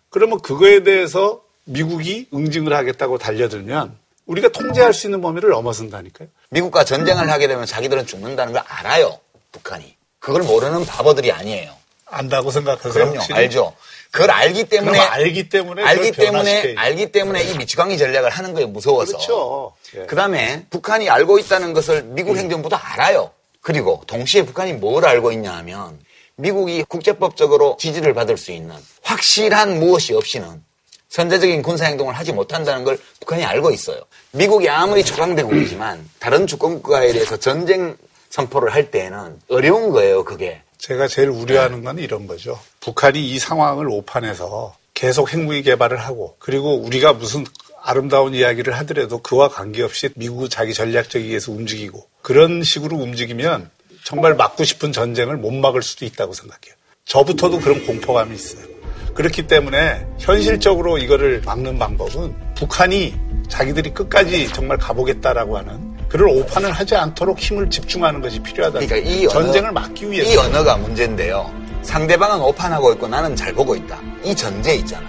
그러면 0.08 0.40
그거에 0.40 0.84
대해서 0.84 1.42
미국이 1.64 2.28
응징을 2.32 2.72
하겠다고 2.72 3.18
달려들면 3.18 3.98
우리가 4.26 4.50
통제할 4.50 4.94
수 4.94 5.08
있는 5.08 5.20
범위를 5.20 5.50
넘어선다니까요. 5.50 6.28
미국과 6.50 6.84
전쟁을 6.84 7.28
하게 7.28 7.48
되면 7.48 7.66
자기들은 7.66 8.06
죽는다는 8.06 8.52
걸 8.52 8.62
알아요. 8.68 9.18
북한이. 9.50 9.96
그걸 10.20 10.42
모르는 10.44 10.86
바보들이 10.86 11.32
아니에요. 11.32 11.72
안다고 12.06 12.52
생각하세요? 12.52 12.92
그럼요. 12.92 13.16
혹시? 13.16 13.32
알죠. 13.32 13.74
그걸 14.12 14.30
알기 14.30 14.64
때문에 14.64 14.98
알기 14.98 15.48
때문에 15.48 15.82
알기 15.82 16.12
때문에. 16.12 16.74
알기 16.76 17.12
때문에 17.12 17.42
이 17.42 17.58
미치광이 17.58 17.98
전략을 17.98 18.30
하는 18.30 18.54
거예요. 18.54 18.68
무서워서. 18.68 19.12
그렇죠. 19.12 19.74
예. 19.96 20.06
그다음에 20.06 20.66
북한이 20.70 21.10
알고 21.10 21.38
있다는 21.40 21.72
것을 21.72 22.04
미국 22.04 22.36
행정부도 22.36 22.76
알아요. 22.76 23.32
그리고 23.68 24.02
동시에 24.06 24.46
북한이 24.46 24.72
뭘 24.72 25.04
알고 25.04 25.30
있냐 25.32 25.52
하면 25.58 26.00
미국이 26.36 26.82
국제법적으로 26.84 27.76
지지를 27.78 28.14
받을 28.14 28.38
수 28.38 28.50
있는 28.50 28.74
확실한 29.02 29.78
무엇이 29.78 30.14
없이는 30.14 30.64
선제적인 31.10 31.60
군사행동을 31.60 32.14
하지 32.14 32.32
못한다는 32.32 32.84
걸 32.84 32.98
북한이 33.20 33.44
알고 33.44 33.70
있어요. 33.72 34.00
미국이 34.30 34.70
아무리 34.70 35.04
초강대국이지만 35.04 36.08
다른 36.18 36.46
주권국가에 36.46 37.12
대해서 37.12 37.36
전쟁 37.36 37.94
선포를 38.30 38.72
할 38.72 38.90
때에는 38.90 39.38
어려운 39.50 39.90
거예요, 39.90 40.24
그게. 40.24 40.62
제가 40.78 41.06
제일 41.06 41.28
우려하는 41.28 41.84
건 41.84 41.98
이런 41.98 42.26
거죠. 42.26 42.58
북한이 42.80 43.22
이 43.22 43.38
상황을 43.38 43.86
오판해서 43.90 44.74
계속 44.94 45.30
핵무기 45.30 45.62
개발을 45.62 45.98
하고 45.98 46.36
그리고 46.38 46.74
우리가 46.76 47.12
무슨 47.12 47.44
아름다운 47.92 48.34
이야기를 48.34 48.76
하더라도 48.80 49.16
그와 49.22 49.48
관계없이 49.48 50.10
미국은 50.14 50.50
자기 50.50 50.74
전략적 50.74 51.22
이해에서 51.22 51.52
움직이고 51.52 52.06
그런 52.20 52.62
식으로 52.62 52.98
움직이면 52.98 53.70
정말 54.04 54.34
막고 54.34 54.64
싶은 54.64 54.92
전쟁을 54.92 55.38
못 55.38 55.50
막을 55.52 55.80
수도 55.82 56.04
있다고 56.04 56.34
생각해요. 56.34 56.74
저부터도 57.06 57.60
그런 57.60 57.86
공포감이 57.86 58.34
있어요. 58.34 58.66
그렇기 59.14 59.46
때문에 59.46 60.06
현실적으로 60.18 60.98
이거를 60.98 61.40
막는 61.46 61.78
방법은 61.78 62.54
북한이 62.56 63.14
자기들이 63.48 63.94
끝까지 63.94 64.48
정말 64.48 64.76
가보겠다라고 64.76 65.56
하는 65.56 65.96
그를 66.10 66.28
오판을 66.28 66.70
하지 66.70 66.94
않도록 66.94 67.38
힘을 67.38 67.70
집중하는 67.70 68.20
것이 68.20 68.38
필요하다. 68.40 68.80
그러니까 68.80 68.96
이 69.10 69.24
언어- 69.24 69.30
전쟁을 69.44 69.72
막기 69.72 70.10
위해서 70.10 70.30
이 70.30 70.36
언어가 70.36 70.76
문제인데요. 70.76 71.50
상대방은 71.82 72.38
오판하고 72.44 72.92
있고 72.92 73.08
나는 73.08 73.34
잘 73.34 73.54
보고 73.54 73.74
있다. 73.74 73.98
이 74.24 74.34
전제 74.36 74.74
있잖아. 74.74 75.06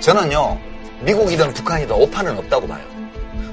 저는요, 0.00 0.58
미국이든 1.02 1.52
북한이든 1.54 1.94
오판은 1.94 2.38
없다고 2.38 2.66
봐요. 2.66 2.82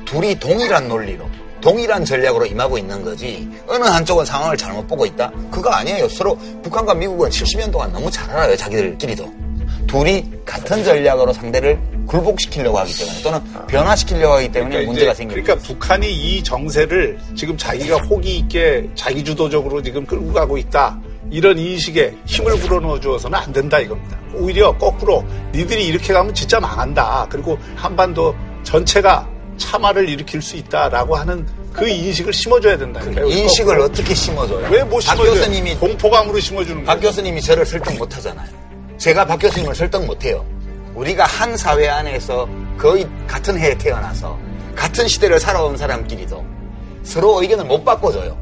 둘이 0.05 0.35
동일한 0.39 0.87
논리로, 0.87 1.25
동일한 1.61 2.05
전략으로 2.05 2.45
임하고 2.45 2.77
있는 2.77 3.03
거지, 3.03 3.47
어느 3.67 3.83
한쪽은 3.83 4.25
상황을 4.25 4.55
잘못 4.57 4.87
보고 4.87 5.05
있다? 5.05 5.31
그거 5.51 5.69
아니에요. 5.69 6.07
서로 6.09 6.37
북한과 6.63 6.93
미국은 6.93 7.29
70년 7.29 7.71
동안 7.71 7.91
너무 7.91 8.09
잘 8.11 8.29
알아요. 8.29 8.55
자기들끼리도. 8.55 9.45
둘이 9.87 10.23
같은 10.45 10.83
전략으로 10.83 11.31
상대를 11.33 11.79
굴복시키려고 12.07 12.77
하기 12.79 12.93
때문에 12.97 13.21
또는 13.21 13.67
변화시키려고 13.67 14.33
하기 14.35 14.51
때문에 14.51 14.69
그러니까 14.71 14.91
문제가 14.91 15.13
생깁니다. 15.13 15.53
그러니까 15.53 15.67
북한이 15.67 16.11
이 16.11 16.43
정세를 16.43 17.17
지금 17.35 17.57
자기가 17.57 17.97
호기 17.97 18.37
있게 18.39 18.89
자기 18.95 19.23
주도적으로 19.23 19.81
지금 19.81 20.05
끌고 20.05 20.33
가고 20.33 20.57
있다. 20.57 20.99
이런 21.31 21.57
인식에 21.57 22.15
힘을 22.25 22.57
불어넣어 22.59 22.99
주어서는 22.99 23.37
안 23.37 23.51
된다 23.51 23.79
이겁니다. 23.79 24.17
오히려 24.33 24.77
거꾸로 24.77 25.23
니들이 25.53 25.87
이렇게 25.87 26.13
가면 26.13 26.33
진짜 26.33 26.59
망한다. 26.59 27.27
그리고 27.29 27.57
한반도 27.75 28.35
전체가 28.63 29.27
참화를 29.57 30.07
일으킬 30.09 30.41
수 30.41 30.55
있다라고 30.57 31.15
하는 31.15 31.45
그 31.73 31.87
인식을 31.87 32.31
심어줘야 32.31 32.77
된다니까요. 32.77 33.25
인식을 33.27 33.65
거꾸로. 33.65 33.85
어떻게 33.85 34.13
심어줘요? 34.13 34.67
왜못 34.69 34.91
박 34.91 35.01
심어줘요? 35.01 35.33
교수님이 35.33 35.75
공포감으로 35.75 36.39
심어주는 36.39 36.83
박 36.85 36.93
거예요. 36.95 37.01
교수님이 37.09 37.41
저를 37.41 37.65
설득 37.65 37.97
못 37.97 38.15
하잖아요. 38.17 38.47
제가 38.97 39.25
박 39.25 39.37
교수님을 39.37 39.75
설득 39.75 40.05
못 40.05 40.23
해요. 40.23 40.45
우리가 40.93 41.25
한 41.25 41.57
사회 41.57 41.89
안에서 41.89 42.47
거의 42.77 43.05
같은 43.27 43.57
해에 43.59 43.77
태어나서 43.77 44.37
같은 44.75 45.07
시대를 45.07 45.39
살아온 45.39 45.75
사람끼리도 45.75 46.45
서로 47.03 47.41
의견을 47.41 47.65
못 47.65 47.83
바꿔줘요. 47.83 48.37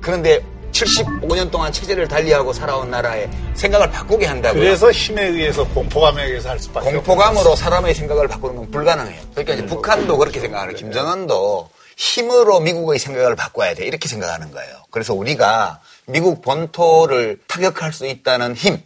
그런데 0.00 0.40
75년 0.72 1.50
동안 1.50 1.72
체제를 1.72 2.08
달리하고 2.08 2.52
살아온 2.52 2.90
나라의 2.90 3.30
생각을 3.54 3.90
바꾸게 3.90 4.26
한다고요. 4.26 4.60
그래서 4.60 4.90
힘에 4.90 5.26
의해서 5.26 5.66
공포감에 5.68 6.24
의해서 6.24 6.50
할 6.50 6.58
수밖에 6.58 6.92
공포감으로 6.92 7.56
사람의 7.56 7.94
생각을 7.94 8.28
바꾸는 8.28 8.56
건 8.56 8.70
불가능해요. 8.70 9.22
그러니까 9.32 9.54
이제 9.54 9.66
북한도 9.66 10.18
그렇게 10.18 10.40
생각하는 10.40 10.74
거예요. 10.74 10.78
김정은도 10.78 11.70
힘으로 11.96 12.60
미국의 12.60 12.98
생각을 12.98 13.36
바꿔야 13.36 13.74
돼. 13.74 13.86
이렇게 13.86 14.06
생각하는 14.08 14.50
거예요. 14.50 14.82
그래서 14.90 15.14
우리가 15.14 15.80
미국 16.06 16.42
본토를 16.42 17.40
타격할 17.46 17.92
수 17.92 18.06
있다는 18.06 18.54
힘, 18.54 18.82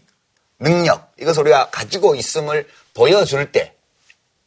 능력, 0.59 1.13
이것을 1.21 1.43
우리가 1.43 1.71
가지고 1.71 2.15
있음을 2.15 2.67
보여줄 2.95 3.51
때, 3.53 3.75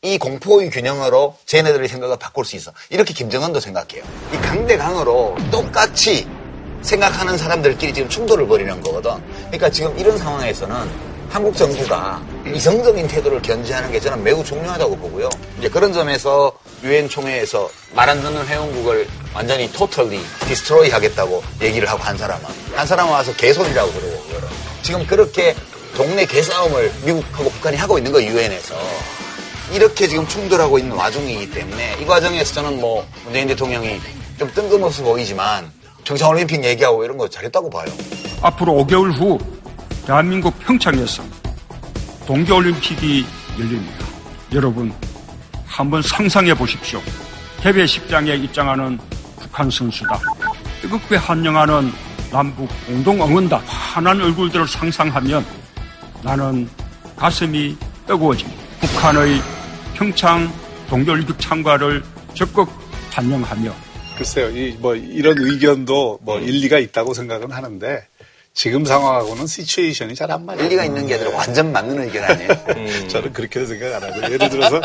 이 0.02 0.18
공포의 0.18 0.70
균형으로 0.70 1.38
쟤네들의 1.46 1.88
생각을 1.88 2.18
바꿀 2.18 2.46
수 2.46 2.56
있어. 2.56 2.72
이렇게 2.90 3.14
김정은도 3.14 3.60
생각해요. 3.60 4.04
이 4.34 4.38
강대강으로 4.38 5.38
똑같이 5.50 6.28
생각하는 6.84 7.38
사람들끼리 7.38 7.94
지금 7.94 8.10
충돌을 8.10 8.48
벌이는 8.48 8.82
거거든. 8.82 9.12
그러니까 9.46 9.70
지금 9.70 9.98
이런 9.98 10.18
상황에서는 10.18 11.14
한국 11.30 11.56
정부가 11.58 12.22
이성적인 12.54 13.08
태도를 13.08 13.42
견지하는 13.42 13.92
게 13.92 14.00
저는 14.00 14.24
매우 14.24 14.44
중요하다고 14.44 14.98
보고요. 14.98 15.30
이제 15.58 15.68
그런 15.70 15.92
점에서 15.92 16.52
유엔 16.84 17.10
총회에서 17.10 17.70
말 17.96 18.08
안 18.10 18.22
듣는 18.22 18.46
회원국을 18.46 19.08
완전히 19.34 19.72
totally 19.72 20.22
destroy 20.46 20.90
하겠다고 20.92 21.42
얘기를 21.62 21.90
하고 21.90 22.04
한 22.04 22.16
사람은 22.18 22.46
한 22.76 22.86
사람은 22.86 23.12
와서 23.12 23.34
개소리라고 23.36 23.92
그러고. 23.92 24.24
지금 24.84 25.08
그렇게 25.08 25.56
동네 25.96 26.26
개싸움을 26.26 26.92
미국하고 27.06 27.50
북한이 27.50 27.78
하고 27.78 27.98
있는 27.98 28.12
거예요 28.12 28.30
유엔에서. 28.32 28.76
이렇게 29.72 30.08
지금 30.08 30.28
충돌하고 30.28 30.78
있는 30.78 30.96
와중이기 30.96 31.50
때문에 31.52 31.98
이 32.00 32.06
과정에서 32.06 32.54
저는 32.54 32.80
뭐 32.80 33.08
문재인 33.24 33.48
대통령이 33.48 34.00
좀 34.38 34.52
뜬금없어 34.54 35.02
보이지만 35.04 35.72
정상올림픽 36.04 36.64
얘기하고 36.64 37.04
이런 37.04 37.18
거 37.18 37.28
잘했다고 37.28 37.70
봐요. 37.70 37.86
앞으로 38.42 38.74
5개월 38.74 39.12
후 39.14 39.40
대한민국 40.06 40.58
평창에서 40.60 41.24
동계올림픽이 42.26 43.26
열립니다. 43.60 44.06
여러분 44.54 44.94
한번 45.66 46.02
상상해 46.02 46.54
보십시오. 46.54 47.02
해외식장에 47.62 48.36
입장하는 48.36 49.00
북한 49.40 49.70
선수다. 49.70 50.20
뜨겁게 50.82 51.16
환영하는 51.16 51.92
남북 52.32 52.68
공동 52.86 53.22
응원다. 53.22 53.58
환한 53.66 54.20
얼굴들을 54.22 54.68
상상하면 54.68 55.46
나는 56.22 56.70
가슴이 57.16 57.78
뜨거워집니다. 58.08 58.62
북한의 58.82 59.42
평창 59.94 60.52
동계올림픽 60.90 61.40
참가를 61.40 62.04
적극 62.34 62.70
환영하며 63.12 63.74
글쎄요, 64.18 64.50
이, 64.50 64.76
뭐, 64.80 64.96
이런 64.96 65.36
의견도 65.40 66.20
뭐 66.22 66.40
일리가 66.40 66.78
있다고 66.80 67.14
생각은 67.14 67.52
하는데 67.52 68.06
지금 68.54 68.86
상황하고는 68.86 69.48
시츄에이션이 69.48 70.14
잘 70.14 70.30
안 70.30 70.46
맞아요. 70.46 70.64
일리가 70.64 70.86
있는 70.86 71.08
게 71.08 71.16
아니라 71.16 71.32
완전 71.32 71.72
맞는 71.72 72.04
의견 72.04 72.24
아니에요? 72.24 72.50
저는 73.10 73.34
그렇게 73.34 73.66
생각 73.66 73.96
안 73.96 74.04
하고 74.04 74.32
예를 74.32 74.48
들어서 74.50 74.80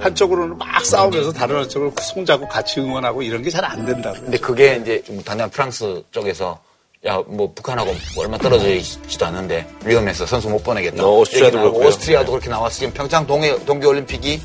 한쪽으로는 0.00 0.58
막 0.58 0.84
싸우면서 0.84 1.32
다른 1.32 1.56
한쪽으로 1.58 1.92
손잡고 2.00 2.48
같이 2.48 2.80
응원하고 2.80 3.22
이런 3.22 3.42
게 3.42 3.50
잘 3.50 3.64
안 3.64 3.86
된다고. 3.86 4.18
근데 4.20 4.36
그게 4.38 4.78
이제 4.82 5.00
좀 5.06 5.22
단연 5.22 5.48
프랑스 5.50 6.02
쪽에서 6.10 6.60
야, 7.06 7.20
뭐, 7.26 7.52
북한하고 7.52 7.92
뭐 8.14 8.24
얼마 8.24 8.38
떨어져 8.38 8.68
있지도 8.74 9.26
않는데 9.26 9.66
위험해서 9.84 10.24
선수 10.26 10.48
못 10.48 10.62
보내겠다. 10.64 11.04
어, 11.04 11.18
오스트리아도 11.18 11.58
그렇고요. 11.58 11.88
오스트리아도 11.88 12.30
그렇게 12.32 12.48
나왔어. 12.48 12.76
지금 12.78 12.92
평창 12.92 13.24
동계, 13.26 13.64
동계올림픽이 13.64 14.40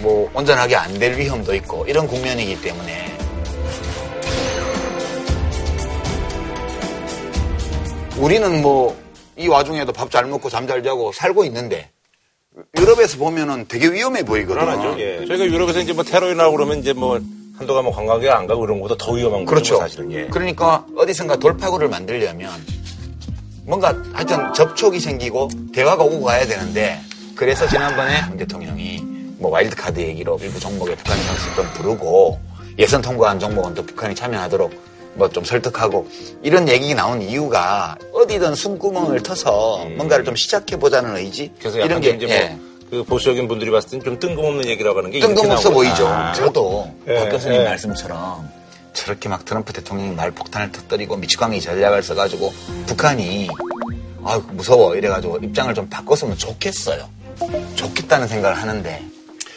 뭐 0.00 0.30
온전하게 0.34 0.76
안 0.76 0.98
될 0.98 1.16
위험도 1.18 1.54
있고 1.56 1.86
이런 1.86 2.06
국면이기 2.06 2.60
때문에 2.62 3.18
우리는 8.20 8.62
뭐 8.62 8.96
이 9.36 9.48
와중에도 9.48 9.92
밥 9.92 10.10
잘 10.10 10.26
먹고 10.26 10.50
잠 10.50 10.66
잘 10.66 10.82
자고 10.82 11.12
살고 11.12 11.44
있는데 11.44 11.88
유럽에서 12.78 13.16
보면은 13.16 13.66
되게 13.68 13.90
위험해 13.90 14.22
보이거든요. 14.22 14.66
불안하죠. 14.66 15.00
예. 15.00 15.24
저희가 15.26 15.46
유럽에서 15.46 15.80
이제 15.80 15.92
뭐 15.94 16.04
테러에 16.04 16.34
나오고 16.34 16.56
그러면 16.58 16.78
이제 16.78 16.92
뭐 16.92 17.18
한도가 17.56 17.80
뭐 17.80 17.90
관광객 17.94 18.30
안 18.30 18.46
가고 18.46 18.64
이런 18.64 18.80
것보다 18.80 19.02
더 19.02 19.12
위험한 19.12 19.44
거죠. 19.46 19.50
그렇죠. 19.50 19.74
뭐 19.76 19.82
사실은. 19.82 20.12
예. 20.12 20.26
그러니까 20.26 20.84
어디선가 20.94 21.36
돌파구를 21.36 21.88
만들려면 21.88 22.50
뭔가 23.64 23.94
하여튼 24.12 24.52
접촉이 24.52 25.00
생기고 25.00 25.48
대화가 25.72 26.02
오고 26.04 26.22
가야 26.22 26.44
되는데 26.46 27.00
그래서 27.34 27.66
지난번에 27.66 28.26
문 28.28 28.36
대통령이 28.36 29.00
뭐 29.38 29.50
와일드카드 29.52 30.00
얘기로 30.00 30.38
일부 30.42 30.60
종목에 30.60 30.96
북한 30.96 31.16
선수 31.22 31.54
좀 31.54 31.66
부르고 31.74 32.38
예선 32.78 33.00
통과한 33.00 33.38
종목은 33.38 33.74
또 33.74 33.86
북한이 33.86 34.14
참여하도록 34.14 34.89
뭐 35.14 35.28
좀 35.28 35.44
설득하고 35.44 36.08
이런 36.42 36.68
얘기가 36.68 36.94
나온 36.94 37.20
이유가 37.22 37.96
어디든 38.12 38.54
숨구멍을 38.54 39.22
터서 39.22 39.84
뭔가를 39.96 40.24
좀 40.24 40.34
시작해 40.36 40.76
보자는 40.76 41.16
의지 41.16 41.44
음. 41.44 41.56
그래서 41.58 41.78
약간 41.80 41.90
이런 41.90 42.00
게좀 42.00 42.16
이제 42.28 42.34
예. 42.34 42.58
뭐그 42.90 43.04
보수적인 43.08 43.46
분들이 43.48 43.70
봤을 43.70 43.90
땐좀 43.90 44.18
뜬금없는 44.18 44.66
얘기라고 44.68 44.98
하는 44.98 45.10
게 45.10 45.20
뜬금없어 45.20 45.70
보이죠. 45.70 46.04
거다. 46.04 46.32
저도 46.34 46.92
예, 47.08 47.14
박 47.16 47.28
교수님 47.30 47.60
예. 47.60 47.64
말씀처럼 47.64 48.48
저렇게 48.92 49.28
막 49.28 49.44
트럼프 49.44 49.72
대통령이 49.72 50.14
말 50.14 50.30
폭탄을 50.32 50.72
터뜨리고 50.72 51.16
미치광이 51.16 51.60
전략을 51.60 52.02
써가지고 52.02 52.52
북한이 52.86 53.48
아 54.24 54.40
무서워 54.52 54.96
이래가지고 54.96 55.38
입장을 55.42 55.72
좀 55.74 55.88
바꿨으면 55.88 56.36
좋겠어요. 56.36 57.08
좋겠다는 57.76 58.26
생각을 58.28 58.56
하는데 58.56 59.02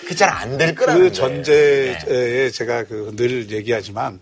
그게 0.01 0.15
잘안될 0.15 0.75
거라는 0.75 1.01
그. 1.03 1.11
전제에 1.11 1.97
네. 2.07 2.49
제가 2.51 2.83
그 2.85 3.11
늘 3.15 3.49
얘기하지만 3.51 4.19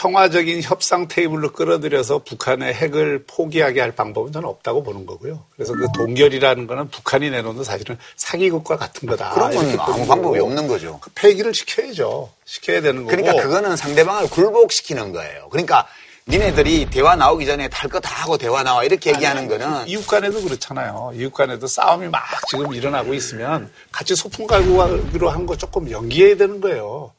평화적인 0.00 0.62
협상 0.62 1.08
테이블로 1.08 1.52
끌어들여서 1.52 2.20
북한의 2.24 2.72
핵을 2.72 3.24
포기하게 3.26 3.82
할 3.82 3.92
방법은 3.94 4.32
저는 4.32 4.48
없다고 4.48 4.82
보는 4.82 5.04
거고요. 5.04 5.44
그래서 5.54 5.74
그 5.74 5.88
동결이라는 5.94 6.66
거는 6.66 6.88
북한이 6.88 7.28
내놓는 7.28 7.64
사실은 7.64 7.98
사기국과 8.16 8.78
같은 8.78 9.06
거다. 9.06 9.32
그런 9.34 9.54
건 9.54 9.78
아무 9.78 10.06
방법이 10.06 10.38
거고. 10.38 10.46
없는 10.50 10.68
거죠. 10.68 10.98
그 11.02 11.10
폐기를 11.14 11.52
시켜야죠. 11.52 12.30
시켜야 12.46 12.80
되는 12.80 13.04
거고. 13.04 13.14
그러니까 13.14 13.42
그거는 13.42 13.76
상대방을 13.76 14.30
굴복시키는 14.30 15.12
거예요. 15.12 15.50
그러니까 15.50 15.86
니네들이 16.28 16.88
대화 16.88 17.14
나오기 17.14 17.44
전에 17.44 17.68
할 17.70 17.90
거 17.90 18.00
다 18.00 18.22
하고 18.22 18.38
대화 18.38 18.62
나와 18.62 18.84
이렇게 18.84 19.10
얘기하는 19.10 19.48
거는 19.48 19.86
이웃 19.86 20.06
간에도 20.06 20.40
그렇잖아요. 20.40 21.12
이웃 21.14 21.30
간에도 21.34 21.66
싸움이 21.66 22.08
막 22.08 22.22
지금 22.48 22.72
일어나고 22.72 23.12
있으면 23.12 23.70
같이 23.92 24.14
소풍 24.16 24.46
가기로 24.46 25.28
한 25.28 25.44
거 25.44 25.56
조금 25.58 25.90
연기해야 25.90 26.36
되는 26.36 26.62
거예요. 26.62 27.12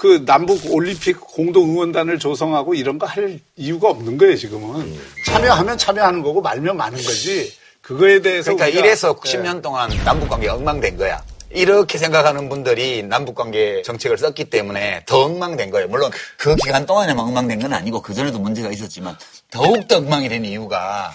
그 0.00 0.24
남북 0.24 0.58
올림픽 0.74 1.20
공동 1.20 1.64
응원단을 1.72 2.18
조성하고 2.18 2.72
이런 2.74 2.98
거 2.98 3.06
할 3.06 3.38
이유가 3.56 3.90
없는 3.90 4.16
거예요, 4.16 4.34
지금은. 4.34 4.96
참여하면 5.26 5.76
참여하는 5.76 6.22
거고 6.22 6.40
말면 6.40 6.74
마는 6.76 6.96
거지. 6.96 7.52
그거에 7.82 8.22
대해서 8.22 8.54
그러니까 8.54 8.66
우리가- 8.78 8.82
이래서 8.82 9.14
네. 9.22 9.30
10년 9.30 9.60
동안 9.60 9.90
남북 10.04 10.30
관계가 10.30 10.54
엉망된 10.54 10.96
거야. 10.96 11.22
이렇게 11.50 11.98
생각하는 11.98 12.48
분들이 12.48 13.02
남북 13.02 13.34
관계 13.34 13.82
정책을 13.82 14.16
썼기 14.16 14.44
때문에 14.48 15.02
더 15.04 15.24
엉망된 15.24 15.70
거예요. 15.70 15.88
물론 15.88 16.10
그 16.38 16.56
기간 16.56 16.86
동안에만 16.86 17.22
엉망된 17.26 17.58
건 17.60 17.72
아니고 17.74 18.00
그 18.00 18.14
전에도 18.14 18.38
문제가 18.38 18.70
있었지만 18.70 19.16
더욱더 19.50 19.98
엉망이 19.98 20.28
된 20.30 20.44
이유가 20.46 21.12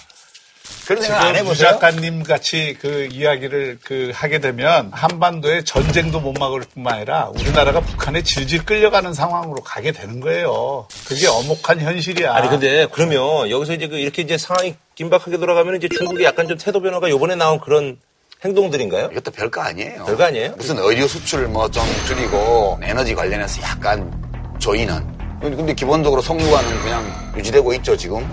그런 0.86 1.02
생각 1.02 1.22
안 1.24 1.34
해보세요? 1.36 1.70
작가님 1.70 2.22
같이 2.22 2.76
그 2.80 3.08
이야기를 3.10 3.78
그 3.82 4.12
하게 4.14 4.38
되면 4.38 4.90
한반도에 4.92 5.64
전쟁도 5.64 6.20
못 6.20 6.32
막을 6.38 6.60
뿐만 6.72 6.94
아니라 6.94 7.30
우리나라가 7.34 7.80
북한에 7.80 8.22
질질 8.22 8.64
끌려가는 8.64 9.12
상황으로 9.12 9.62
가게 9.62 9.90
되는 9.92 10.20
거예요. 10.20 10.86
그게 11.08 11.26
엄혹한 11.26 11.80
현실이야. 11.80 12.32
아니 12.34 12.48
근데 12.48 12.86
그러면 12.92 13.50
여기서 13.50 13.74
이제 13.74 13.88
그 13.88 13.96
이렇게 13.98 14.22
이제 14.22 14.38
상황이 14.38 14.76
긴박하게 14.94 15.38
돌아가면 15.38 15.76
이제 15.76 15.88
중국이 15.88 16.22
약간 16.24 16.46
좀 16.46 16.56
태도 16.56 16.80
변화가 16.80 17.10
요번에 17.10 17.34
나온 17.34 17.58
그런 17.60 17.98
행동들인가요? 18.44 19.08
이것도 19.12 19.30
별거 19.32 19.60
아니에요. 19.62 20.04
별거 20.04 20.24
아니에요? 20.24 20.54
무슨 20.56 20.78
의류 20.78 21.08
수출 21.08 21.48
뭐 21.48 21.68
좀 21.68 21.82
줄이고 22.06 22.78
에너지 22.82 23.14
관련해서 23.14 23.60
약간 23.62 24.12
조이는. 24.60 25.16
근데 25.40 25.56
근데 25.56 25.74
기본적으로 25.74 26.22
석유가는 26.22 26.82
그냥 26.82 27.32
유지되고 27.36 27.74
있죠 27.74 27.96
지금. 27.96 28.24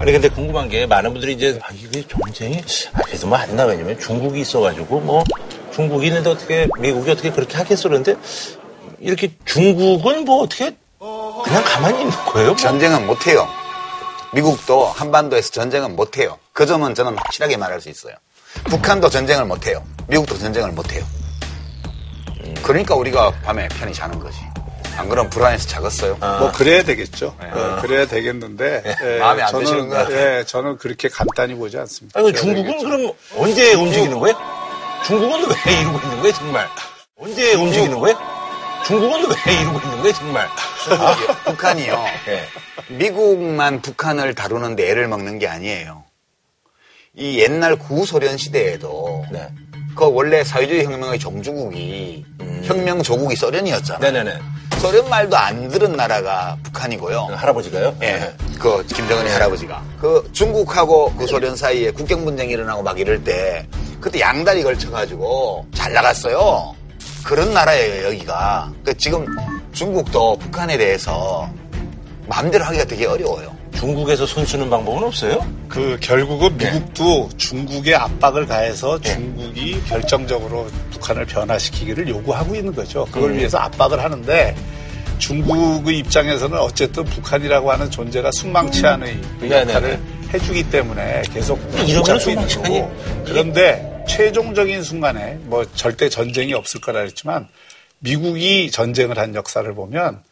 아니 0.00 0.12
근데 0.12 0.30
궁금한 0.30 0.66
게 0.70 0.86
많은 0.86 1.12
분들이 1.12 1.34
이제 1.34 1.58
아, 1.62 1.68
이게 1.74 2.02
전쟁이 2.08 2.62
아, 2.94 3.02
그래도 3.02 3.26
뭐 3.26 3.38
안 3.38 3.54
나. 3.54 3.64
왜냐면 3.66 3.98
중국이 3.98 4.40
있어가지고 4.40 5.00
뭐 5.00 5.22
중국이 5.74 6.06
있는데 6.06 6.30
어떻게 6.30 6.66
미국이 6.78 7.10
어떻게 7.10 7.30
그렇게 7.30 7.58
하겠어 7.58 7.90
그런데 7.90 8.16
이렇게 8.98 9.30
중국은 9.44 10.24
뭐 10.24 10.42
어떻게 10.42 10.74
그냥 10.98 11.62
가만히 11.64 11.98
있는 12.00 12.16
거예요? 12.32 12.48
뭐. 12.48 12.56
전쟁은 12.56 13.06
못해요. 13.06 13.46
미국도 14.32 14.86
한반도에서 14.86 15.50
전쟁은 15.50 15.96
못해요. 15.96 16.38
그 16.54 16.64
점은 16.64 16.94
저는 16.94 17.18
확실하게 17.18 17.58
말할 17.58 17.80
수 17.82 17.90
있어요. 17.90 18.14
북한도 18.64 19.10
전쟁을 19.10 19.44
못해요. 19.44 19.84
미국도 20.08 20.38
전쟁을 20.38 20.72
못해요. 20.72 21.04
그러니까 22.62 22.94
우리가 22.94 23.32
밤에 23.42 23.68
편히 23.68 23.92
자는 23.92 24.18
거지. 24.18 24.38
안 24.96 25.08
그럼 25.08 25.30
불안해서 25.30 25.66
작았어요. 25.68 26.16
뭐 26.16 26.52
그래야 26.52 26.82
되겠죠. 26.82 27.36
예, 27.42 27.80
그래야 27.80 28.06
되겠는데 28.06 28.82
예, 29.02 29.18
마음에 29.18 29.42
안 29.42 29.50
저는, 29.50 29.64
드시는 29.64 29.88
것 29.88 29.94
같아요. 29.96 30.16
예, 30.38 30.44
저는 30.44 30.76
그렇게 30.78 31.08
간단히 31.08 31.54
보지 31.54 31.78
않습니다. 31.78 32.18
아니, 32.20 32.32
중국은 32.32 32.64
되겠죠. 32.72 32.88
그럼 32.88 33.12
언제 33.36 33.72
움직이는 33.74 34.18
거예요? 34.18 34.36
중국은 35.06 35.40
왜 35.48 35.72
이러고 35.80 35.98
있는 35.98 36.20
거예요, 36.20 36.32
정말? 36.34 36.68
언제 37.18 37.54
움직이는 37.54 37.98
거예요? 37.98 38.18
중국은 38.86 39.20
왜 39.46 39.52
이러고 39.60 39.78
있는 39.80 39.98
거예요, 40.02 40.12
정말? 40.12 40.48
북한이요. 41.44 42.04
예. 42.28 42.44
미국만 42.94 43.80
북한을 43.82 44.34
다루는데 44.34 44.90
애를 44.90 45.08
먹는 45.08 45.38
게 45.38 45.46
아니에요. 45.48 46.04
이 47.14 47.38
옛날 47.40 47.76
구소련 47.76 48.36
시대에도 48.36 49.24
네. 49.32 49.48
그 49.94 50.10
원래 50.10 50.42
사회주의 50.44 50.84
혁명의 50.84 51.18
종주국이 51.18 52.24
혁명 52.64 53.02
조국이 53.02 53.36
소련이었잖아요. 53.36 54.10
음. 54.10 54.14
네네네. 54.14 54.38
소련 54.80 55.08
말도 55.10 55.36
안 55.36 55.68
들은 55.68 55.92
나라가 55.94 56.56
북한이고요. 56.62 57.28
할아버지가요? 57.34 57.96
예. 58.02 58.32
그 58.58 58.82
김정은의 58.86 59.30
할아버지가 59.30 59.82
그 60.00 60.26
중국하고 60.32 61.12
그 61.18 61.26
소련 61.26 61.54
사이에 61.54 61.90
국경 61.90 62.24
분쟁이 62.24 62.52
일어나고 62.52 62.82
막 62.82 62.98
이럴 62.98 63.22
때 63.22 63.66
그때 64.00 64.20
양다리 64.20 64.62
걸쳐가지고 64.62 65.66
잘 65.74 65.92
나갔어요. 65.92 66.74
그런 67.24 67.52
나라예요 67.52 68.06
여기가. 68.06 68.72
그 68.82 68.96
지금 68.96 69.26
중국도 69.72 70.38
북한에 70.38 70.78
대해서 70.78 71.48
마음대로 72.26 72.64
하기가 72.64 72.84
되게 72.84 73.06
어려워요. 73.06 73.59
중국에서 73.74 74.26
손 74.26 74.44
쓰는 74.44 74.68
방법은 74.68 75.04
없어요? 75.04 75.46
그 75.68 75.96
결국은 76.00 76.56
네. 76.58 76.70
미국도 76.70 77.30
중국에 77.36 77.94
압박을 77.94 78.46
가해서 78.46 79.00
중국이 79.00 79.82
결정적으로 79.84 80.66
북한을 80.90 81.24
변화시키기를 81.26 82.08
요구하고 82.08 82.54
있는 82.54 82.74
거죠. 82.74 83.06
그걸 83.06 83.30
음. 83.30 83.38
위해서 83.38 83.58
압박을 83.58 84.02
하는데 84.02 84.54
중국의 85.18 85.98
입장에서는 85.98 86.58
어쨌든 86.58 87.04
북한이라고 87.04 87.70
하는 87.70 87.90
존재가 87.90 88.32
순망치 88.32 88.86
않의 88.86 89.20
그 89.38 89.44
네네네. 89.44 89.70
역할을 89.70 90.00
해주기 90.32 90.70
때문에 90.70 91.22
계속 91.32 91.58
이러면 91.86 92.02
붙잡고 92.02 92.30
있는 92.30 92.48
거고. 92.48 92.96
그런데 93.24 94.04
최종적인 94.08 94.82
순간에 94.82 95.38
뭐 95.42 95.64
절대 95.74 96.08
전쟁이 96.08 96.54
없을 96.54 96.80
거라 96.80 97.00
했지만 97.00 97.48
미국이 98.00 98.70
전쟁을 98.70 99.18
한 99.18 99.34
역사를 99.34 99.72
보면 99.74 100.22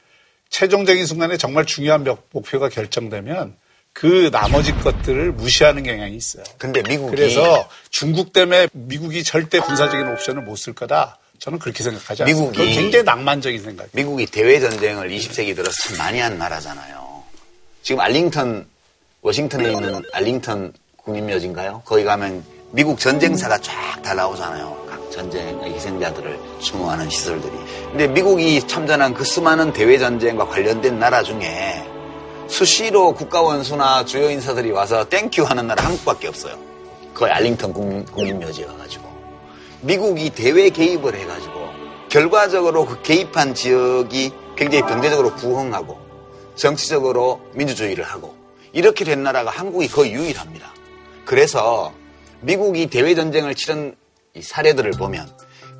최종적인 0.50 1.06
순간에 1.06 1.36
정말 1.36 1.64
중요한 1.66 2.04
목- 2.04 2.28
목표가 2.32 2.68
결정되면 2.68 3.56
그 3.92 4.30
나머지 4.30 4.72
것들을 4.72 5.32
무시하는 5.32 5.82
경향이 5.82 6.14
있어요. 6.16 6.44
근데 6.56 6.82
미국이 6.82 7.16
그래서 7.16 7.68
중국 7.90 8.32
때문에 8.32 8.68
미국이 8.72 9.24
절대 9.24 9.58
군사적인 9.60 10.06
옵션을 10.08 10.42
못 10.42 10.56
쓸 10.56 10.72
거다. 10.74 11.18
저는 11.38 11.58
그렇게 11.58 11.82
생각하지 11.84 12.24
않습니다. 12.24 12.52
미국이- 12.62 12.74
굉장히 12.74 13.04
낭만적인 13.04 13.62
생각이에요. 13.62 13.90
미국이 13.92 14.26
대외 14.26 14.58
전쟁을 14.60 15.08
20세기 15.10 15.54
들어서 15.54 15.72
참 15.88 15.96
많이 15.98 16.18
한 16.20 16.36
나라잖아요. 16.38 17.22
지금 17.82 18.00
알링턴 18.00 18.66
워싱턴에 19.22 19.70
있는 19.72 20.02
알링턴 20.12 20.72
국립묘지인가요? 20.96 21.82
거기 21.84 22.04
가면 22.04 22.44
미국 22.72 22.98
전쟁사가 22.98 23.58
쫙 23.58 24.02
다 24.02 24.14
나오잖아요. 24.14 24.87
각 25.18 25.30
전쟁의 25.30 25.74
희생자들을 25.74 26.38
추모하는 26.60 27.10
시설들이. 27.10 27.52
근데 27.90 28.06
미국이 28.06 28.64
참전한 28.66 29.12
그 29.14 29.24
수많은 29.24 29.72
대외 29.72 29.98
전쟁과 29.98 30.46
관련된 30.46 30.98
나라 31.00 31.24
중에 31.24 31.84
수시로 32.46 33.12
국가 33.12 33.42
원수나 33.42 34.04
주요 34.04 34.30
인사들이 34.30 34.70
와서 34.70 35.04
thank 35.08 35.29
you 35.30 35.42
하는 35.42 35.66
나라 35.66 35.84
한국밖에 35.84 36.28
없어요. 36.28 36.56
거의 37.14 37.32
알링턴 37.32 37.72
국립, 37.72 38.12
국립묘지에 38.12 38.66
가가지고. 38.66 39.08
미국이 39.80 40.30
대외 40.30 40.70
개입을 40.70 41.14
해가지고 41.14 41.68
결과적으로 42.08 42.86
그 42.86 43.02
개입한 43.02 43.54
지역이 43.54 44.32
굉장히 44.56 44.86
경제적으로 44.86 45.34
부흥하고 45.34 45.98
정치적으로 46.54 47.40
민주주의를 47.54 48.04
하고 48.04 48.34
이렇게 48.72 49.04
된 49.04 49.22
나라가 49.22 49.50
한국이 49.50 49.88
거의 49.88 50.12
유일합니다. 50.12 50.72
그래서 51.24 51.92
미국이 52.40 52.86
대외 52.86 53.14
전쟁을 53.14 53.54
치른 53.54 53.88
이 53.90 54.07
사례들을 54.40 54.92
보면 54.92 55.30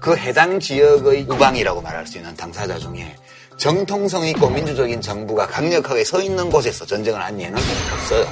그 0.01 0.17
해당 0.17 0.61
지역의 0.61 1.27
우방이라고 1.29 1.81
말할 1.81 2.07
수 2.07 2.19
있는 2.19 2.35
당사자 2.37 2.79
중에 2.79 3.17
정통성 3.57 4.27
있고 4.29 4.49
민주적인 4.51 5.01
정부가 5.01 5.47
강력하게 5.47 6.05
서 6.05 6.21
있는 6.23 6.49
곳에서 6.51 6.87
전쟁을 6.87 7.21
한 7.21 7.41
예는 7.41 7.61
없어요. 7.93 8.27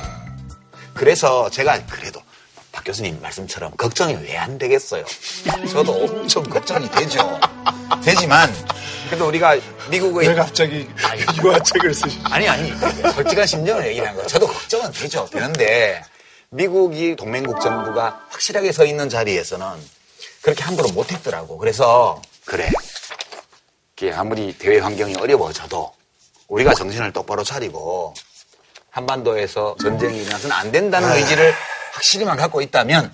그래서 0.95 1.51
제가 1.51 1.85
그래도 1.87 2.21
박 2.71 2.85
교수님 2.85 3.19
말씀처럼 3.21 3.73
걱정이 3.77 4.15
왜 4.23 4.37
안 4.37 4.59
되겠어요. 4.59 5.05
저도 5.71 5.93
엄청 5.93 6.43
걱정이 6.45 6.89
되죠. 6.91 7.41
되지만 8.05 8.53
그래도 9.07 9.27
우리가 9.27 9.57
미국의 9.91 10.29
왜 10.29 10.35
갑자기 10.35 10.89
유화책을 11.43 11.95
쓰시 11.95 12.19
아니 12.25 12.49
아니 12.49 12.73
솔직한 13.15 13.47
심정을 13.47 13.87
얘기하는 13.89 14.15
거예요. 14.15 14.29
저도 14.29 14.47
걱정은 14.47 14.93
되죠. 14.93 15.27
되는데 15.31 16.03
미국이 16.51 17.17
동맹국 17.17 17.61
정부가 17.61 18.21
확실하게 18.29 18.71
서 18.73 18.85
있는 18.85 19.09
자리에서는 19.09 19.67
그렇게 20.47 20.63
함부로 20.63 20.89
못했더라고. 20.91 21.59
그래서 21.59 22.23
그래. 22.45 22.71
이게 23.97 24.13
아무리 24.13 24.57
대외 24.57 24.79
환경이 24.79 25.17
어려워져도 25.17 25.93
우리가 26.47 26.73
정신을 26.73 27.13
똑바로 27.13 27.43
차리고 27.43 28.15
한반도에서 28.91 29.75
전쟁이 29.81 30.23
일어나서는 30.23 30.55
안 30.55 30.71
된다는 30.71 31.11
의지를 31.17 31.53
확실히만 31.95 32.37
갖고 32.37 32.63
있다면 32.63 33.13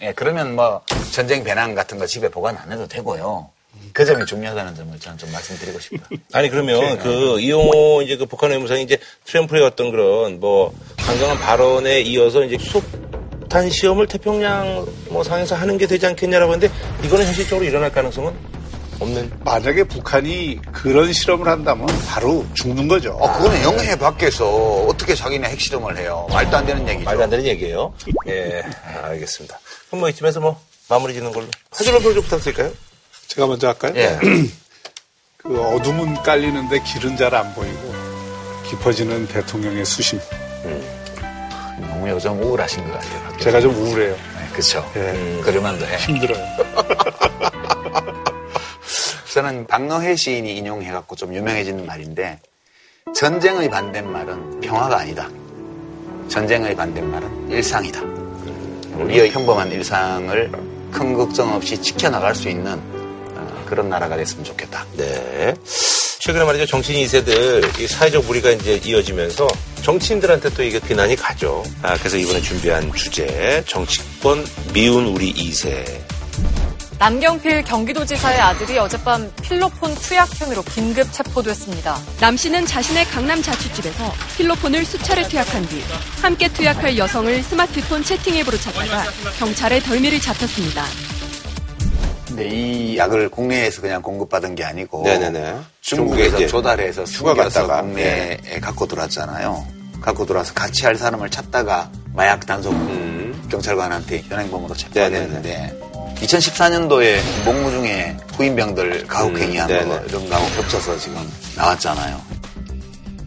예, 0.00 0.12
그러면 0.12 0.54
뭐 0.54 0.82
전쟁 1.10 1.42
배낭 1.42 1.74
같은 1.74 1.98
거 1.98 2.06
집에 2.06 2.28
보관 2.28 2.56
안 2.56 2.70
해도 2.70 2.86
되고요. 2.86 3.50
그 3.92 4.04
점이 4.04 4.24
중요하다는 4.24 4.76
점을 4.76 5.00
저는 5.00 5.18
좀 5.18 5.32
말씀드리고 5.32 5.80
싶다. 5.80 6.08
아니 6.32 6.50
그러면 6.50 6.98
그 7.00 7.40
이용호 7.40 8.02
이제 8.02 8.16
그 8.16 8.26
북한 8.26 8.50
외무상이 8.50 8.84
이제 8.84 8.96
트럼프의 9.24 9.64
어떤 9.64 9.90
그런 9.90 10.38
뭐 10.38 10.72
강경한 10.98 11.40
발언에 11.40 12.00
이어서 12.02 12.44
이제 12.44 12.56
수탄 13.50 13.68
시험을 13.68 14.06
태평양 14.06 14.86
뭐 15.08 15.24
상에서 15.24 15.56
하는 15.56 15.76
게 15.76 15.84
되지 15.88 16.06
않겠냐라고 16.06 16.52
하는데 16.52 16.72
이거는 17.02 17.26
현실적으로 17.26 17.66
일어날 17.66 17.90
가능성은 17.90 18.32
없는. 19.00 19.32
만약에 19.44 19.82
북한이 19.84 20.60
그런 20.70 21.12
실험을 21.12 21.48
한다면 21.48 21.88
바로 22.06 22.46
죽는 22.54 22.86
거죠. 22.86 23.18
아, 23.20 23.32
그거는 23.36 23.60
영해 23.64 23.96
밖에서 23.96 24.46
어떻게 24.84 25.16
자기네 25.16 25.48
핵실험을 25.48 25.98
해요? 25.98 26.28
말도 26.30 26.56
안 26.58 26.64
되는 26.64 26.86
얘기죠. 26.88 27.04
말도 27.04 27.24
안 27.24 27.30
되는 27.30 27.44
얘기예요. 27.44 27.92
예, 28.28 28.62
알겠습니다. 29.02 29.58
그럼 29.88 30.00
뭐 30.00 30.08
이쯤에서 30.10 30.38
뭐 30.38 30.60
마무리 30.88 31.12
짓는 31.14 31.32
걸로 31.32 31.46
한 31.72 31.84
줄로 31.84 31.98
평좀 31.98 32.22
부탁드릴까요? 32.22 32.70
제가 33.26 33.48
먼저 33.48 33.66
할까요? 33.66 33.94
예. 33.96 34.16
그 35.38 35.60
어둠은 35.60 36.22
깔리는데 36.22 36.84
길은 36.84 37.16
잘 37.16 37.34
안 37.34 37.52
보이고 37.54 37.92
깊어지는 38.68 39.26
대통령의 39.26 39.84
수심. 39.84 40.20
너무 42.10 42.16
요즘 42.16 42.42
우울하신 42.42 42.84
것 42.84 42.92
같아요. 42.92 43.38
제가 43.38 43.60
좀 43.60 43.74
우울해요. 43.74 44.12
네, 44.14 44.48
그렇죠. 44.52 44.84
예. 44.96 45.40
그럴만도 45.42 45.86
해. 45.86 45.96
힘들어요. 45.98 46.44
저는 49.32 49.66
박노해 49.68 50.16
시인이 50.16 50.56
인용해갖고 50.56 51.14
좀 51.14 51.32
유명해진 51.32 51.86
말인데 51.86 52.40
전쟁의 53.14 53.70
반대말은 53.70 54.60
평화가 54.60 54.98
아니다. 54.98 55.28
전쟁의 56.28 56.74
반대말은 56.74 57.50
일상이다. 57.50 58.00
우리의 58.96 59.30
평범한 59.30 59.70
일상을 59.70 60.52
큰 60.90 61.14
걱정 61.14 61.54
없이 61.54 61.80
지켜나갈 61.80 62.34
수 62.34 62.48
있는 62.48 62.72
어, 63.36 63.64
그런 63.66 63.88
나라가 63.88 64.16
됐으면 64.16 64.44
좋겠다. 64.44 64.84
네. 64.96 65.54
최근에 66.20 66.44
말이죠. 66.44 66.66
정치인 66.66 67.04
2세들 67.06 67.80
이 67.80 67.86
사회적 67.86 68.26
무리가 68.26 68.50
이제 68.50 68.78
이어지면서 68.84 69.48
정치인들한테 69.82 70.50
또 70.50 70.62
이게 70.62 70.78
비난이 70.78 71.16
가죠. 71.16 71.62
아, 71.82 71.96
그래서 71.96 72.18
이번에 72.18 72.40
준비한 72.42 72.92
주제 72.92 73.64
정치권 73.66 74.44
미운 74.74 75.06
우리 75.06 75.32
2세. 75.32 76.10
남경필 76.98 77.64
경기도지사의 77.64 78.38
아들이 78.38 78.76
어젯밤 78.76 79.32
필로폰 79.40 79.94
투약 79.94 80.38
혐의로 80.38 80.62
긴급 80.62 81.10
체포됐습니다. 81.10 81.98
남 82.20 82.36
씨는 82.36 82.66
자신의 82.66 83.06
강남 83.06 83.40
자취집에서 83.40 84.12
필로폰을 84.36 84.84
수차례 84.84 85.26
투약한 85.26 85.66
뒤 85.68 85.82
함께 86.20 86.48
투약할 86.52 86.98
여성을 86.98 87.42
스마트폰 87.42 88.04
채팅 88.04 88.36
앱으로 88.36 88.58
찾다가 88.58 89.04
경찰의 89.38 89.80
덜미를 89.80 90.20
잡혔습니다. 90.20 90.84
근데 92.40 92.48
이 92.48 92.96
약을 92.96 93.28
국내에서 93.28 93.82
그냥 93.82 94.00
공급받은 94.00 94.54
게 94.54 94.64
아니고 94.64 95.02
네네네. 95.04 95.56
중국에서 95.82 96.24
중국에 96.30 96.46
조달해서 96.46 97.04
숨겨서. 97.04 97.66
국내에 97.82 98.38
갖고 98.62 98.86
들어왔잖아요. 98.86 99.66
갖고 100.00 100.24
들어와서 100.24 100.54
같이 100.54 100.86
할 100.86 100.96
사람을 100.96 101.28
찾다가 101.28 101.90
마약 102.14 102.46
단속 102.46 102.74
경찰관한테 103.50 104.22
현행범으로 104.22 104.74
체포됐는데 104.74 105.78
2014년도에 106.16 107.18
복무 107.44 107.70
중에 107.70 108.16
후임병들 108.34 109.06
가혹행위한 109.06 109.70
음, 109.70 109.88
거. 109.88 110.00
이런 110.08 110.28
거하고 110.30 110.46
겹쳐서 110.56 110.98
지금 110.98 111.16
나왔잖아요. 111.56 112.20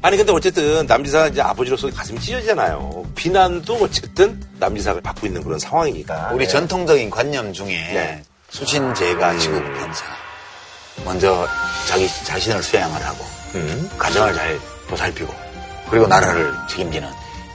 아니 0.01 0.17
근데 0.17 0.31
어쨌든 0.31 0.85
남지사 0.87 1.27
이제 1.27 1.41
아버지로서 1.41 1.89
가슴이 1.91 2.19
찢어지잖아요. 2.19 3.05
비난도 3.15 3.75
어쨌든 3.75 4.41
남지사가 4.59 5.01
받고 5.01 5.27
있는 5.27 5.43
그런 5.43 5.59
상황이니까. 5.59 6.31
우리 6.33 6.45
네. 6.45 6.51
전통적인 6.51 7.09
관념 7.09 7.53
중에 7.53 7.67
네. 7.67 8.23
수신제가 8.53 9.37
지구 9.39 9.59
편사. 9.73 10.05
먼저 11.03 11.47
자기 11.87 12.07
자신을 12.07 12.61
수양을 12.61 13.03
하고 13.03 13.25
음. 13.55 13.89
가정을 13.97 14.35
잘 14.35 14.59
보살피고 14.87 15.33
그리고 15.89 16.05
나라를 16.05 16.53
책임지는 16.69 17.09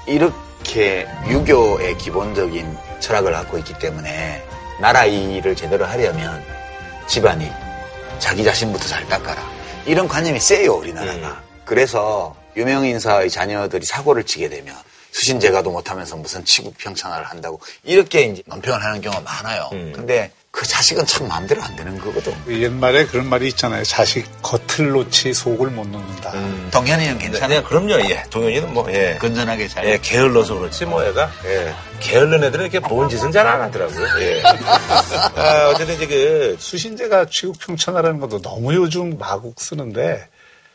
이렇게 0.08 1.06
유교의 1.28 1.96
기본적인 1.98 2.76
철학을 2.98 3.32
갖고 3.32 3.58
있기 3.58 3.78
때문에 3.78 4.44
나라 4.80 5.04
일을 5.04 5.54
제대로 5.54 5.86
하려면 5.86 6.44
집안이 7.06 7.48
자기 8.18 8.42
자신부터 8.42 8.88
잘 8.88 9.06
닦아라 9.06 9.40
이런 9.86 10.08
관념이 10.08 10.40
세요 10.40 10.74
우리나라가 10.74 11.40
그래서 11.64 12.34
유명 12.56 12.84
인사의 12.84 13.30
자녀들이 13.30 13.86
사고를 13.86 14.24
치게 14.24 14.48
되면 14.48 14.74
수신제가도 15.12 15.70
못하면서 15.70 16.16
무슨 16.16 16.44
치국 16.44 16.76
평창을 16.76 17.22
한다고 17.22 17.60
이렇게 17.84 18.22
이제 18.22 18.42
논평을 18.46 18.82
하는 18.82 19.00
경우가 19.00 19.22
많아요. 19.22 19.68
근데 19.70 20.30
그 20.58 20.66
자식은 20.66 21.06
참 21.06 21.28
마음대로 21.28 21.62
안 21.62 21.76
되는 21.76 21.96
거거든. 21.98 22.34
옛말에 22.48 23.06
그런 23.06 23.28
말이 23.28 23.46
있잖아요. 23.46 23.84
자식 23.84 24.26
겉을 24.42 24.90
놓지 24.90 25.32
속을 25.32 25.68
못 25.70 25.86
놓는다. 25.86 26.32
동현이는 26.72 27.16
괜찮아요. 27.18 27.60
네, 27.60 27.62
그럼요. 27.62 27.92
예. 28.10 28.24
동현이는 28.28 28.74
뭐 28.74 28.92
예. 28.92 29.16
건전하게 29.20 29.68
잘. 29.68 29.88
예, 29.88 29.96
게을러서 30.02 30.58
그렇지 30.58 30.84
뭐 30.86 31.04
애가 31.04 31.30
예. 31.44 31.72
게을른 32.00 32.42
애들은 32.42 32.64
이렇게 32.72 32.88
좋은 32.88 33.08
짓은 33.08 33.30
잘 33.30 33.46
안 33.46 33.60
하더라고요. 33.60 34.04
예. 34.20 34.42
아, 35.38 35.68
어쨌든 35.72 35.94
이제 35.94 36.08
그 36.08 36.56
수신제가 36.58 37.26
취국 37.30 37.56
평천하라는 37.60 38.18
것도 38.18 38.42
너무 38.42 38.74
요즘 38.74 39.16
마국 39.16 39.60
쓰는데 39.60 40.26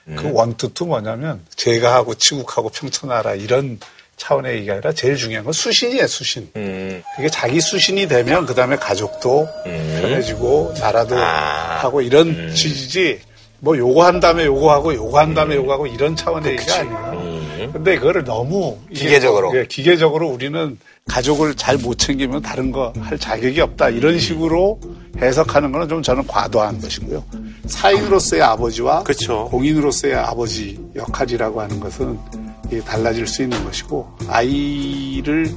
그 0.05 0.31
원뜻도 0.31 0.86
뭐냐면 0.86 1.45
제가 1.57 1.93
하고 1.93 2.13
치국하고 2.15 2.69
평천하라 2.69 3.36
이런 3.36 3.79
차원의 4.18 4.57
얘기가 4.57 4.74
아니라 4.74 4.91
제일 4.93 5.16
중요한 5.16 5.43
건 5.43 5.53
수신이에요, 5.53 6.07
수신. 6.07 6.49
그게 6.53 7.30
자기 7.32 7.59
수신이 7.59 8.07
되면 8.07 8.45
그 8.45 8.53
다음에 8.53 8.76
가족도 8.76 9.47
편해지고 9.64 10.74
나라도 10.80 11.16
하고 11.18 12.01
이런 12.01 12.53
취지지 12.53 13.20
뭐 13.59 13.78
요거 13.78 14.03
한 14.05 14.20
다음에 14.20 14.45
요거 14.45 14.72
하고 14.72 14.93
요거 14.93 15.20
한 15.20 15.34
다음에 15.34 15.55
요거 15.55 15.72
하고 15.74 15.88
이런 15.88 16.16
차원의 16.16 16.53
얘기가 16.53 16.76
아니에요. 16.80 17.72
근데 17.72 17.97
그거를 17.97 18.24
너무 18.26 18.78
기계적으로. 18.93 19.57
예, 19.57 19.66
기계적으로 19.66 20.28
우리는 20.30 20.78
가족을 21.07 21.55
잘 21.55 21.78
못 21.78 21.97
챙기면 21.97 22.41
다른 22.41 22.72
거 22.72 22.93
할 22.99 23.18
자격이 23.18 23.59
없다 23.61 23.89
이런 23.89 24.20
식으로 24.20 24.80
해석하는 25.22 25.72
거는 25.72 25.88
좀 25.88 26.01
저는 26.03 26.28
과도한 26.28 26.80
것이고요. 26.82 27.24
사인으로서의 27.68 28.41
아버지와 28.41 29.03
그렇죠. 29.03 29.45
공인으로서의 29.49 30.14
아버지 30.16 30.78
역할이라고 30.95 31.61
하는 31.61 31.80
것은 31.80 32.20
달라질 32.86 33.28
수 33.28 33.43
있는 33.43 33.64
것이고 33.64 34.18
아이를 34.28 35.47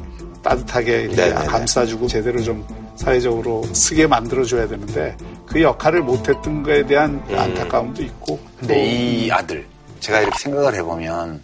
따뜻하게. 0.42 1.08
감싸주고 1.46 2.06
제대로 2.06 2.42
좀 2.42 2.66
사회적으로 2.96 3.62
쓰게 3.72 4.06
만들어줘야 4.06 4.68
되는데 4.68 5.16
그 5.46 5.60
역할을 5.62 6.02
못했던 6.02 6.62
거에 6.62 6.84
대한 6.86 7.22
음. 7.28 7.38
안타까움도 7.38 8.02
있고 8.02 8.38
근데 8.58 8.84
이 8.86 9.30
아들 9.30 9.66
제가 10.00 10.20
이렇게 10.20 10.38
생각을 10.38 10.74
해보면 10.74 11.42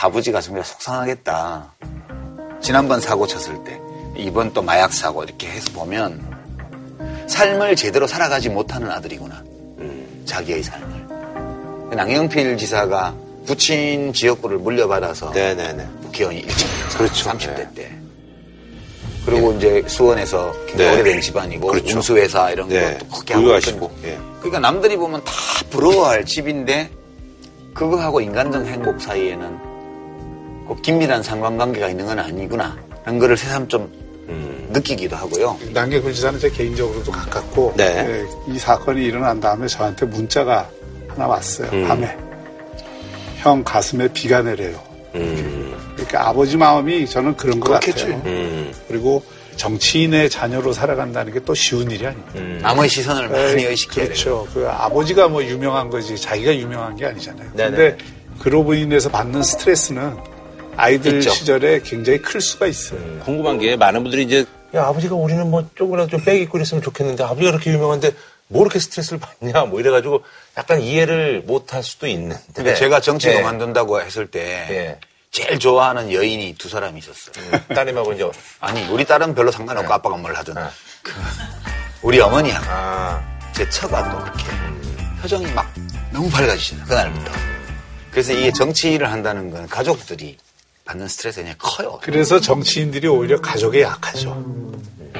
하, 0.00 0.06
아버지가 0.06 0.40
정말 0.40 0.64
속상하겠다. 0.64 1.74
지난번 2.60 3.00
사고 3.00 3.26
쳤을 3.26 3.62
때 3.64 3.80
이번 4.16 4.52
또 4.52 4.62
마약 4.62 4.92
사고 4.92 5.24
이렇게 5.24 5.48
해서 5.48 5.70
보면 5.72 6.20
삶을 7.28 7.76
제대로 7.76 8.06
살아가지 8.06 8.48
못하는 8.48 8.90
아들이구나. 8.90 9.42
자기의 10.24 10.62
삶을. 10.62 11.96
낭영필 11.96 12.56
지사가 12.56 13.14
부친 13.46 14.12
지역구를 14.12 14.58
물려받아서 14.58 15.30
네네네. 15.30 15.86
국회의원이 16.04 16.40
일찍 16.40 16.66
그렇죠. 16.96 17.30
30대 17.30 17.74
때. 17.74 17.90
그리고 19.24 19.52
이제 19.52 19.84
수원에서 19.86 20.52
네. 20.76 20.92
오래된 20.92 21.20
집안이고 21.20 21.68
그렇죠. 21.68 21.96
운수회사 21.96 22.50
이런 22.50 22.68
네. 22.68 22.94
것도 22.98 23.08
크게 23.08 23.34
하고 23.34 23.44
부유하시고. 23.46 23.86
있거든요. 23.86 24.08
예. 24.12 24.18
그러니까 24.40 24.58
남들이 24.60 24.96
보면 24.96 25.22
다 25.24 25.32
부러워할 25.70 26.24
집인데 26.24 26.90
그거하고 27.74 28.20
인간적 28.20 28.66
행복 28.66 29.00
사이에는 29.00 29.58
꼭 30.66 30.82
긴밀한 30.82 31.22
상관관계가 31.22 31.88
있는 31.88 32.06
건 32.06 32.18
아니구나. 32.18 32.76
라는 33.04 33.18
거를 33.18 33.36
새삼 33.36 33.68
좀 33.68 33.82
음. 34.28 34.68
느끼기도 34.72 35.16
하고요. 35.16 35.58
남계굴 35.72 36.12
지사는 36.12 36.38
제 36.38 36.50
개인적으로도 36.50 37.12
가깝고 37.12 37.74
네. 37.76 37.84
예, 38.46 38.52
이 38.52 38.58
사건이 38.58 39.04
일어난 39.04 39.40
다음에 39.40 39.66
저한테 39.66 40.06
문자가 40.06 40.68
하나 41.08 41.26
왔어요. 41.28 41.68
음. 41.72 41.86
밤에 41.86 42.16
형 43.42 43.64
가슴에 43.64 44.08
비가 44.12 44.40
내려요. 44.42 44.80
음. 45.16 45.74
그러니까 45.94 46.28
아버지 46.28 46.56
마음이 46.56 47.06
저는 47.06 47.36
그런 47.36 47.58
것 47.60 47.68
그렇겠지. 47.68 48.04
같아요. 48.06 48.22
음. 48.24 48.72
그리고 48.88 49.22
정치인의 49.56 50.30
자녀로 50.30 50.72
살아간다는 50.72 51.32
게 51.32 51.40
또 51.44 51.54
쉬운 51.54 51.90
일이 51.90 52.06
아니에요. 52.06 52.24
음. 52.36 52.58
남의 52.62 52.88
시선을 52.88 53.28
많이 53.28 53.64
에, 53.64 53.68
의식해야 53.68 54.06
돼요. 54.06 54.14
그렇죠. 54.14 54.48
그 54.54 54.68
아버지가 54.68 55.26
뭐 55.28 55.42
유명한 55.44 55.90
거지 55.90 56.16
자기가 56.16 56.54
유명한 56.56 56.94
게 56.96 57.04
아니잖아요. 57.06 57.50
근데 57.56 57.98
그로 58.38 58.72
인해서 58.74 59.10
받는 59.10 59.42
스트레스는 59.42 60.16
아이들 60.76 61.16
있죠. 61.18 61.30
시절에 61.30 61.80
굉장히 61.84 62.22
클 62.22 62.40
수가 62.40 62.66
있어요. 62.68 62.98
궁금한 63.24 63.58
게 63.58 63.76
많은 63.76 64.02
분들이 64.04 64.22
이제 64.22 64.46
야 64.74 64.84
아버지가 64.86 65.14
우리는 65.16 65.50
뭐 65.50 65.68
조금이라도 65.74 66.10
좀빽 66.16 66.40
입고 66.42 66.56
이랬으면 66.58 66.82
좋겠는데 66.82 67.24
아버지가 67.24 67.50
그렇게 67.50 67.72
유명한데 67.72 68.12
뭐 68.48 68.62
이렇게 68.62 68.78
스트레스를 68.78 69.18
받냐 69.18 69.64
뭐 69.66 69.80
이래가지고 69.80 70.22
약간 70.56 70.80
이해를 70.80 71.42
못할 71.46 71.82
수도 71.82 72.06
있는데 72.06 72.42
근데 72.54 72.74
제가 72.74 73.00
정치 73.00 73.28
예. 73.28 73.36
그만둔다고 73.36 74.00
했을 74.00 74.30
때 74.30 74.40
예. 74.70 75.00
제일 75.30 75.58
좋아하는 75.58 76.12
여인이 76.12 76.56
두 76.58 76.68
사람이 76.68 76.98
있었어요. 77.00 77.60
따님하고 77.74 78.12
이제 78.12 78.30
아니 78.60 78.86
우리 78.88 79.04
딸은 79.04 79.34
별로 79.34 79.50
상관없고 79.50 79.92
아빠가 79.92 80.16
뭘 80.16 80.34
하든 80.36 80.54
그 81.02 81.12
우리 82.02 82.20
어머니하고 82.20 82.66
아 82.68 83.32
제 83.52 83.68
처가 83.68 84.10
또 84.10 84.18
그렇게 84.18 84.44
표정이 85.20 85.46
막 85.52 85.70
너무 86.10 86.28
밝아지시는 86.30 86.84
그날부터. 86.84 87.30
그래서 88.10 88.32
이게 88.32 88.50
정치를 88.50 89.10
한다는 89.10 89.50
건 89.50 89.68
가족들이 89.68 90.36
받는 90.84 91.08
스트레스가 91.08 91.42
그냥 91.42 91.56
커요. 91.58 91.98
그래서 92.02 92.40
정치인들이 92.40 93.06
오히려 93.08 93.40
가족에 93.40 93.82
약하죠. 93.82 94.44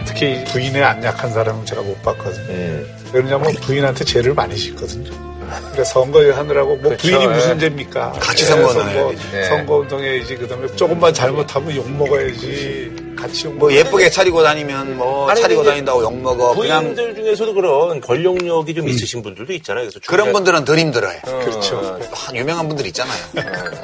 특히 0.06 0.42
부인에 0.44 0.82
안 0.82 1.02
약한 1.04 1.32
사람은 1.32 1.64
제가 1.66 1.82
못 1.82 2.00
봤거든요. 2.02 2.44
음. 2.48 2.96
왜냐면 3.12 3.54
부인한테 3.54 4.04
죄를 4.04 4.34
많이 4.34 4.56
짓거든요. 4.56 5.10
그러니까 5.58 5.84
선거 5.84 6.20
하느라고 6.32 6.76
뭐 6.76 6.82
그렇죠. 6.84 7.08
부인이 7.08 7.24
예. 7.24 7.28
무슨 7.28 7.58
죄입니까? 7.58 8.12
같이 8.12 8.42
예, 8.44 8.46
선거운동해야지. 8.48 9.22
선거, 9.22 9.36
네. 9.36 9.44
선거운동해야지. 9.44 10.36
그다음에 10.36 10.76
조금만 10.76 11.12
잘못하면 11.12 11.76
욕 11.76 11.90
먹어야지. 11.90 13.01
같이 13.16 13.46
욕 13.46 13.54
뭐. 13.54 13.72
예쁘게 13.72 14.10
차리고 14.10 14.42
다니면 14.42 14.96
뭐 14.96 15.28
아니, 15.30 15.40
차리고 15.40 15.62
다닌다고 15.64 16.02
욕 16.02 16.14
먹어. 16.20 16.54
그냥 16.54 16.82
부인들 16.94 17.14
중에서도 17.14 17.54
그런 17.54 18.00
권력력이 18.00 18.74
좀 18.74 18.88
있으신 18.88 19.22
분들도 19.22 19.52
있잖아요. 19.54 19.84
그래서 19.84 20.00
그런 20.06 20.32
분들은 20.32 20.64
덜 20.64 20.78
힘들어요. 20.78 21.18
그렇죠. 21.22 21.98
한 22.12 22.34
유명한 22.36 22.68
분들 22.68 22.86
있잖아요. 22.86 23.22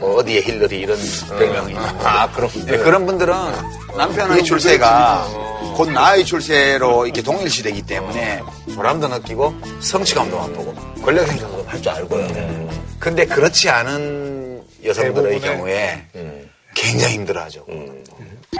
뭐 0.01 0.17
어디에 0.19 0.41
힐러리 0.43 0.81
이런 0.81 0.99
별명이. 1.29 1.75
아 1.77 2.31
그런 2.33 2.51
분들 2.51 2.77
네, 2.77 2.83
그런 2.83 3.07
분들은 3.07 3.35
남편의 3.97 4.45
출세가 4.45 5.29
곧 5.77 5.91
나의 5.91 6.25
출세로 6.25 7.07
이렇게 7.07 7.23
동일시되기 7.23 7.83
때문에 7.83 8.41
보람도 8.75 9.09
느끼고 9.09 9.55
성취감도 9.81 10.37
맛보고 10.37 10.75
권력 11.03 11.29
행사도 11.29 11.65
할 11.67 11.81
줄 11.81 11.93
알고요. 11.93 12.69
근데 12.99 13.25
그렇지 13.25 13.69
않은 13.69 14.63
여성들의 14.85 15.41
경우에 15.41 16.03
굉장히 16.81 17.15
힘들어하죠. 17.15 17.65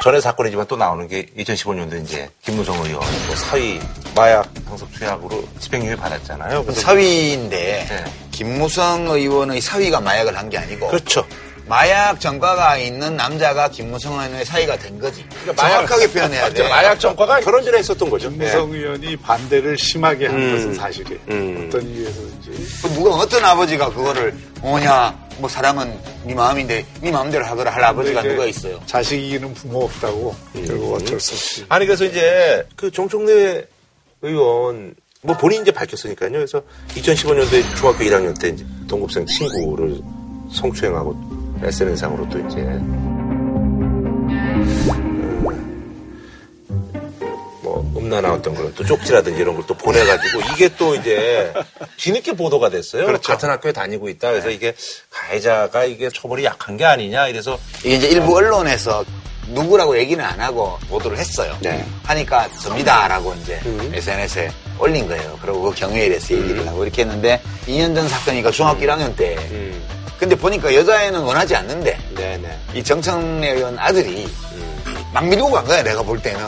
전에 0.03 0.21
사건이지만 0.21 0.67
또 0.67 0.77
나오는 0.77 1.07
게 1.09 1.27
2015년도 1.37 2.03
이제 2.05 2.29
김무성 2.43 2.77
의원 2.85 3.01
뭐 3.27 3.37
사위 3.37 3.81
마약 4.15 4.49
상습 4.67 4.93
투약으로 4.93 5.45
집행유예 5.61 5.97
받았잖아요. 5.97 6.65
사위인데 6.73 7.87
네. 7.89 8.05
김무성 8.31 9.07
의원의 9.09 9.61
사위가 9.61 10.01
마약을 10.01 10.37
한 10.37 10.49
게 10.49 10.59
아니고 10.59 10.89
그렇죠. 10.89 11.27
마약 11.67 12.19
전과가 12.19 12.79
있는 12.79 13.17
남자가 13.17 13.69
김무성 13.69 14.13
의원의 14.15 14.45
사위가 14.47 14.79
된 14.79 14.99
거지. 14.99 15.25
그러니까 15.43 15.69
정확하게 15.69 16.11
표현해야 16.13 16.49
돼. 16.55 16.67
마약 16.69 16.99
전과가 16.99 17.41
결혼 17.41 17.63
전에 17.65 17.81
있었던 17.81 18.09
거죠. 18.09 18.31
김무성 18.31 18.71
의원이 18.73 19.17
반대를 19.17 19.77
심하게 19.77 20.27
한 20.29 20.37
음. 20.37 20.53
것은 20.55 20.75
사실이에요. 20.75 21.21
음. 21.29 21.67
어떤 21.69 21.83
이유에서인지. 21.87 22.51
그 22.83 22.89
누가 22.95 23.11
어떤 23.11 23.45
아버지가 23.45 23.91
그거를 23.91 24.35
뭐냐 24.61 25.28
뭐 25.39 25.49
사랑은 25.49 25.97
네 26.25 26.35
마음인데 26.35 26.85
네 27.01 27.11
마음대로 27.11 27.45
하거라 27.45 27.71
할 27.71 27.85
아버지가 27.85 28.23
근데 28.23 28.29
이제 28.29 28.37
누가 28.37 28.47
있어요. 28.47 28.81
자식 28.87 29.23
이기는 29.23 29.55
부모 29.55 29.85
없다고 29.85 30.35
결국 30.67 30.95
어쩔 30.95 31.21
수 31.21 31.35
없이. 31.35 31.65
아니 31.69 31.87
그래서 31.87 32.05
이제 32.05 32.67
그 32.77 32.91
정청래 32.91 33.65
의원 34.23 34.95
뭐 35.23 35.37
본인이 35.37 35.63
이제 35.63 35.71
밝혔으니까요. 35.71 36.31
그래서 36.31 36.63
2015년도에 36.95 37.77
중학교 37.77 38.05
1학년 38.05 38.39
때 38.41 38.49
이제 38.49 38.65
동급생 38.89 39.27
친구를 39.27 40.01
성추행하고 40.53 41.17
SNS상으로 41.63 42.29
또 42.29 42.39
이제 42.39 42.63
음, 47.89 47.93
뭐 47.93 48.03
음란 48.03 48.23
나왔던 48.23 48.55
걸 48.55 48.73
또 48.75 48.85
쪽지라든지 48.85 49.41
이런 49.41 49.55
걸 49.55 49.65
또 49.67 49.75
보내가지고 49.75 50.41
이게 50.53 50.69
또 50.77 50.95
이제 50.95 51.53
뒤늦게 51.97 52.33
보도가 52.33 52.71
됐어요. 52.71 53.07
그렇죠. 53.07 53.33
같은 53.33 53.49
학교에 53.51 53.73
다니고 53.73 54.09
있다. 54.09 54.31
그래서 54.31 54.51
이게 54.51 54.75
가해자가 55.11 55.85
이게 55.85 56.09
처벌이 56.11 56.45
약한 56.45 56.77
게 56.77 56.85
아니냐. 56.85 57.29
이래서 57.29 57.59
이게 57.81 57.97
이제 57.97 58.09
일부 58.09 58.37
언론에서 58.37 59.05
누구라고 59.49 59.97
얘기는 59.99 60.23
안 60.25 60.39
하고 60.41 60.79
보도를 60.89 61.19
했어요. 61.19 61.57
네. 61.61 61.85
하니까 62.05 62.49
접니다라고 62.63 63.35
이제 63.43 63.59
SNS에 63.95 64.51
올린 64.79 65.09
거예요. 65.09 65.39
그리고 65.43 65.63
그 65.63 65.75
경위일에서 65.75 66.35
얘기를 66.35 66.67
하고 66.69 66.83
이렇게 66.85 67.03
했는데 67.03 67.41
2년 67.67 67.95
전 67.95 68.07
사건이니까 68.09 68.51
중학교 68.51 68.81
1학년 68.87 69.15
때. 69.17 69.37
근데 70.19 70.35
보니까 70.35 70.75
여자애는 70.75 71.21
원하지 71.21 71.55
않는데 71.57 71.97
네네. 72.17 72.59
이 72.75 72.83
정청래 72.83 73.53
의원 73.53 73.79
아들이 73.79 74.29
막 75.15 75.27
밀고 75.27 75.51
간 75.51 75.65
거야. 75.65 75.83
내가 75.83 76.03
볼 76.03 76.21
때는 76.21 76.41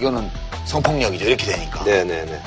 이거는 0.00 0.28
성폭력이죠. 0.66 1.24
이렇게 1.24 1.46
되니까. 1.52 1.82
네네네. 1.84 2.40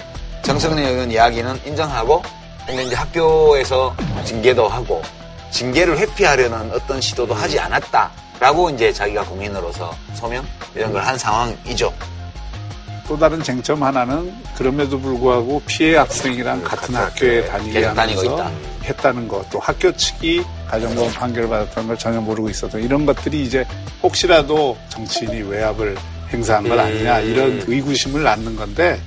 정청래 0.43 0.87
의원 0.89 1.11
이야기는 1.11 1.61
인정하고 1.65 2.21
근데 2.65 2.83
이제 2.83 2.95
학교에서 2.95 3.95
징계도 4.25 4.67
하고 4.67 5.01
징계를 5.51 5.97
회피하려는 5.97 6.71
어떤 6.71 7.01
시도도 7.01 7.33
하지 7.33 7.59
않았다라고 7.59 8.69
이제 8.71 8.93
자기가 8.93 9.23
국민으로서 9.25 9.93
소명 10.13 10.45
이런 10.75 10.91
걸 10.93 11.03
한 11.03 11.17
상황이죠. 11.17 11.91
또 13.07 13.17
다른 13.17 13.41
쟁점 13.41 13.81
하나는 13.81 14.31
그럼에도 14.55 14.99
불구하고 14.99 15.59
피해 15.65 15.95
학생이랑 15.97 16.63
같은 16.63 16.93
학교에 16.95 17.43
다니게 17.47 17.85
하면서 17.85 18.23
있다. 18.23 18.51
했다는 18.83 19.27
것, 19.27 19.49
또 19.49 19.57
학교 19.59 19.91
측이 19.95 20.43
가정보험 20.69 21.11
판결을 21.13 21.49
받았다는 21.49 21.87
걸 21.87 21.97
전혀 21.97 22.21
모르고 22.21 22.49
있었던 22.51 22.81
이런 22.83 23.07
것들이 23.07 23.43
이제 23.43 23.65
혹시라도 24.03 24.77
정치인이 24.89 25.41
외압을 25.41 25.97
행사한 26.31 26.67
것 26.67 26.73
음. 26.75 26.79
아니냐 26.79 27.19
이런 27.21 27.63
의구심을 27.67 28.23
낳는 28.23 28.55
건데 28.55 28.99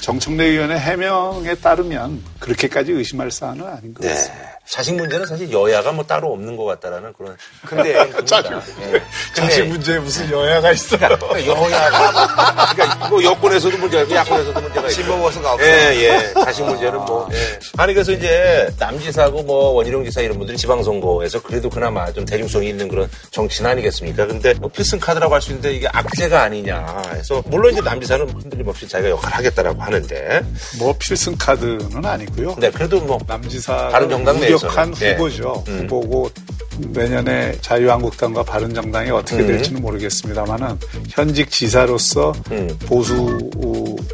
정청래 0.00 0.44
의원의 0.44 0.78
해명에 0.78 1.54
따르면 1.56 2.22
그렇게까지 2.38 2.92
의심할 2.92 3.30
사안은 3.30 3.64
아닌 3.64 3.94
것 3.94 4.02
네. 4.02 4.08
같습니다. 4.10 4.55
자식 4.68 4.94
문제는 4.94 5.26
사실 5.26 5.50
여야가 5.50 5.92
뭐 5.92 6.04
따로 6.04 6.32
없는 6.32 6.56
것 6.56 6.64
같다라는 6.64 7.12
그런. 7.12 7.36
근데 7.64 7.94
자식, 8.24 8.50
예. 8.52 9.02
자식 9.34 9.64
문제에 9.66 9.98
무슨 9.98 10.30
여야가 10.30 10.72
있어요? 10.72 11.00
여야가 11.46 12.74
그러니까 12.74 13.08
뭐 13.08 13.22
여권에서도 13.22 13.78
문제가 13.78 14.02
있고 14.02 14.14
야권에서도 14.14 14.60
문제가 14.60 14.80
있고. 14.88 14.90
신보고서가 14.90 15.52
없어. 15.52 15.66
예, 15.66 15.96
예. 15.96 16.32
자식 16.44 16.64
문제는 16.64 16.98
뭐. 17.04 17.28
예. 17.32 17.58
아니 17.78 17.94
그래서 17.94 18.12
이제 18.12 18.68
남지사고 18.78 19.42
뭐 19.44 19.70
원희룡 19.70 20.04
지사 20.04 20.20
이런 20.20 20.38
분들이 20.38 20.56
지방선거에서 20.58 21.42
그래도 21.42 21.70
그나마 21.70 22.10
좀 22.12 22.24
대중성이 22.24 22.68
있는 22.70 22.88
그런 22.88 23.08
정치인 23.30 23.66
아니겠습니까? 23.66 24.26
근데 24.26 24.52
뭐 24.54 24.68
필승 24.68 24.98
카드라고 24.98 25.34
할 25.34 25.40
수 25.40 25.50
있는데 25.50 25.74
이게 25.74 25.86
악재가 25.92 26.42
아니냐. 26.42 27.02
해서 27.14 27.42
물론 27.46 27.72
이제 27.72 27.80
남지사는 27.82 28.28
흔들림 28.30 28.66
없이 28.66 28.88
자기가 28.88 29.10
역할을 29.10 29.36
하겠다라고 29.36 29.80
하는데. 29.80 30.42
뭐 30.78 30.94
필승 30.98 31.36
카드는 31.38 32.04
아니고요. 32.04 32.56
네, 32.58 32.70
그래도 32.70 33.00
뭐 33.00 33.18
남지사 33.26 33.90
다른 33.90 34.08
정당 34.08 34.40
내에서는. 34.64 35.06
예. 35.06 35.12
후보죠. 35.12 35.64
음. 35.68 35.80
후보고 35.80 36.30
내년에 36.78 37.56
자유한국당과 37.60 38.42
바른정당이 38.42 39.10
어떻게 39.10 39.42
음. 39.42 39.46
될지는 39.46 39.80
모르겠습니다만은 39.82 40.78
현직 41.08 41.50
지사로서 41.50 42.32
음. 42.50 42.68
보수 42.86 43.38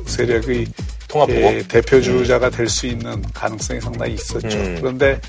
세력의 0.06 0.66
통합 1.12 1.28
후보? 1.28 1.40
예, 1.42 1.62
대표 1.68 2.00
주자가 2.00 2.48
될 2.48 2.68
수 2.72 2.86
있는 2.86 3.22
가능성이 3.34 3.78
상당히 3.82 4.14
있었죠. 4.14 4.48
음. 4.56 4.78
그런데 4.80 5.20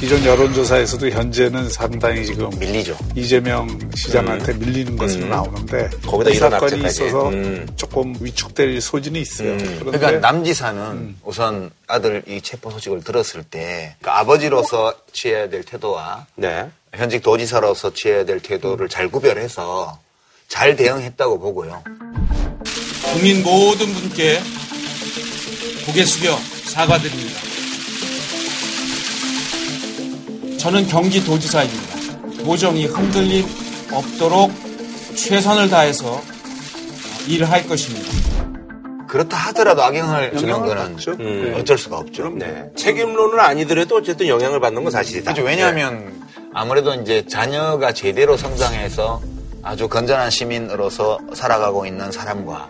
기존 0.00 0.24
여론조사에서도 0.24 1.10
현재는 1.10 1.68
상당히 1.68 2.24
지금 2.24 2.48
밀리죠. 2.58 2.96
이재명 3.14 3.68
시장한테 3.94 4.54
밀리는 4.54 4.96
것으로 4.96 5.24
음. 5.24 5.28
나오는데 5.30 5.90
거기다 6.06 6.30
이 6.30 6.36
이런 6.36 6.50
사건이. 6.52 6.82
있어서 6.86 7.28
음. 7.28 7.68
조금 7.76 8.14
위축될 8.18 8.80
소진이 8.80 9.20
있어요. 9.20 9.52
음. 9.52 9.76
그런데 9.80 9.98
그러니까 9.98 10.20
남지사는 10.20 11.16
우선 11.22 11.70
아들 11.86 12.22
이 12.26 12.40
체포 12.40 12.70
소식을 12.70 13.04
들었을 13.04 13.42
때 13.42 13.94
그러니까 14.00 14.20
아버지로서 14.20 14.94
취해야 15.12 15.50
될 15.50 15.64
태도와 15.64 16.24
네. 16.36 16.70
현직 16.94 17.22
도지사로서 17.22 17.92
취해야 17.92 18.24
될 18.24 18.40
태도를 18.40 18.88
잘 18.88 19.08
구별해서 19.08 19.98
잘 20.48 20.76
대응했다고 20.76 21.38
보고요. 21.40 21.82
국민 23.12 23.42
모든 23.42 23.92
분께 23.92 24.40
고개 25.86 26.04
숙여 26.04 26.36
사과드립니다. 26.64 27.40
저는 30.58 30.88
경기도지사입니다. 30.88 32.42
도정이 32.42 32.86
흔들림 32.86 33.46
없도록 33.92 34.50
최선을 35.14 35.70
다해서 35.70 36.20
일을 37.28 37.48
할 37.48 37.68
것입니다. 37.68 38.10
그렇다 39.06 39.36
하더라도 39.36 39.84
악영향을 39.84 40.36
주는 40.36 40.48
영향을 40.54 40.76
거는. 40.76 40.98
음, 41.20 41.44
네. 41.44 41.60
어쩔 41.60 41.78
수가 41.78 41.98
없죠. 41.98 42.30
네. 42.30 42.68
책임론은 42.76 43.38
아니더라도 43.38 43.96
어쨌든 43.96 44.26
영향을 44.26 44.58
받는 44.58 44.82
건 44.82 44.90
사실이다. 44.90 45.32
그렇죠. 45.32 45.46
왜냐하면 45.46 46.20
아무래도 46.52 46.94
이제 46.94 47.24
자녀가 47.26 47.92
제대로 47.92 48.36
성장해서 48.36 49.22
아주 49.62 49.88
건전한 49.88 50.30
시민으로서 50.30 51.18
살아가고 51.32 51.86
있는 51.86 52.10
사람과 52.10 52.68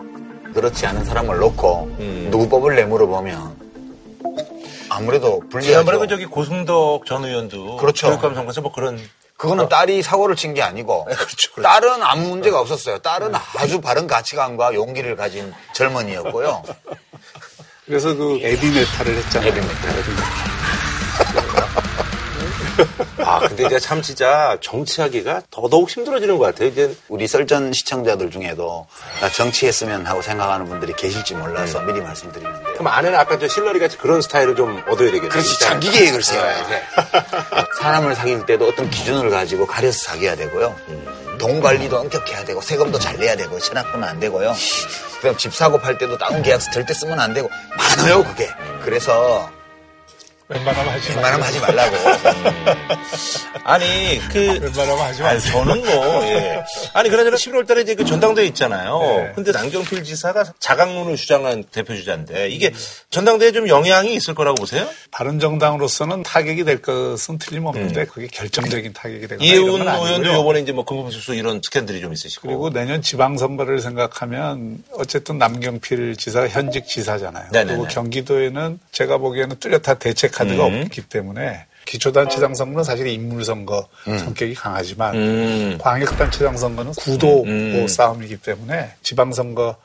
그렇지 0.57 0.87
않은 0.87 1.05
사람을 1.05 1.37
놓고 1.37 1.83
음. 1.99 2.27
누구 2.31 2.49
뽑을래 2.49 2.85
물어보면 2.85 3.67
아무래도 4.89 5.39
불리하죠. 5.51 5.67
지난번에 5.69 5.99
그 5.99 6.07
저기 6.07 6.25
고승덕 6.25 7.05
전 7.05 7.23
의원도 7.23 7.77
그렇죠. 7.77 8.07
교육감 8.07 8.33
선거에서 8.33 8.61
뭐 8.61 8.71
그런 8.71 8.99
그거는 9.37 9.69
딸이 9.69 10.01
사고를 10.01 10.35
친 10.35 10.55
게 10.55 10.63
아니고 10.63 11.05
그렇죠, 11.05 11.51
그렇죠. 11.53 11.61
딸은 11.61 12.01
아무 12.01 12.29
문제가 12.29 12.59
없었어요. 12.59 12.97
딸은 12.97 13.33
아주 13.57 13.81
바른 13.81 14.07
가치관과 14.07 14.73
용기를 14.73 15.15
가진 15.15 15.53
젊은이였고요. 15.73 16.63
그래서 17.85 18.15
그 18.15 18.39
에비메타를 18.41 19.15
했잖아요. 19.15 19.49
에비메타. 19.49 19.77
아 23.27 23.39
근데 23.39 23.65
이제 23.65 23.79
참 23.79 24.01
진짜 24.01 24.57
정치하기가 24.61 25.43
더더욱 25.51 25.89
힘들어지는 25.89 26.37
것 26.37 26.45
같아요. 26.45 26.69
이제 26.69 26.95
우리 27.09 27.27
썰전 27.27 27.73
시청자들 27.73 28.31
중에도 28.31 28.87
나 29.19 29.29
정치했으면 29.29 30.05
하고 30.05 30.21
생각하는 30.21 30.65
분들이 30.67 30.93
계실지 30.93 31.33
몰라서 31.33 31.81
미리 31.81 31.99
말씀드리는데 31.99 32.73
그럼 32.73 32.87
아내는 32.87 33.17
아까 33.19 33.37
저 33.37 33.47
실러리 33.47 33.79
같이 33.79 33.97
그런 33.97 34.21
스타일을 34.21 34.55
좀 34.55 34.77
얻어야 34.87 35.07
되겠네요. 35.11 35.29
그렇지. 35.29 35.59
장기 35.59 35.91
계획을 35.91 36.23
세워야 36.23 36.67
돼. 36.67 36.83
사람을 37.81 38.15
사귈 38.15 38.45
때도 38.45 38.67
어떤 38.67 38.89
기준을 38.89 39.29
가지고 39.29 39.67
가려서 39.67 39.99
사귀어야 40.05 40.35
되고요. 40.35 40.75
돈 41.37 41.61
관리도 41.61 41.97
엄격해야 41.99 42.45
되고 42.45 42.61
세금도 42.61 42.97
잘 42.97 43.17
내야 43.17 43.35
되고 43.35 43.59
체납하면 43.59 44.07
안 44.07 44.19
되고요. 44.19 44.55
그다음 45.17 45.37
집 45.37 45.53
사고 45.53 45.77
팔 45.79 45.97
때도 45.97 46.17
다운 46.17 46.41
계약서 46.41 46.71
절대 46.71 46.93
쓰면 46.93 47.19
안 47.19 47.33
되고 47.33 47.49
많아요 47.77 48.23
그게. 48.23 48.49
그래서 48.83 49.49
웬만하면 50.49 50.93
하지 50.93 51.09
웬만하면 51.09 51.45
하지 51.45 51.59
말라고. 51.59 51.95
아니 53.65 54.19
그 54.31 54.39
웬만하면 54.39 54.99
하지 54.99 55.21
마세요. 55.21 55.51
저는 55.51 55.85
뭐 55.85 56.23
예. 56.25 56.63
아니 56.93 57.09
그나저나 57.09 57.35
11월 57.35 57.67
달에 57.67 57.81
이제 57.81 57.95
그 57.95 58.05
전당대회 58.05 58.45
있잖아요. 58.47 58.99
네. 58.99 59.31
근데 59.35 59.51
남경필 59.51 60.05
지사가 60.05 60.53
자강론을 60.59 61.17
주장한 61.17 61.65
대표 61.71 61.95
주자인데 61.95 62.47
이게 62.49 62.71
전당대회에 63.09 63.51
좀 63.51 63.67
영향이 63.67 64.13
있을 64.13 64.35
거라고 64.35 64.55
보세요? 64.55 64.87
바른정당으로서는 65.11 66.23
타격이 66.23 66.63
될 66.63 66.81
것은 66.81 67.39
틀림없는데 67.39 68.05
그게 68.05 68.27
결정적인 68.27 68.93
타격이 68.93 69.27
되거나 69.27 69.43
아니고요. 69.43 70.07
의원도 70.07 70.33
요번에 70.33 70.61
이제 70.61 70.71
뭐 70.71 70.85
금품수수 70.85 71.33
이런 71.35 71.61
스캔들이 71.61 71.99
좀 71.99 72.13
있으시고. 72.13 72.47
그리고 72.47 72.69
내년 72.69 73.01
지방선거를 73.01 73.81
생각하면 73.81 74.81
어쨌든 74.93 75.37
남경필 75.37 76.15
지사가 76.15 76.47
현직 76.47 76.87
지사잖아요. 76.87 77.49
네네네. 77.51 77.77
그리고 77.77 77.87
경기도에는 77.93 78.79
제가 78.93 79.17
보기에는 79.17 79.57
뚜렷한 79.59 79.99
대책 79.99 80.36
카드가 80.37 80.67
음. 80.67 80.83
없기 80.83 81.03
때문에 81.03 81.65
기초단체장 81.85 82.53
선거는 82.53 82.83
사실 82.83 83.07
인물 83.07 83.43
선거 83.45 83.87
성격이 84.03 84.53
강하지만 84.55 85.15
음. 85.15 85.77
광역단체장 85.79 86.57
선거는 86.57 86.91
구도 86.93 87.43
음. 87.43 87.73
뭐 87.73 87.87
싸움이기 87.87 88.37
때문에 88.37 88.91
지방선거 89.01 89.77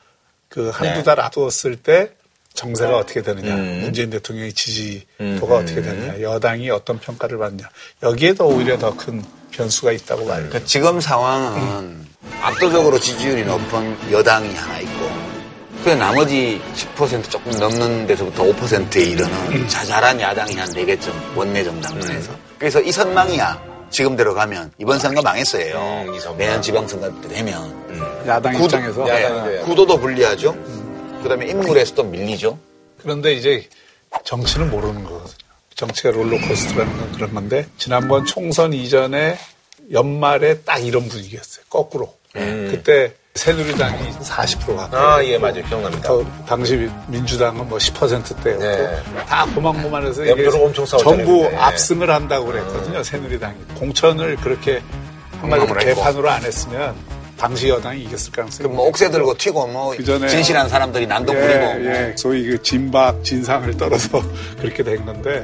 그 0.49 0.69
한두 0.69 0.99
네. 0.99 1.03
달 1.03 1.19
앞두었을 1.19 1.77
때 1.77 2.11
정세가 2.53 2.97
어떻게 2.97 3.23
되느냐, 3.23 3.55
음. 3.55 3.79
문재인 3.81 4.11
대통령의 4.11 4.53
지지도가 4.53 5.57
음. 5.57 5.63
어떻게 5.63 5.81
되느냐, 5.81 6.21
여당이 6.21 6.69
어떤 6.69 6.99
평가를 6.99 7.39
받느냐, 7.39 7.67
여기에 8.03 8.35
더 8.35 8.45
오히려 8.45 8.77
더 8.77 8.95
큰 8.95 9.23
변수가 9.53 9.91
있다고 9.91 10.25
봐요. 10.25 10.47
그 10.51 10.63
지금 10.65 10.99
상황은 10.99 12.05
압도적으로 12.41 12.99
지지율이 12.99 13.45
높은 13.45 14.11
여당이 14.11 14.53
하나 14.53 14.79
있고 14.79 15.32
그 15.83 15.89
나머지 15.89 16.61
10% 16.75 17.29
조금 17.29 17.51
넘는 17.51 18.07
데서부터 18.07 18.43
5%에 18.43 19.01
이르는 19.03 19.67
자잘한 19.67 20.19
야당이 20.19 20.55
한 20.55 20.67
4개 20.69 20.99
쯤 20.99 21.11
원내 21.35 21.63
정당에서. 21.63 22.33
그래서 22.57 22.79
이 22.81 22.91
선망이야. 22.91 23.73
지금대로 23.89 24.33
가면. 24.33 24.71
이번 24.79 24.97
선거 24.97 25.21
망했어요. 25.21 26.05
음. 26.07 26.37
내년 26.37 26.61
지방선거 26.61 27.21
때 27.21 27.27
되면. 27.27 28.23
야당 28.25 28.53
구도- 28.53 28.63
입장에서? 28.77 29.03
네, 29.05 29.59
구도도 29.65 29.99
불리하죠. 29.99 30.55
그다음에 31.21 31.47
인물에서도 31.47 32.03
밀리죠. 32.03 32.57
그런데 33.01 33.33
이제 33.33 33.67
정치는 34.23 34.71
모르는 34.71 35.03
거거든요. 35.03 35.33
정치가 35.75 36.11
롤러코스터라는 36.11 36.97
건 36.97 37.11
그런 37.11 37.33
건데 37.33 37.67
지난번 37.77 38.25
총선 38.25 38.73
이전에 38.73 39.37
연말에 39.91 40.59
딱 40.61 40.77
이런 40.79 41.07
분위기였어요. 41.09 41.65
거꾸로. 41.69 42.13
그때 42.31 43.13
새누리당이 43.35 44.11
40% 44.21 44.75
가까이. 44.75 45.01
아, 45.01 45.23
예, 45.25 45.37
맞아요. 45.39 45.63
기억납니다. 45.65 46.07
더 46.07 46.23
당시 46.47 46.87
민주당은 47.07 47.67
뭐 47.67 47.79
10%대였고 47.79 48.63
네. 48.63 49.03
다 49.27 49.45
고만고만해서 49.55 50.21
내부적으로 50.21 50.65
엄청 50.65 50.85
전부 50.85 51.41
그때. 51.41 51.55
압승을 51.57 52.09
한다고 52.11 52.45
그랬거든요. 52.45 53.01
새누리당이 53.01 53.55
공천을 53.75 54.35
그렇게 54.37 54.81
한마디로. 55.41 55.73
개판으로 55.79 56.29
안 56.29 56.43
했으면 56.43 56.93
당시 57.35 57.69
여당이 57.69 58.03
이겼을 58.03 58.31
가능성이 58.31 58.69
뭐 58.69 58.85
옥새 58.87 59.09
들고 59.09 59.35
튀고 59.35 59.65
뭐 59.67 59.95
그전에 59.97 60.27
진실한 60.27 60.69
사람들이 60.69 61.07
난동 61.07 61.35
예, 61.35 61.41
부리고 61.41 61.59
뭐. 61.59 61.85
예, 61.91 62.13
소위 62.15 62.43
그 62.45 62.61
진박 62.61 63.23
진상을 63.23 63.75
떨어서 63.77 64.21
그렇게 64.61 64.83
된 64.83 65.03
건데 65.05 65.43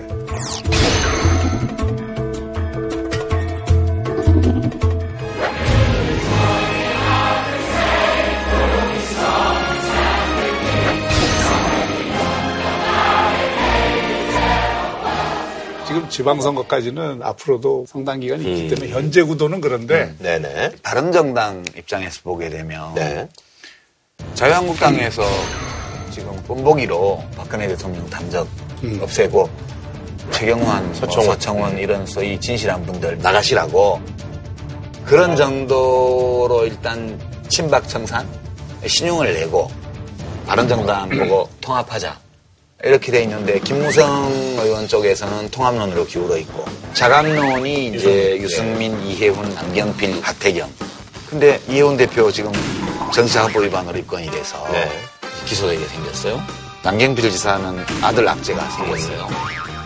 지방선거까지는 16.09 17.21
앞으로도 17.23 17.85
상당 17.87 18.19
기간이 18.19 18.43
있기 18.43 18.63
음. 18.63 18.69
때문에 18.69 18.89
현재 18.91 19.21
구도는 19.23 19.61
그런데 19.61 20.13
네네. 20.19 20.71
바른정당 20.83 21.63
입장에서 21.77 22.21
보게 22.23 22.49
되면 22.49 22.93
네. 22.95 23.27
자유한국당에서 24.33 25.23
지금 26.11 26.35
본보기로 26.43 27.23
박근혜 27.37 27.67
대통령 27.67 28.09
담적 28.09 28.47
없애고 29.01 29.49
최경환, 30.31 30.85
뭐 30.85 30.93
서청원. 30.93 31.35
서청원 31.35 31.77
이런 31.77 32.05
소위 32.05 32.39
진실한 32.39 32.85
분들 32.85 33.17
나가시라고 33.19 34.01
그런 35.05 35.35
정도로 35.35 36.65
일단 36.65 37.19
친박 37.47 37.87
청산 37.87 38.27
신용을 38.85 39.33
내고 39.33 39.69
바른 40.45 40.67
정당 40.67 41.09
보고 41.09 41.49
통합하자 41.61 42.28
이렇게 42.83 43.11
돼 43.11 43.23
있는데 43.23 43.59
김무성 43.59 44.31
의원 44.59 44.87
쪽에서는 44.87 45.49
통합론으로 45.51 46.05
기울어 46.05 46.37
있고 46.37 46.63
자감론이 46.93 47.87
이제 47.87 48.37
유승민, 48.39 48.97
이해훈, 49.05 49.53
남경필, 49.53 50.21
하태경 50.21 50.71
근데 51.29 51.59
이해훈 51.67 51.97
대표 51.97 52.31
지금 52.31 52.53
정치자금법 53.13 53.63
위반으로 53.63 53.97
입건이 53.97 54.31
돼서 54.31 54.65
네. 54.71 54.89
기소되게 55.45 55.85
생겼어요. 55.85 56.41
남경필 56.83 57.29
지사는 57.29 57.85
아들 58.01 58.27
악재가 58.27 58.69
생겼어요. 58.71 59.27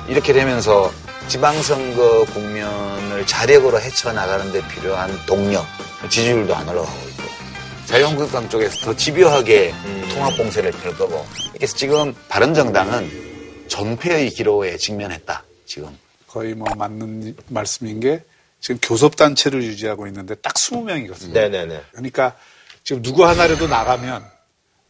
이렇게 0.07 0.31
되면서 0.31 0.91
지방선거 1.27 2.25
국면을 2.25 3.25
자력으로 3.25 3.81
헤쳐나가는 3.81 4.51
데 4.51 4.61
필요한 4.67 5.09
동력, 5.25 5.65
지지율도 6.09 6.55
안 6.55 6.67
올라가고 6.69 7.12
자유한국당 7.85 8.49
쪽에서 8.49 8.77
더 8.85 8.95
집요하게 8.95 9.73
통합 10.13 10.35
공세를 10.37 10.71
펼 10.71 10.95
거고 10.97 11.25
그래서 11.53 11.75
지금 11.75 12.15
바른정당은 12.29 13.65
전패의 13.67 14.29
기로에 14.31 14.77
직면했다. 14.77 15.43
지금 15.65 15.95
거의 16.27 16.53
뭐 16.53 16.67
맞는 16.75 17.35
말씀인 17.49 17.99
게 17.99 18.23
지금 18.59 18.79
교섭단체를 18.81 19.63
유지하고 19.63 20.07
있는데 20.07 20.35
딱 20.35 20.53
20명이거든요. 20.53 21.31
네네네. 21.33 21.81
그러니까 21.91 22.35
지금 22.83 23.01
누구 23.01 23.25
하나라도 23.25 23.67
나가면 23.67 24.23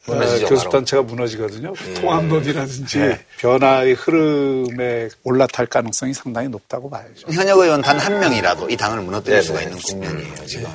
어, 0.05 0.13
교섭단체가 0.47 1.03
무너지거든요. 1.03 1.73
통합론이라든지 1.95 3.17
변화의 3.39 3.93
흐름에 3.93 5.09
올라탈 5.23 5.65
가능성이 5.65 6.13
상당히 6.13 6.49
높다고 6.49 6.89
봐야죠. 6.89 7.27
현역 7.31 7.59
의원 7.59 7.81
단 7.81 7.97
한 7.99 8.19
명이라도 8.19 8.69
이 8.69 8.75
당을 8.77 9.01
무너뜨릴 9.01 9.35
네네. 9.37 9.41
수가 9.41 9.61
있는 9.61 9.77
국면이에요. 9.79 10.45
지금. 10.45 10.69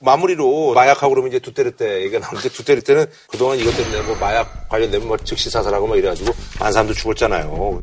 마무리로 0.00 0.74
마약하고 0.74 1.14
그러면 1.14 1.30
이제 1.30 1.38
두테르테 1.38 2.02
얘기가 2.02 2.18
나오는데 2.18 2.50
두테르테는 2.50 3.06
그동안 3.30 3.58
이것 3.58 3.74
때문에 3.76 4.02
뭐 4.02 4.14
마약 4.16 4.68
관련되면 4.68 5.08
뭐 5.08 5.16
즉시 5.16 5.48
사살하고 5.48 5.86
막 5.86 5.96
이래가지고 5.96 6.34
많은 6.60 6.72
사람도 6.72 6.92
죽었잖아요. 6.92 7.82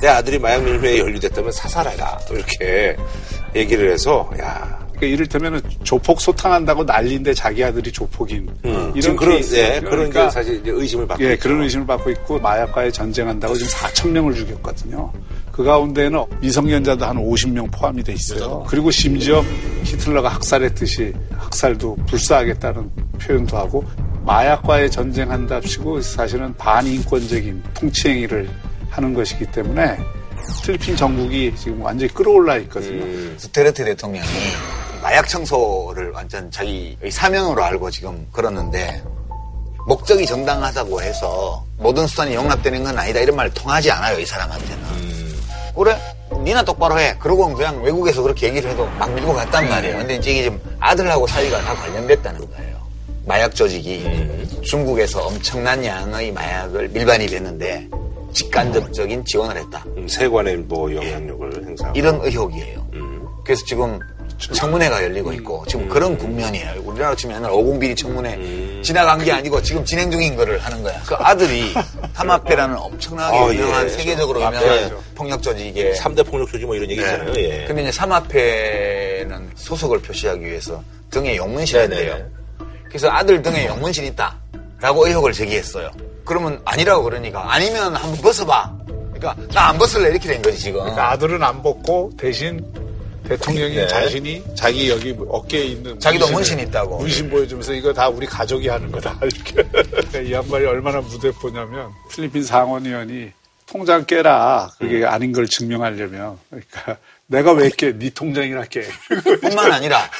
내 0.00 0.08
아들이 0.08 0.38
마약 0.38 0.64
밀매에 0.64 0.98
연루됐다면 0.98 1.52
사살해라. 1.52 2.18
또 2.26 2.34
이렇게 2.34 2.96
얘기를 3.54 3.92
해서 3.92 4.28
야 4.40 4.78
그러니까 4.88 5.06
이를테면 5.06 5.62
조폭 5.84 6.20
소탕한다고 6.20 6.84
난리인데 6.84 7.34
자기 7.34 7.62
아들이 7.62 7.92
조폭인 7.92 8.48
음, 8.64 8.92
이런 8.94 9.16
그런. 9.16 9.42
예, 9.52 9.80
그런 9.80 10.10
게 10.10 10.30
사실 10.30 10.60
이제 10.60 10.70
의심을 10.70 11.06
받고 11.06 11.22
예, 11.24 11.34
있죠. 11.34 11.42
그런 11.42 11.62
의심을 11.62 11.86
받고 11.86 12.10
있고 12.10 12.38
마약과의 12.40 12.90
전쟁한다고 12.92 13.54
지금 13.54 13.70
4천 13.70 14.08
명을 14.08 14.34
죽였거든요. 14.34 15.12
그 15.52 15.62
가운데는 15.62 16.24
미성년자도 16.40 17.04
한 17.04 17.16
50명 17.18 17.70
포함이 17.70 18.02
돼 18.02 18.14
있어요. 18.14 18.64
그리고 18.66 18.90
심지어 18.90 19.42
히틀러가 19.84 20.28
학살했듯이 20.30 21.12
학살도 21.30 21.96
불사하겠다는 22.08 22.90
표현도 23.20 23.56
하고 23.56 23.84
마약과의 24.24 24.90
전쟁한답시고 24.90 26.00
사실은 26.00 26.54
반인권적인 26.56 27.62
통치행위를 27.74 28.48
하는 28.88 29.14
것이기 29.14 29.46
때문에 29.46 29.98
필리핀 30.64 30.96
정국이 30.96 31.52
지금 31.56 31.82
완전히 31.82 32.12
끌어올라 32.12 32.56
있거든요. 32.58 33.02
음. 33.02 33.36
두테르테 33.38 33.84
대통령이 33.84 34.26
마약 35.02 35.28
청소를 35.28 36.10
완전 36.12 36.50
자기 36.50 36.96
사명으로 37.10 37.62
알고 37.62 37.90
지금 37.90 38.26
그러는데 38.32 39.02
목적이 39.86 40.24
정당하다고 40.26 41.02
해서 41.02 41.64
모든 41.76 42.06
수단이 42.06 42.34
용납되는 42.34 42.84
건 42.84 42.96
아니다 42.96 43.18
이런 43.18 43.34
말 43.34 43.50
통하지 43.50 43.90
않아요 43.90 44.18
이 44.20 44.24
사람한테는 44.24 45.21
그래? 45.76 45.96
니나 46.42 46.62
똑바로 46.64 46.98
해. 46.98 47.16
그러고 47.18 47.52
그냥 47.54 47.82
외국에서 47.82 48.22
그렇게 48.22 48.48
얘기를 48.48 48.70
해도 48.70 48.86
막 48.98 49.12
밀고 49.12 49.32
갔단 49.32 49.68
말이에요. 49.68 49.98
근데 49.98 50.14
이제 50.16 50.30
이게 50.32 50.42
지금 50.44 50.60
아들하고 50.80 51.26
사이가 51.26 51.60
다 51.62 51.74
관련됐다는 51.74 52.40
거예요. 52.50 52.76
마약 53.26 53.54
조직이 53.54 54.04
중국에서 54.62 55.26
엄청난 55.26 55.84
양의 55.84 56.32
마약을 56.32 56.88
밀반이 56.88 57.26
됐는데 57.26 57.88
직간접적인 58.32 59.24
지원을 59.24 59.56
했다. 59.58 59.84
음, 59.96 60.08
세관의 60.08 60.56
뭐 60.58 60.92
영향력을 60.94 61.66
행사하고. 61.66 61.98
이런 61.98 62.20
의혹이에요. 62.22 62.86
그래서 63.44 63.64
지금 63.66 63.98
청문회가 64.50 65.02
열리고 65.04 65.30
음. 65.30 65.34
있고 65.34 65.64
지금 65.68 65.88
그런 65.88 66.16
국면이에요. 66.18 66.82
우리나라 66.84 67.14
치면 67.14 67.36
옛날 67.36 67.50
50비리 67.52 67.96
청문회 67.96 68.34
음. 68.34 68.82
지나간 68.84 69.22
게 69.24 69.32
아니고 69.32 69.62
지금 69.62 69.84
진행 69.84 70.10
중인 70.10 70.34
거를 70.36 70.58
하는 70.58 70.82
거야. 70.82 71.00
그 71.06 71.14
아들이 71.14 71.72
타마페라는 72.14 72.76
엄청나게 72.76 73.36
아, 73.36 73.52
유명한 73.52 73.84
예. 73.84 73.88
세계적으로 73.90 74.42
아, 74.44 74.48
유명한 74.48 74.68
예. 74.78 74.92
폭력 75.14 75.42
조직의 75.42 75.94
3대 75.94 76.26
폭력 76.26 76.50
조직 76.50 76.66
뭐 76.66 76.74
이런 76.74 76.90
얘기 76.90 77.00
있잖아요. 77.00 77.32
예. 77.36 77.64
근데 77.66 77.82
이제 77.82 77.92
사마페는 77.92 79.50
소속을 79.54 80.00
표시하기 80.02 80.44
위해서 80.44 80.82
등에 81.10 81.36
용문신을 81.36 81.88
네네네. 81.88 82.10
한대요. 82.10 82.28
그래서 82.88 83.08
아들 83.10 83.40
등에 83.42 83.66
용문신 83.66 84.04
있다. 84.04 84.36
라고 84.80 85.06
의혹을 85.06 85.32
제기했어요. 85.32 85.90
그러면 86.24 86.60
아니라고 86.64 87.04
그러니까 87.04 87.52
아니면 87.52 87.94
한번 87.94 88.16
벗어봐. 88.20 88.72
그러니까 89.14 89.36
나 89.54 89.68
안 89.68 89.78
벗을래 89.78 90.10
이렇게 90.10 90.26
된 90.28 90.42
거지 90.42 90.58
지금. 90.58 90.80
그러니까 90.80 91.12
아들은 91.12 91.42
안 91.42 91.62
벗고 91.62 92.10
대신 92.18 92.60
대통령이 93.28 93.76
네. 93.76 93.86
자신이 93.86 94.42
자기 94.54 94.90
여기 94.90 95.16
어깨에 95.28 95.64
있는 95.64 95.98
자기도 96.00 96.30
문신 96.30 96.58
있다고. 96.58 96.98
문신 96.98 97.30
보여주면서 97.30 97.72
이거 97.72 97.92
다 97.92 98.08
우리 98.08 98.26
가족이 98.26 98.68
하는 98.68 98.90
거다 98.90 99.18
이렇게 99.22 99.62
그러니까 99.62 100.18
이 100.20 100.32
양반이 100.32 100.64
얼마나 100.66 101.00
무대포냐면 101.00 101.90
필리핀 102.10 102.42
상원의원이 102.42 103.30
통장 103.66 104.04
깨라 104.04 104.70
그게 104.78 105.04
아닌 105.06 105.32
걸 105.32 105.46
증명하려면 105.46 106.38
그러니까 106.50 106.98
내가 107.26 107.52
왜 107.52 107.70
깨? 107.70 107.96
네 107.96 108.10
통장이나 108.10 108.64
깨. 108.64 108.82
뿐만 109.40 109.72
아니라 109.72 110.10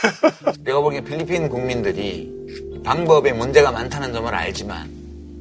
내가 0.60 0.80
보기엔 0.80 1.04
필리핀 1.04 1.48
국민들이 1.48 2.30
방법에 2.84 3.32
문제가 3.32 3.70
많다는 3.70 4.12
점을 4.12 4.32
알지만 4.34 4.90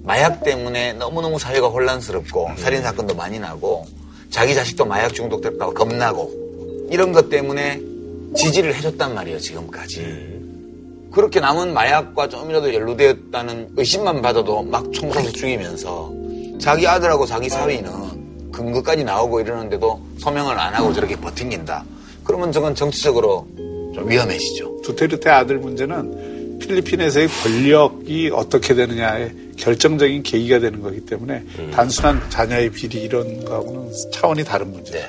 마약 0.04 0.44
때문에 0.44 0.94
너무너무 0.94 1.38
사회가 1.40 1.68
혼란스럽고 1.68 2.52
살인 2.58 2.82
사건도 2.82 3.16
많이 3.16 3.40
나고 3.40 3.86
자기 4.30 4.56
자식도 4.56 4.86
마약 4.86 5.14
중독됐다고 5.14 5.74
겁나고 5.74 6.41
이런 6.92 7.12
것 7.12 7.30
때문에 7.30 7.82
지지를 8.36 8.76
해줬단 8.76 9.16
말이에요 9.16 9.40
지금까지 9.40 10.42
그렇게 11.12 11.40
남은 11.40 11.74
마약과 11.74 12.30
좀이라도 12.30 12.74
연루되었다는 12.74 13.70
의심만 13.76 14.22
받아도 14.22 14.64
막 14.64 14.92
총소서 14.94 15.32
죽이면서 15.32 16.14
자기 16.60 16.88
아들하고 16.88 17.26
자기 17.26 17.50
사위는 17.50 18.52
근거까지 18.52 19.04
나오고 19.04 19.42
이러는데도 19.42 20.00
소명을 20.20 20.58
안 20.58 20.74
하고 20.74 20.94
저렇게 20.94 21.16
버틴긴다 21.16 21.84
그러면 22.24 22.52
저건 22.52 22.76
정치적으로 22.76 23.48
좀 23.94 24.10
위험해지죠. 24.10 24.82
두테르테 24.84 25.30
아들 25.30 25.58
문제는 25.58 26.31
필리핀에서의 26.62 27.28
권력이 27.28 28.32
어떻게 28.34 28.74
되느냐의 28.74 29.32
결정적인 29.58 30.24
계기가 30.24 30.60
되는 30.60 30.82
거기 30.82 31.06
때문에 31.06 31.44
단순한 31.74 32.30
자녀의 32.30 32.70
비리 32.72 33.04
이런 33.04 33.44
거하고는 33.46 33.92
차원이 34.12 34.44
다른 34.44 34.72
문제예요. 34.72 35.06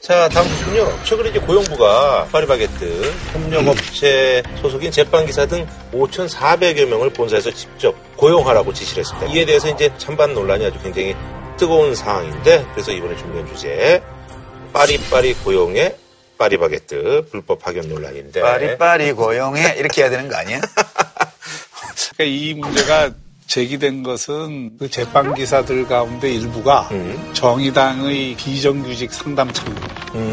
자, 0.00 0.28
다음 0.28 0.48
부분요. 0.48 1.04
최근에 1.04 1.30
이제 1.30 1.38
고용부가 1.38 2.26
파리바게뜨 2.32 3.12
협력업체 3.32 4.42
소속인 4.60 4.90
제빵기사 4.90 5.46
등 5.46 5.66
5,400여 5.92 6.86
명을 6.86 7.10
본사에서 7.10 7.52
직접 7.52 7.94
고용하라고 8.16 8.72
지시를 8.72 9.04
했습니다. 9.04 9.32
이에 9.32 9.44
대해서 9.44 9.68
이제 9.68 9.92
찬반 9.98 10.34
논란이 10.34 10.64
아주 10.64 10.78
굉장히 10.82 11.14
뜨거운 11.56 11.94
상황인데, 11.94 12.66
그래서 12.72 12.90
이번에 12.90 13.16
준비한 13.16 13.46
주제, 13.54 14.02
파리파리 14.72 15.34
고용의 15.34 15.96
파리바게뜨 16.38 17.28
불법 17.30 17.60
파견 17.60 17.88
논란인데. 17.88 18.40
빠리빠리 18.40 19.12
고용해 19.12 19.76
이렇게 19.78 20.02
해야 20.02 20.10
되는 20.10 20.28
거 20.28 20.36
아니야? 20.36 20.60
그러니까 22.16 22.24
이 22.24 22.54
문제가 22.54 23.10
제기된 23.46 24.02
것은 24.02 24.78
그 24.78 24.88
재판 24.88 25.34
기사들 25.34 25.86
가운데 25.86 26.30
일부가 26.30 26.88
정의당의 27.34 28.34
비정규직 28.36 29.12
상담청 29.12 29.74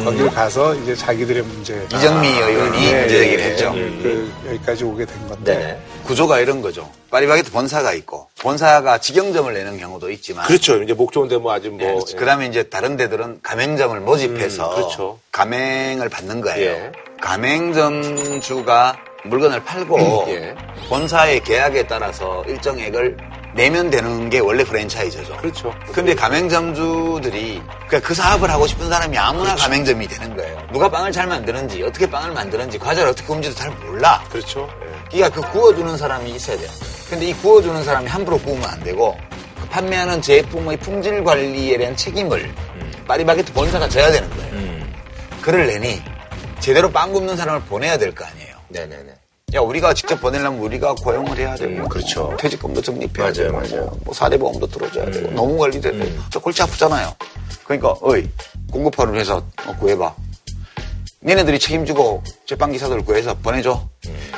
거기를 0.05 0.29
가서 0.29 0.73
이제 0.75 0.95
자기들의 0.95 1.43
문제 1.43 1.85
이정미 1.93 2.27
의원이 2.27 2.87
예, 2.87 2.99
문제 2.99 3.17
제기를 3.17 3.43
예, 3.43 3.49
했죠. 3.49 3.73
예, 3.75 3.81
그 4.01 4.33
여기까지 4.47 4.83
오게 4.85 5.05
된 5.05 5.27
건데 5.27 5.57
네. 5.57 5.79
구조가 6.09 6.39
이런 6.39 6.63
거죠. 6.63 6.89
파리바게트 7.11 7.51
본사가 7.51 7.93
있고 7.93 8.29
본사가 8.41 8.97
직영점을 8.97 9.53
내는 9.53 9.77
경우도 9.77 10.09
있지만 10.09 10.43
그렇죠. 10.47 10.81
이제 10.81 10.91
목 10.91 11.11
좋은데 11.11 11.37
뭐 11.37 11.53
아직 11.53 11.69
뭐. 11.69 12.03
그 12.17 12.25
다음에 12.25 12.47
이제 12.47 12.63
다른 12.63 12.97
데들은 12.97 13.41
가맹점을 13.43 13.99
모집해서 13.99 14.71
음, 14.71 14.75
그렇죠. 14.75 15.19
가맹을 15.31 16.09
받는 16.09 16.41
거예요. 16.41 16.71
예. 16.71 16.91
가맹점 17.21 18.41
주가 18.41 18.97
물건을 19.23 19.63
팔고 19.63 20.25
예. 20.29 20.55
본사의 20.89 21.43
계약에 21.43 21.85
따라서 21.85 22.43
일정액을 22.47 23.15
내면 23.53 23.91
되는 23.91 24.31
게 24.31 24.39
원래 24.39 24.63
프랜차이즈죠. 24.63 25.37
그렇죠. 25.37 25.75
근데 25.91 26.15
가맹점주들이 26.15 27.61
그러니까 27.87 27.99
그 27.99 28.15
사업을 28.15 28.49
하고 28.49 28.65
싶은 28.65 28.89
사람이 28.89 29.15
아무나 29.15 29.49
그렇죠. 29.49 29.63
가맹점이 29.63 30.07
되는 30.07 30.35
거예요. 30.35 30.57
누가 30.71 30.89
빵을 30.89 31.11
잘 31.11 31.27
만드는지 31.27 31.83
어떻게 31.83 32.09
빵을 32.09 32.31
만드는지 32.31 32.79
과자를 32.79 33.11
어떻게 33.11 33.27
구운지도 33.27 33.53
잘 33.53 33.69
몰라. 33.85 34.23
그렇죠. 34.31 34.67
그러니까 35.11 35.29
그 35.41 35.51
구워주는 35.51 35.97
사람이 35.97 36.31
있어야 36.31 36.57
돼요. 36.57 36.69
근데 37.09 37.27
이 37.29 37.33
구워주는 37.33 37.83
사람이 37.83 38.07
함부로 38.07 38.37
구우면 38.39 38.69
안 38.69 38.79
되고 38.83 39.17
그 39.59 39.67
판매하는 39.69 40.21
제품의 40.21 40.77
품질 40.77 41.23
관리에 41.23 41.77
대한 41.77 41.95
책임을 41.95 42.53
파리바게트 43.07 43.53
본사가 43.53 43.89
져야 43.89 44.11
되는 44.11 44.29
거예요. 44.29 44.49
그를 45.41 45.67
내니 45.67 46.01
제대로 46.59 46.91
빵 46.91 47.11
굽는 47.11 47.35
사람을 47.35 47.61
보내야 47.61 47.97
될 47.97 48.13
거 48.13 48.25
아니에요. 48.25 48.55
네네네. 48.69 49.13
야 49.55 49.61
우리가 49.61 49.95
직접 49.95 50.21
보내려면 50.21 50.59
우리가 50.59 50.93
고용을 50.93 51.35
해야 51.39 51.55
되고 51.55 51.87
그렇죠. 51.89 52.35
퇴직금도 52.39 52.83
적립해야 52.83 53.31
맞아요, 53.31 53.33
되고 53.33 53.57
맞아요. 53.57 53.97
뭐 54.03 54.13
사대보험도 54.13 54.67
들어줘야 54.67 55.09
되고 55.09 55.31
노무 55.31 55.57
관리도 55.57 55.89
해야 55.91 56.03
되고 56.03 56.21
저 56.29 56.39
골치 56.39 56.61
아프잖아요. 56.61 57.11
그러니까 57.63 57.95
어이 58.01 58.29
공급하는 58.71 59.15
회사 59.15 59.37
어, 59.37 59.75
구해봐. 59.79 60.13
니네들이 61.21 61.59
책임지고 61.59 62.23
제빵기사들 62.45 63.03
구해서 63.03 63.35
보내줘. 63.35 63.89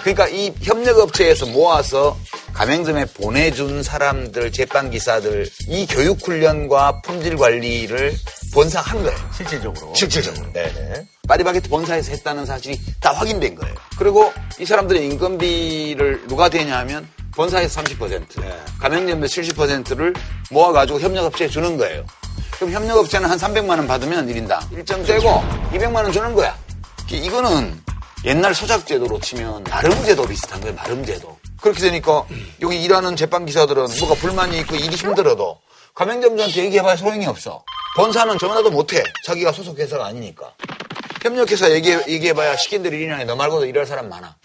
그러니까 0.01 0.27
이 0.27 0.51
협력업체에서 0.61 1.45
모아서 1.47 2.17
가맹점에 2.53 3.05
보내준 3.05 3.83
사람들, 3.83 4.51
제빵기사들, 4.51 5.47
이 5.67 5.85
교육훈련과 5.85 7.01
품질 7.01 7.37
관리를 7.37 8.15
본사가 8.53 8.91
한 8.91 9.03
거예요. 9.03 9.17
실질적으로. 9.35 9.93
실질적으로. 9.93 10.51
네네. 10.51 11.07
파리바게트 11.27 11.69
본사에서 11.69 12.11
했다는 12.11 12.45
사실이 12.45 12.79
다 12.99 13.11
확인된 13.11 13.55
거예요. 13.55 13.75
그리고 13.97 14.33
이 14.59 14.65
사람들의 14.65 15.05
인건비를 15.05 16.27
누가 16.27 16.49
대냐 16.49 16.79
하면 16.79 17.07
본사에서 17.35 17.81
30%, 17.81 18.25
가맹점에서 18.79 19.41
70%를 19.41 20.13
모아가지고 20.49 20.99
협력업체에 20.99 21.47
주는 21.47 21.77
거예요. 21.77 22.05
그럼 22.55 22.73
협력업체는 22.73 23.29
한 23.29 23.37
300만 23.37 23.69
원 23.69 23.87
받으면 23.87 24.27
1인당 24.27 24.59
일정 24.73 25.03
떼고 25.03 25.41
200만 25.71 25.95
원 25.95 26.11
주는 26.11 26.33
거야. 26.33 26.57
이거는 27.17 27.81
옛날 28.25 28.53
소작제도로 28.53 29.19
치면 29.19 29.63
나름제도 29.63 30.27
비슷한 30.27 30.61
거예요. 30.61 30.75
나름제도. 30.75 31.37
그렇게 31.59 31.79
되니까 31.81 32.25
여기 32.61 32.81
일하는 32.83 33.15
제빵기사들은 33.15 33.87
뭐가 33.99 34.15
불만이 34.15 34.59
있고 34.61 34.75
일이 34.75 34.95
힘들어도 34.95 35.59
가맹점주한테 35.95 36.65
얘기해봐야 36.65 36.95
소용이 36.95 37.25
없어. 37.25 37.63
본사는 37.95 38.37
전화도 38.37 38.71
못해. 38.71 39.03
자기가 39.25 39.51
소속 39.51 39.77
회사가 39.77 40.05
아니니까. 40.07 40.53
협력회사 41.21 41.71
얘기해, 41.71 42.05
얘기해봐야 42.07 42.55
시킨 42.57 42.81
대로 42.83 42.95
일이나 42.95 43.17
해. 43.17 43.25
너 43.25 43.35
말고도 43.35 43.65
일할 43.65 43.85
사람 43.85 44.09
많아. 44.09 44.35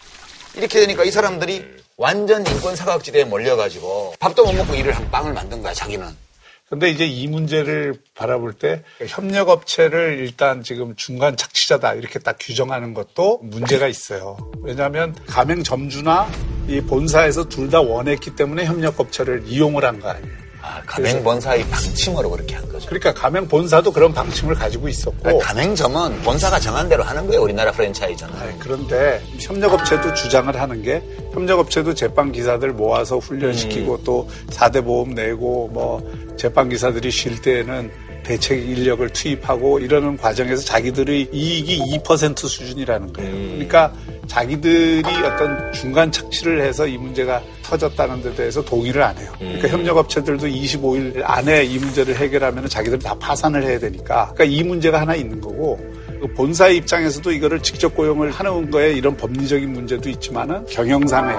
이렇게 0.55 0.79
되니까 0.79 1.03
이 1.03 1.11
사람들이 1.11 1.65
완전 1.97 2.45
인권 2.45 2.75
사각지대에 2.75 3.23
몰려가지고 3.23 4.15
밥도 4.19 4.45
못 4.45 4.53
먹고 4.53 4.75
일을 4.75 4.95
한 4.95 5.09
빵을 5.09 5.33
만든 5.33 5.61
거야, 5.61 5.73
자기는. 5.73 6.26
근데 6.69 6.89
이제 6.89 7.05
이 7.05 7.27
문제를 7.27 7.95
바라볼 8.13 8.51
때 8.53 8.83
협력업체를 9.05 10.19
일단 10.19 10.63
지금 10.63 10.95
중간 10.97 11.37
착취자다 11.37 11.93
이렇게 11.93 12.19
딱 12.19 12.35
규정하는 12.39 12.93
것도 12.93 13.39
문제가 13.43 13.87
있어요. 13.87 14.37
왜냐하면 14.61 15.15
가맹점주나 15.27 16.27
이 16.67 16.81
본사에서 16.81 17.47
둘 17.47 17.69
다 17.69 17.79
원했기 17.81 18.35
때문에 18.35 18.65
협력업체를 18.65 19.43
이용을 19.47 19.85
한 19.85 19.99
거 20.01 20.09
아니에요. 20.09 20.46
아, 20.67 20.81
가맹 20.85 21.23
본사의 21.23 21.65
방침으로 21.69 22.29
그렇게 22.29 22.55
한 22.55 22.69
거죠. 22.69 22.87
그러니까 22.87 23.13
가맹 23.13 23.47
본사도 23.47 23.91
그런 23.91 24.13
방침을 24.13 24.53
가지고 24.55 24.89
있었고 24.89 25.15
그러니까 25.21 25.45
가맹점은 25.47 26.21
본사가 26.23 26.59
정한 26.59 26.89
대로 26.89 27.03
하는 27.03 27.25
거예요, 27.25 27.41
우리나라 27.41 27.71
프랜차이즈는. 27.71 28.33
그런데 28.59 29.23
협력업체도 29.39 30.13
주장을 30.13 30.53
하는 30.59 30.81
게 30.81 31.01
협력업체도 31.33 31.93
제빵 31.93 32.31
기사들 32.33 32.73
모아서 32.73 33.17
훈련시키고 33.17 34.03
또 34.03 34.29
4대 34.49 34.83
보험 34.83 35.11
내고 35.11 35.69
뭐 35.71 36.01
제빵 36.35 36.67
기사들이 36.69 37.09
쉴 37.11 37.41
때에는 37.41 37.89
대책 38.27 38.69
인력을 38.69 39.07
투입하고 39.09 39.79
이러는 39.79 40.17
과정에서 40.17 40.61
자기들의 40.63 41.29
이익이 41.31 41.79
2% 41.99 42.37
수준이라는 42.37 43.13
거예요. 43.13 43.31
그러니까 43.31 43.93
자기들이 44.27 45.05
어떤 45.23 45.71
중간 45.71 46.11
착취를 46.11 46.61
해서 46.61 46.85
이 46.85 46.97
문제가 46.97 47.41
터졌다는 47.63 48.21
데 48.23 48.35
대해서 48.35 48.61
동의를 48.61 49.01
안 49.01 49.17
해요. 49.17 49.31
그러니까 49.39 49.69
협력업체들도 49.69 50.45
25일 50.45 51.21
안에 51.23 51.63
이 51.63 51.79
문제를 51.79 52.17
해결하면 52.17 52.67
자기들 52.67 52.99
다 52.99 53.15
파산을 53.17 53.63
해야 53.63 53.79
되니까. 53.79 54.33
그러니까 54.33 54.43
이 54.43 54.61
문제가 54.61 54.99
하나 54.99 55.15
있는 55.15 55.39
거고 55.39 55.79
그 56.19 56.27
본사의 56.33 56.75
입장에서도 56.77 57.31
이거를 57.31 57.63
직접 57.63 57.95
고용을 57.95 58.31
하는 58.31 58.69
거에 58.69 58.91
이런 58.91 59.15
법리적인 59.15 59.71
문제도 59.71 60.09
있지만은 60.09 60.65
경영상의 60.65 61.35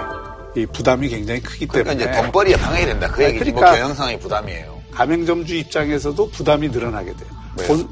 이 0.57 0.65
부담이 0.73 1.11
굉장히 1.11 1.43
크기 1.43 1.67
때문에 1.67 1.83
그러니까 1.83 2.11
이제 2.11 2.23
돈벌이에 2.23 2.57
방해가 2.57 2.87
된다. 2.87 3.09
그 3.09 3.25
얘기지. 3.25 3.51
뭐 3.51 3.61
그러니까 3.61 3.79
경영상의 3.83 4.19
부담이에요. 4.21 4.78
가맹점주 4.99 5.55
입장에서도 5.55 6.31
부담이 6.31 6.71
늘어나게 6.71 7.15
돼요. 7.15 7.29
본- 7.69 7.89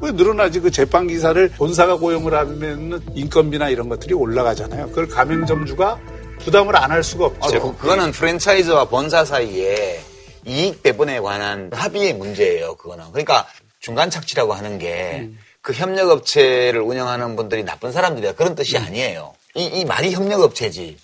왜 0.00 0.10
늘어나지? 0.12 0.60
그 0.60 0.70
제빵 0.70 1.06
기사를 1.06 1.50
본사가 1.50 1.96
고용을 1.96 2.32
하면 2.34 3.02
인건비나 3.14 3.68
이런 3.68 3.90
것들이 3.90 4.14
올라가잖아요. 4.14 4.88
그걸 4.88 5.06
가맹점주가 5.08 6.00
부담을 6.40 6.74
안 6.76 6.90
할 6.90 7.02
수가 7.02 7.26
아, 7.26 7.28
없죠. 7.28 7.60
그, 7.72 7.76
그거는 7.78 8.10
프랜차이즈와 8.12 8.86
본사 8.86 9.24
사이에 9.26 10.00
이익 10.46 10.82
배분에 10.82 11.20
관한 11.20 11.70
합의의 11.74 12.14
문제예요. 12.14 12.76
그거는. 12.76 13.04
그러니까 13.12 13.46
중간 13.80 14.08
착취라고 14.08 14.54
하는 14.54 14.78
게그 14.78 15.72
협력업체를 15.74 16.80
운영하는 16.80 17.36
분들이 17.36 17.64
나쁜 17.64 17.92
사람들이다 17.92 18.32
그런 18.34 18.54
뜻이 18.54 18.78
아니에요. 18.78 19.34
이, 19.54 19.64
이 19.64 19.84
말이 19.84 20.12
협력업체지. 20.12 20.96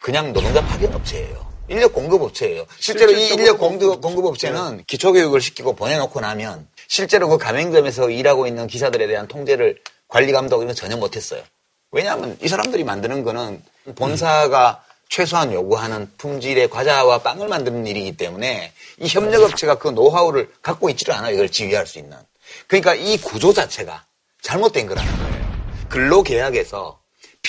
그냥 0.00 0.32
노동자 0.32 0.60
파견업체예요. 0.64 1.49
인력 1.70 1.94
공급 1.94 2.20
업체예요. 2.22 2.66
실제로 2.80 3.12
이 3.12 3.28
인력 3.28 3.58
공급, 3.58 4.00
공급 4.00 4.24
업체는 4.26 4.82
기초교육을 4.88 5.40
시키고 5.40 5.76
보내놓고 5.76 6.20
나면 6.20 6.66
실제로 6.88 7.28
그 7.28 7.38
가맹점에서 7.38 8.10
일하고 8.10 8.48
있는 8.48 8.66
기사들에 8.66 9.06
대한 9.06 9.28
통제를 9.28 9.78
관리 10.08 10.32
감독 10.32 10.56
이런 10.58 10.68
거 10.68 10.74
전혀 10.74 10.96
못했어요. 10.96 11.42
왜냐하면 11.92 12.36
이 12.42 12.48
사람들이 12.48 12.82
만드는 12.82 13.22
거는 13.22 13.62
본사가 13.94 14.84
최소한 15.08 15.52
요구하는 15.52 16.10
품질의 16.18 16.70
과자와 16.70 17.18
빵을 17.18 17.46
만드는 17.48 17.86
일이기 17.86 18.16
때문에 18.16 18.72
이 18.98 19.06
협력업체가 19.08 19.78
그 19.78 19.88
노하우를 19.88 20.50
갖고 20.62 20.90
있지를 20.90 21.14
않아요. 21.14 21.34
이걸 21.34 21.48
지휘할 21.48 21.86
수 21.86 21.98
있는. 21.98 22.16
그러니까 22.66 22.96
이 22.96 23.16
구조 23.16 23.52
자체가 23.52 24.04
잘못된 24.42 24.86
거라는 24.86 25.12
거예요. 25.16 25.86
근로계약에서 25.88 26.99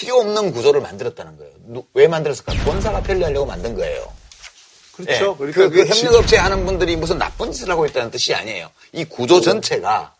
필요 0.01 0.15
없는 0.19 0.51
구조를 0.51 0.81
만들었다는 0.81 1.37
거예요. 1.37 1.53
누- 1.67 1.85
왜 1.93 2.07
만들었을까? 2.07 2.53
본사가 2.65 3.03
편리하려고 3.03 3.45
만든 3.45 3.75
거예요. 3.75 4.11
그렇죠. 4.93 5.11
예, 5.13 5.37
그러니까 5.37 5.61
그, 5.61 5.69
그그 5.69 5.93
지- 5.93 6.05
협력업체 6.05 6.37
하는 6.37 6.65
분들이 6.65 6.95
무슨 6.95 7.19
나쁜 7.19 7.51
짓을 7.51 7.69
하고 7.69 7.85
있다는 7.85 8.09
뜻이 8.09 8.33
아니에요. 8.33 8.71
이 8.93 9.05
구조 9.05 9.39
전체가 9.41 10.15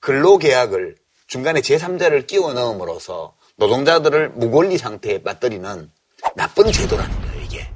근로계약을 0.00 0.96
중간에 1.26 1.60
제3자를 1.60 2.26
끼워 2.26 2.54
넣음으로써 2.54 3.34
노동자들을 3.56 4.30
무권리 4.30 4.78
상태에 4.78 5.22
빠뜨리는 5.22 5.90
나쁜 6.34 6.72
제도라는 6.72 7.20
거예요, 7.22 7.42
이게. 7.42 7.68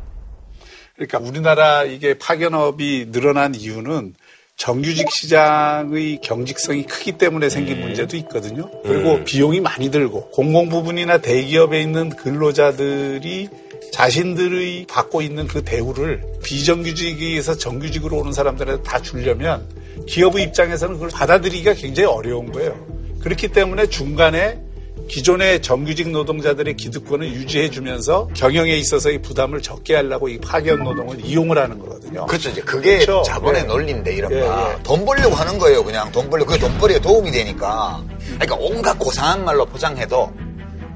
그러니까 0.96 1.18
우리나라 1.18 1.84
이게 1.84 2.16
파견업이 2.18 3.09
늘어난 3.10 3.55
이유는 3.55 4.14
정규직 4.59 5.09
시장의 5.12 6.18
경직성이 6.20 6.82
크기 6.82 7.12
때문에 7.12 7.48
생긴 7.48 7.80
문제도 7.80 8.16
있거든요. 8.18 8.68
그리고 8.82 9.14
음. 9.14 9.24
비용이 9.24 9.60
많이 9.60 9.89
들고 9.89 10.30
공공 10.30 10.68
부분이나 10.68 11.18
대기업에 11.18 11.80
있는 11.80 12.10
근로자들이 12.10 13.48
자신들의 13.93 14.86
받고 14.89 15.22
있는 15.22 15.47
그 15.47 15.62
대우를 15.62 16.22
비정규직에서 16.43 17.56
정규직으로 17.56 18.18
오는 18.18 18.32
사람들한테 18.32 18.82
다 18.82 19.01
주려면 19.01 19.64
기업의 20.09 20.43
입장에서는 20.47 20.94
그걸 20.94 21.10
받아들이기가 21.10 21.74
굉장히 21.74 22.09
어려운 22.09 22.51
거예요. 22.51 22.76
그렇기 23.20 23.48
때문에 23.48 23.86
중간에 23.86 24.60
기존의 25.09 25.62
정규직 25.62 26.10
노동자들의 26.10 26.76
기득권을 26.76 27.26
유지해주면서 27.32 28.28
경영에 28.35 28.76
있어서의 28.76 29.22
부담을 29.22 29.62
적게 29.62 29.94
하려고 29.97 30.28
이 30.28 30.39
파견 30.39 30.85
노동을 30.85 31.24
이용을 31.24 31.59
하는 31.59 31.78
거거든요. 31.78 32.26
그렇죠. 32.26 32.51
이제 32.51 32.60
그게 32.60 32.98
그렇죠. 32.98 33.22
자본의 33.22 33.62
예. 33.62 33.66
논리인데 33.66 34.14
이른바 34.14 34.36
예, 34.36 34.74
예. 34.74 34.82
돈 34.82 35.05
벌려고 35.05 35.35
하는 35.35 35.59
거예요. 35.59 35.82
그냥 35.82 36.12
돈 36.12 36.28
벌려. 36.28 36.44
그게 36.44 36.59
돈벌이에 36.59 37.01
도움이 37.01 37.30
되니까. 37.30 38.02
그러니까 38.35 38.56
온갖 38.60 38.98
고상한 38.98 39.44
말로 39.44 39.64
포장해도 39.66 40.32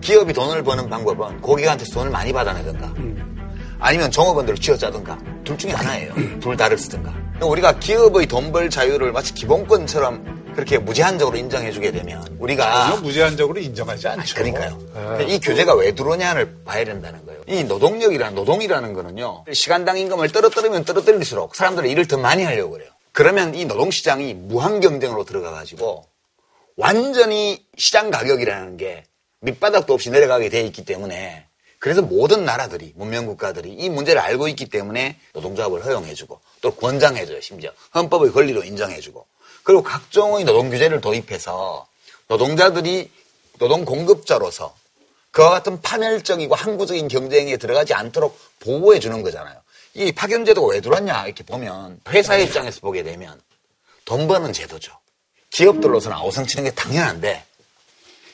기업이 0.03 0.33
돈을 0.33 0.63
버는 0.63 0.91
방법은 0.91 1.41
고객한테서 1.41 1.95
돈을 1.95 2.11
많이 2.11 2.33
받아내든가 2.33 2.93
아니면 3.79 4.11
종업원들을 4.11 4.59
쥐어짜든가 4.59 5.19
둘 5.45 5.57
중에 5.57 5.73
하나예요. 5.73 6.13
둘 6.41 6.57
다를 6.57 6.77
쓰든가. 6.77 7.13
우리가 7.41 7.79
기업의 7.79 8.27
돈 8.27 8.53
벌 8.53 8.69
자유를 8.69 9.13
마치 9.13 9.33
기본권처럼 9.35 10.42
그렇게 10.55 10.79
무제한적으로 10.79 11.37
인정해주게 11.37 11.93
되면 11.93 12.37
우리가 12.39 12.97
무제한적으로 12.97 13.61
인정하지 13.61 14.09
않죠. 14.09 14.35
그러니까요. 14.35 14.79
네. 15.19 15.25
이 15.35 15.41
규제가 15.41 15.75
왜 15.75 15.93
들어오냐를 15.95 16.63
봐야 16.65 16.85
된다는 16.85 17.25
거예요. 17.25 17.43
이 17.47 17.65
노동력이란 17.65 18.35
노동이라는 18.35 18.93
거는요. 18.93 19.45
시간당 19.53 19.99
임금을 19.99 20.31
떨어뜨리면 20.31 20.85
떨어뜨릴수록 20.85 21.57
사람들이 21.57 21.91
일을 21.91 22.07
더 22.07 22.19
많이 22.19 22.45
하려고 22.45 22.73
그래요. 22.73 22.91
그러면 23.13 23.55
이 23.55 23.65
노동시장이 23.65 24.35
무한 24.35 24.81
경쟁으로 24.81 25.25
들어가 25.25 25.51
가지고 25.51 26.07
완전히 26.77 27.65
시장 27.77 28.11
가격이라는 28.11 28.77
게 28.77 29.05
밑바닥도 29.41 29.93
없이 29.93 30.11
내려가게 30.11 30.49
돼 30.49 30.63
있기 30.63 30.85
때문에 30.85 31.47
그래서 31.79 32.01
모든 32.01 32.45
나라들이 32.45 32.93
문명 32.95 33.27
국가들이 33.27 33.73
이 33.73 33.91
문제를 33.91 34.23
알고 34.23 34.47
있기 34.49 34.69
때문에 34.69 35.19
노동조합을 35.35 35.85
허용해주고 35.85 36.41
또 36.61 36.75
권장해줘요 36.77 37.41
심지어 37.41 37.73
헌법의 37.95 38.31
권리로 38.33 38.63
인정해주고 38.63 39.27
그리고 39.63 39.83
각종의 39.83 40.45
노동 40.45 40.71
규제를 40.71 41.01
도입해서 41.01 41.87
노동자들이 42.29 43.11
노동 43.59 43.85
공급자로서 43.85 44.75
그와 45.31 45.51
같은 45.51 45.81
파멸적이고 45.81 46.55
항구적인 46.55 47.09
경쟁에 47.09 47.57
들어가지 47.57 47.95
않도록 47.95 48.39
보호해 48.61 48.99
주는 48.99 49.23
거잖아요. 49.23 49.57
이 49.95 50.13
파견 50.13 50.45
제도가 50.45 50.69
왜 50.69 50.81
들어왔냐 50.81 51.27
이렇게 51.27 51.45
보면 51.45 52.01
회사 52.09 52.37
입장에서 52.37 52.81
보게 52.81 53.03
되면 53.03 53.41
돈 54.05 54.27
버는 54.27 54.53
제도죠. 54.53 54.93
기업들로서는 55.51 56.17
아우성 56.17 56.47
치는 56.47 56.65
게 56.65 56.71
당연한데 56.75 57.45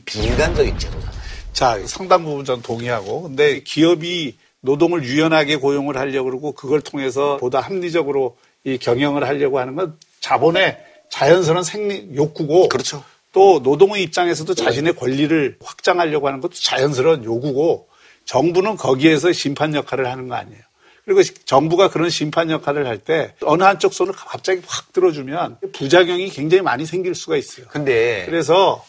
비인간적인 0.05 0.79
제도잖아요. 0.79 1.19
자, 1.53 1.79
상당 1.87 2.25
부분 2.25 2.45
전 2.45 2.63
동의하고. 2.63 3.23
근데 3.23 3.61
기업이 3.61 4.37
노동을 4.61 5.03
유연하게 5.03 5.57
고용을 5.57 5.97
하려고 5.97 6.31
그러고 6.31 6.53
그걸 6.53 6.81
통해서 6.81 7.37
보다 7.39 7.61
합리적으로 7.61 8.37
이 8.65 8.79
경영을 8.79 9.27
하려고 9.27 9.59
하는 9.59 9.75
건 9.75 9.99
자본의 10.21 10.88
자연스러운 11.11 11.63
생리 11.65 12.09
욕구고. 12.15 12.69
그렇죠. 12.69 13.03
또 13.33 13.61
노동의 13.63 14.03
입장에서도 14.05 14.55
자신의 14.55 14.95
권리를 14.95 15.59
확장하려고 15.63 16.29
하는 16.29 16.41
것도 16.41 16.55
자연스러운 16.55 17.25
요구고 17.25 17.89
정부는 18.25 18.77
거기에서 18.77 19.33
심판 19.33 19.75
역할을 19.75 20.07
하는 20.11 20.29
거 20.29 20.35
아니에요. 20.35 20.61
그리고 21.05 21.23
정부가 21.23 21.89
그런 21.89 22.11
심판 22.11 22.51
역할을 22.51 22.87
할 22.87 22.99
때 22.99 23.35
어느 23.43 23.63
한쪽 23.63 23.95
손을 23.95 24.13
갑자기 24.15 24.61
확 24.67 24.93
들어주면 24.93 25.59
부작용이 25.73 26.29
굉장히 26.29 26.63
많이 26.63 26.85
생길 26.85 27.15
수가 27.15 27.37
있어요. 27.37 27.67
근데 27.71 28.25
그래서 28.27 28.85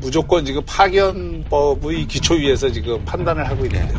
무조건 0.00 0.44
지금 0.44 0.62
파견법의 0.66 2.06
기초 2.08 2.34
위에서 2.34 2.70
지금 2.72 3.04
판단을 3.04 3.48
하고 3.48 3.64
있는데 3.66 3.94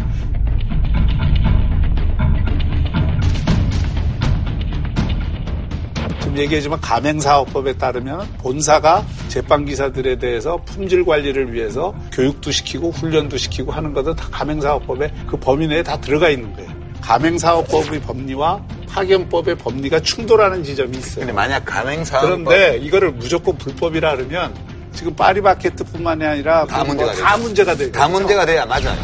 지금 6.23 6.37
얘기하지만 6.37 6.79
가맹사업법에 6.79 7.73
따르면 7.77 8.25
본사가 8.37 9.05
제빵기사들에 9.27 10.17
대해서 10.19 10.57
품질 10.65 11.03
관리를 11.03 11.51
위해서 11.53 11.93
교육도 12.13 12.49
시키고 12.51 12.91
훈련도 12.91 13.37
시키고 13.37 13.73
하는 13.73 13.93
것은 13.93 14.15
다 14.15 14.27
가맹사업법에 14.31 15.11
그 15.27 15.35
범위 15.37 15.67
내에 15.67 15.83
다 15.83 15.99
들어가 15.99 16.29
있는 16.29 16.53
거예요. 16.55 16.71
가맹사업법의 17.01 17.99
법리와 18.01 18.63
파견법의 18.89 19.57
법리가 19.57 19.99
충돌하는 19.99 20.63
지점이 20.63 20.97
있어요. 20.97 21.25
근데 21.25 21.33
만약 21.33 21.65
가맹사업법 21.65 22.45
그런데 22.45 22.77
이거를 22.77 23.11
무조건 23.11 23.57
불법이라 23.57 24.15
그러면 24.15 24.55
지금 24.93 25.13
파리바게트뿐만이 25.15 26.23
아니라 26.25 26.65
다뭐 26.67 26.85
문제가 26.85 27.11
다. 27.13 27.37
문제가 27.37 27.75
돼요. 27.75 27.91
다 27.91 28.07
문제가 28.07 28.45
돼야 28.45 28.65
맞아요. 28.65 28.95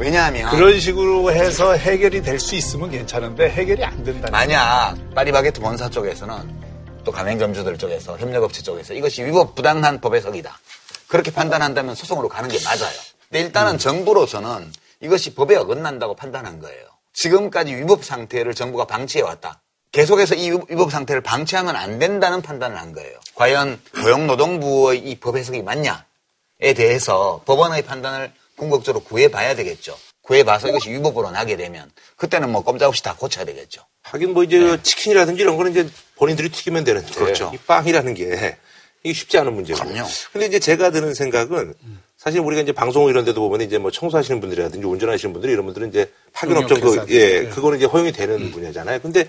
왜냐하면 0.00 0.50
그런 0.50 0.80
식으로 0.80 1.30
해서 1.30 1.74
해결이 1.74 2.22
될 2.22 2.40
수 2.40 2.54
있으면 2.54 2.90
괜찮은데 2.90 3.50
해결이 3.50 3.84
안 3.84 4.02
된다. 4.02 4.28
만약 4.32 4.96
파리바게트 5.14 5.60
본사 5.60 5.90
쪽에서는 5.90 6.58
또 7.04 7.12
가맹점주들 7.12 7.76
쪽에서 7.76 8.16
협력업체 8.16 8.62
쪽에서 8.62 8.94
이것이 8.94 9.22
위법 9.24 9.54
부당한 9.54 10.00
법의 10.00 10.22
석이다. 10.22 10.58
그렇게 11.06 11.30
판단한다면 11.30 11.94
소송으로 11.94 12.28
가는 12.28 12.48
게 12.48 12.58
맞아요. 12.64 12.96
근데 13.28 13.40
일단은 13.44 13.76
정부로서는 13.78 14.72
이것이 15.00 15.34
법에 15.34 15.56
어긋난다고 15.56 16.14
판단한 16.16 16.60
거예요. 16.60 16.84
지금까지 17.12 17.74
위법 17.74 18.02
상태를 18.04 18.54
정부가 18.54 18.86
방치해 18.86 19.22
왔다. 19.22 19.60
계속해서 19.92 20.34
이 20.34 20.50
위법 20.68 20.90
상태를 20.90 21.20
방치하면 21.20 21.76
안 21.76 21.98
된다는 21.98 22.40
판단을 22.40 22.78
한 22.78 22.92
거예요. 22.92 23.18
과연 23.34 23.80
고용노동부의 24.02 25.00
이 25.00 25.20
법 25.20 25.36
해석이 25.36 25.62
맞냐에 25.62 26.72
대해서 26.74 27.42
법원의 27.44 27.82
판단을 27.82 28.32
궁극적으로 28.60 29.02
구해봐야 29.02 29.54
되겠죠. 29.54 29.96
구해봐서 30.20 30.68
이것이 30.68 30.90
위법으로 30.90 31.30
나게 31.30 31.56
되면 31.56 31.90
그때는 32.16 32.50
뭐 32.50 32.62
꼼짝없이 32.62 33.02
다 33.02 33.16
고쳐야 33.18 33.46
되겠죠. 33.46 33.82
하긴 34.02 34.34
뭐 34.34 34.44
이제 34.44 34.78
치킨이라든지 34.82 35.42
이런 35.42 35.56
거는 35.56 35.70
이제 35.70 35.88
본인들이 36.16 36.50
튀기면 36.50 36.84
되는데 36.84 37.10
그렇죠. 37.14 37.50
이 37.54 37.58
빵이라는 37.58 38.14
게 38.14 38.58
이게 39.02 39.14
쉽지 39.14 39.38
않은 39.38 39.54
문제고. 39.54 39.80
그럼요. 39.80 40.06
근데 40.32 40.46
이제 40.46 40.58
제가 40.58 40.90
드는 40.90 41.14
생각은 41.14 41.72
사실 42.18 42.40
우리가 42.40 42.60
이제 42.60 42.72
방송 42.72 43.08
이런 43.08 43.24
데도 43.24 43.40
보면 43.40 43.62
이제 43.62 43.78
뭐 43.78 43.90
청소하시는 43.90 44.40
분들이라든지 44.40 44.86
운전하시는 44.86 45.32
분들 45.32 45.48
이런 45.48 45.64
분들은 45.64 45.88
이제 45.88 46.12
파견업종 46.34 46.80
그. 46.80 47.06
예, 47.08 47.40
네. 47.40 47.48
그거는 47.48 47.78
이제 47.78 47.86
허용이 47.86 48.12
되는 48.12 48.50
분야잖아요. 48.50 49.00
근데 49.00 49.26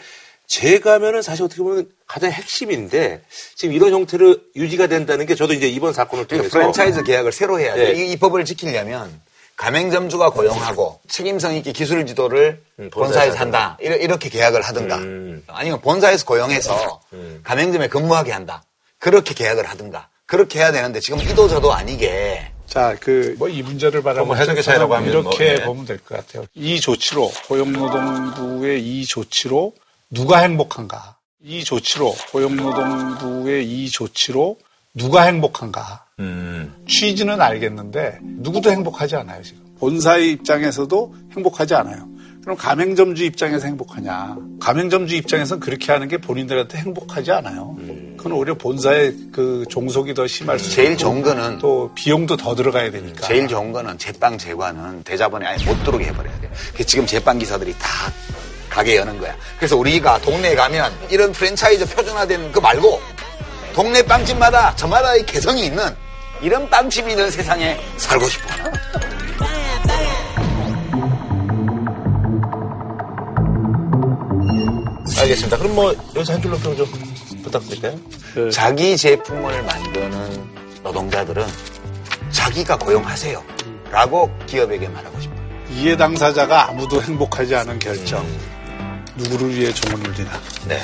제가면은 0.52 1.22
사실 1.22 1.46
어떻게 1.46 1.64
보면 1.64 1.88
가장 2.06 2.30
핵심인데 2.30 3.22
지금 3.56 3.74
이런 3.74 3.94
형태로 3.94 4.36
유지가 4.58 4.88
된다는 4.88 5.26
게 5.26 5.34
저도 5.34 5.54
이제 5.54 5.70
이번 5.70 5.94
사건을 5.94 6.28
그러니까 6.28 6.50
통해서 6.50 6.72
프랜차이즈 6.74 7.04
계약을 7.04 7.32
새로 7.32 7.58
해야 7.58 7.74
돼요. 7.74 7.94
네. 7.94 8.04
이, 8.04 8.12
이 8.12 8.18
법을 8.18 8.44
지키려면 8.44 9.22
가맹점주가 9.56 10.32
고용하고 10.32 11.00
책임성 11.08 11.56
있게 11.56 11.72
기술 11.72 12.06
지도를 12.06 12.62
음, 12.80 12.90
본사에서 12.90 13.38
한다. 13.38 13.78
이렇게 13.80 14.28
계약을 14.28 14.62
하든가. 14.62 14.98
음. 14.98 15.42
아니면 15.48 15.80
본사에서 15.80 16.26
고용해서 16.26 17.00
가맹점에 17.44 17.88
근무하게 17.88 18.34
한다. 18.34 18.62
그렇게 19.00 19.34
계약을 19.34 19.66
하든가. 19.70 20.10
그렇게 20.26 20.60
해야 20.60 20.74
되는데 20.74 21.00
지금 21.00 21.22
이도저도 21.22 21.72
아니게 21.72 22.52
자, 22.68 22.96
그, 23.00 23.36
뭐, 23.38 23.48
이 23.50 23.62
문제를 23.62 24.02
바라보면 24.02 24.28
뭐 24.28 24.36
해석의 24.36 24.64
차이라고 24.64 24.96
하면 24.96 25.10
이렇게 25.10 25.44
뭐, 25.44 25.56
예. 25.60 25.64
보면 25.64 25.86
될 25.86 25.98
것 26.00 26.16
같아요. 26.16 26.46
이 26.56 26.80
조치로, 26.80 27.30
고용노동부의 27.48 28.82
이 28.82 29.06
조치로 29.06 29.74
누가 30.12 30.40
행복한가? 30.40 31.16
이 31.42 31.64
조치로, 31.64 32.14
고용노동부의 32.32 33.66
이 33.66 33.90
조치로 33.90 34.58
누가 34.94 35.24
행복한가? 35.24 36.06
음. 36.20 36.76
취지는 36.88 37.42
알겠는데, 37.42 38.20
누구도 38.22 38.70
행복하지 38.72 39.16
않아요, 39.16 39.42
지금. 39.42 39.62
본사의 39.80 40.32
입장에서도 40.34 41.16
행복하지 41.36 41.74
않아요. 41.76 42.08
그럼 42.42 42.58
가맹점주 42.58 43.24
입장에서 43.24 43.68
행복하냐? 43.68 44.36
가맹점주 44.60 45.16
입장에서는 45.16 45.60
그렇게 45.60 45.92
하는 45.92 46.08
게 46.08 46.18
본인들한테 46.18 46.78
행복하지 46.80 47.32
않아요. 47.32 47.78
그건 48.18 48.34
오히려 48.34 48.56
본사의 48.56 49.16
그 49.32 49.64
종속이 49.70 50.14
더 50.14 50.28
심할 50.28 50.60
수 50.60 50.72
제일 50.72 50.92
있고 50.92 51.00
좋은 51.00 51.22
거는 51.22 51.60
또 51.60 51.92
비용도 51.96 52.38
더 52.38 52.56
들어가야 52.56 52.92
되니까. 52.92 53.28
제일 53.28 53.48
좋은 53.48 53.72
거는 53.72 53.98
제빵 53.98 54.38
제과는 54.40 55.04
대자본에 55.04 55.46
아예 55.46 55.64
못 55.66 55.84
들어오게 55.84 56.06
해버려야 56.06 56.40
돼요. 56.42 56.52
그래서 56.74 56.88
지금 56.88 57.06
제빵 57.06 57.38
기사들이 57.38 57.74
다 57.74 57.88
가게 58.72 58.96
여는 58.96 59.20
거야. 59.20 59.36
그래서 59.58 59.76
우리가 59.76 60.20
동네에 60.22 60.56
가면 60.56 60.92
이런 61.10 61.32
프랜차이즈 61.34 61.86
표준화된 61.94 62.52
거 62.54 62.62
말고 62.62 63.02
동네 63.74 64.02
빵집마다 64.02 64.76
저마다의 64.76 65.26
개성이 65.26 65.66
있는 65.66 65.84
이런 66.42 66.70
빵집이 66.70 67.12
있는 67.12 67.30
세상에 67.30 67.80
살고 67.98 68.28
싶어. 68.28 68.48
알겠습니다. 75.20 75.58
그럼 75.58 75.76
뭐 75.76 75.94
여기서 76.16 76.34
한 76.34 76.42
줄로 76.42 76.58
평좀 76.58 76.88
부탁드릴까요? 77.44 78.00
자기 78.52 78.98
제품을 78.98 79.62
만드는 79.64 80.50
노동자들은 80.84 81.46
자기가 82.32 82.78
고용하세요. 82.78 83.44
라고 83.92 84.32
기업에게 84.48 84.88
말하고 84.88 85.20
싶어요. 85.20 85.40
이해 85.70 85.96
당사자가 85.98 86.70
아무도 86.70 87.02
행복하지 87.02 87.56
않은 87.56 87.80
결정. 87.80 88.26
누구를 89.22 89.56
위해 89.56 89.74
종을 89.74 90.08
울리나. 90.08 90.32
네, 90.68 90.80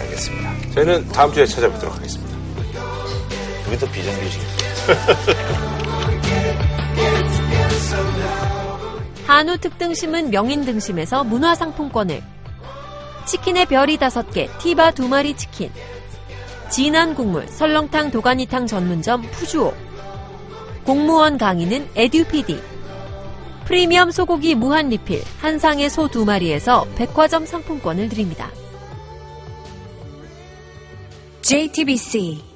알겠습니다. 0.00 0.70
저희는 0.74 1.08
다음 1.08 1.32
주에 1.32 1.46
찾아뵙도록 1.46 1.96
하겠습니다. 1.96 2.36
우리도 3.68 3.86
비정규직. 3.90 4.40
한우 9.26 9.58
특등심은 9.58 10.30
명인 10.30 10.64
등심에서 10.64 11.22
문화상품권을 11.24 12.22
치킨의 13.26 13.66
별이 13.66 13.98
다섯 13.98 14.30
개 14.30 14.48
티바 14.58 14.92
두 14.92 15.06
마리 15.06 15.36
치킨 15.36 15.70
진한 16.70 17.14
국물 17.14 17.46
설렁탕 17.46 18.10
도가니탕 18.10 18.66
전문점 18.66 19.20
푸주오 19.32 19.74
공무원 20.84 21.36
강의는 21.36 21.90
에듀피디 21.94 22.77
프리미엄 23.68 24.10
소고기 24.10 24.54
무한 24.54 24.88
리필 24.88 25.22
한상의 25.40 25.90
소 25.90 26.08
두 26.08 26.24
마리에서 26.24 26.86
백화점 26.96 27.44
상품권을 27.44 28.08
드립니다. 28.08 28.50
JTBC 31.42 32.47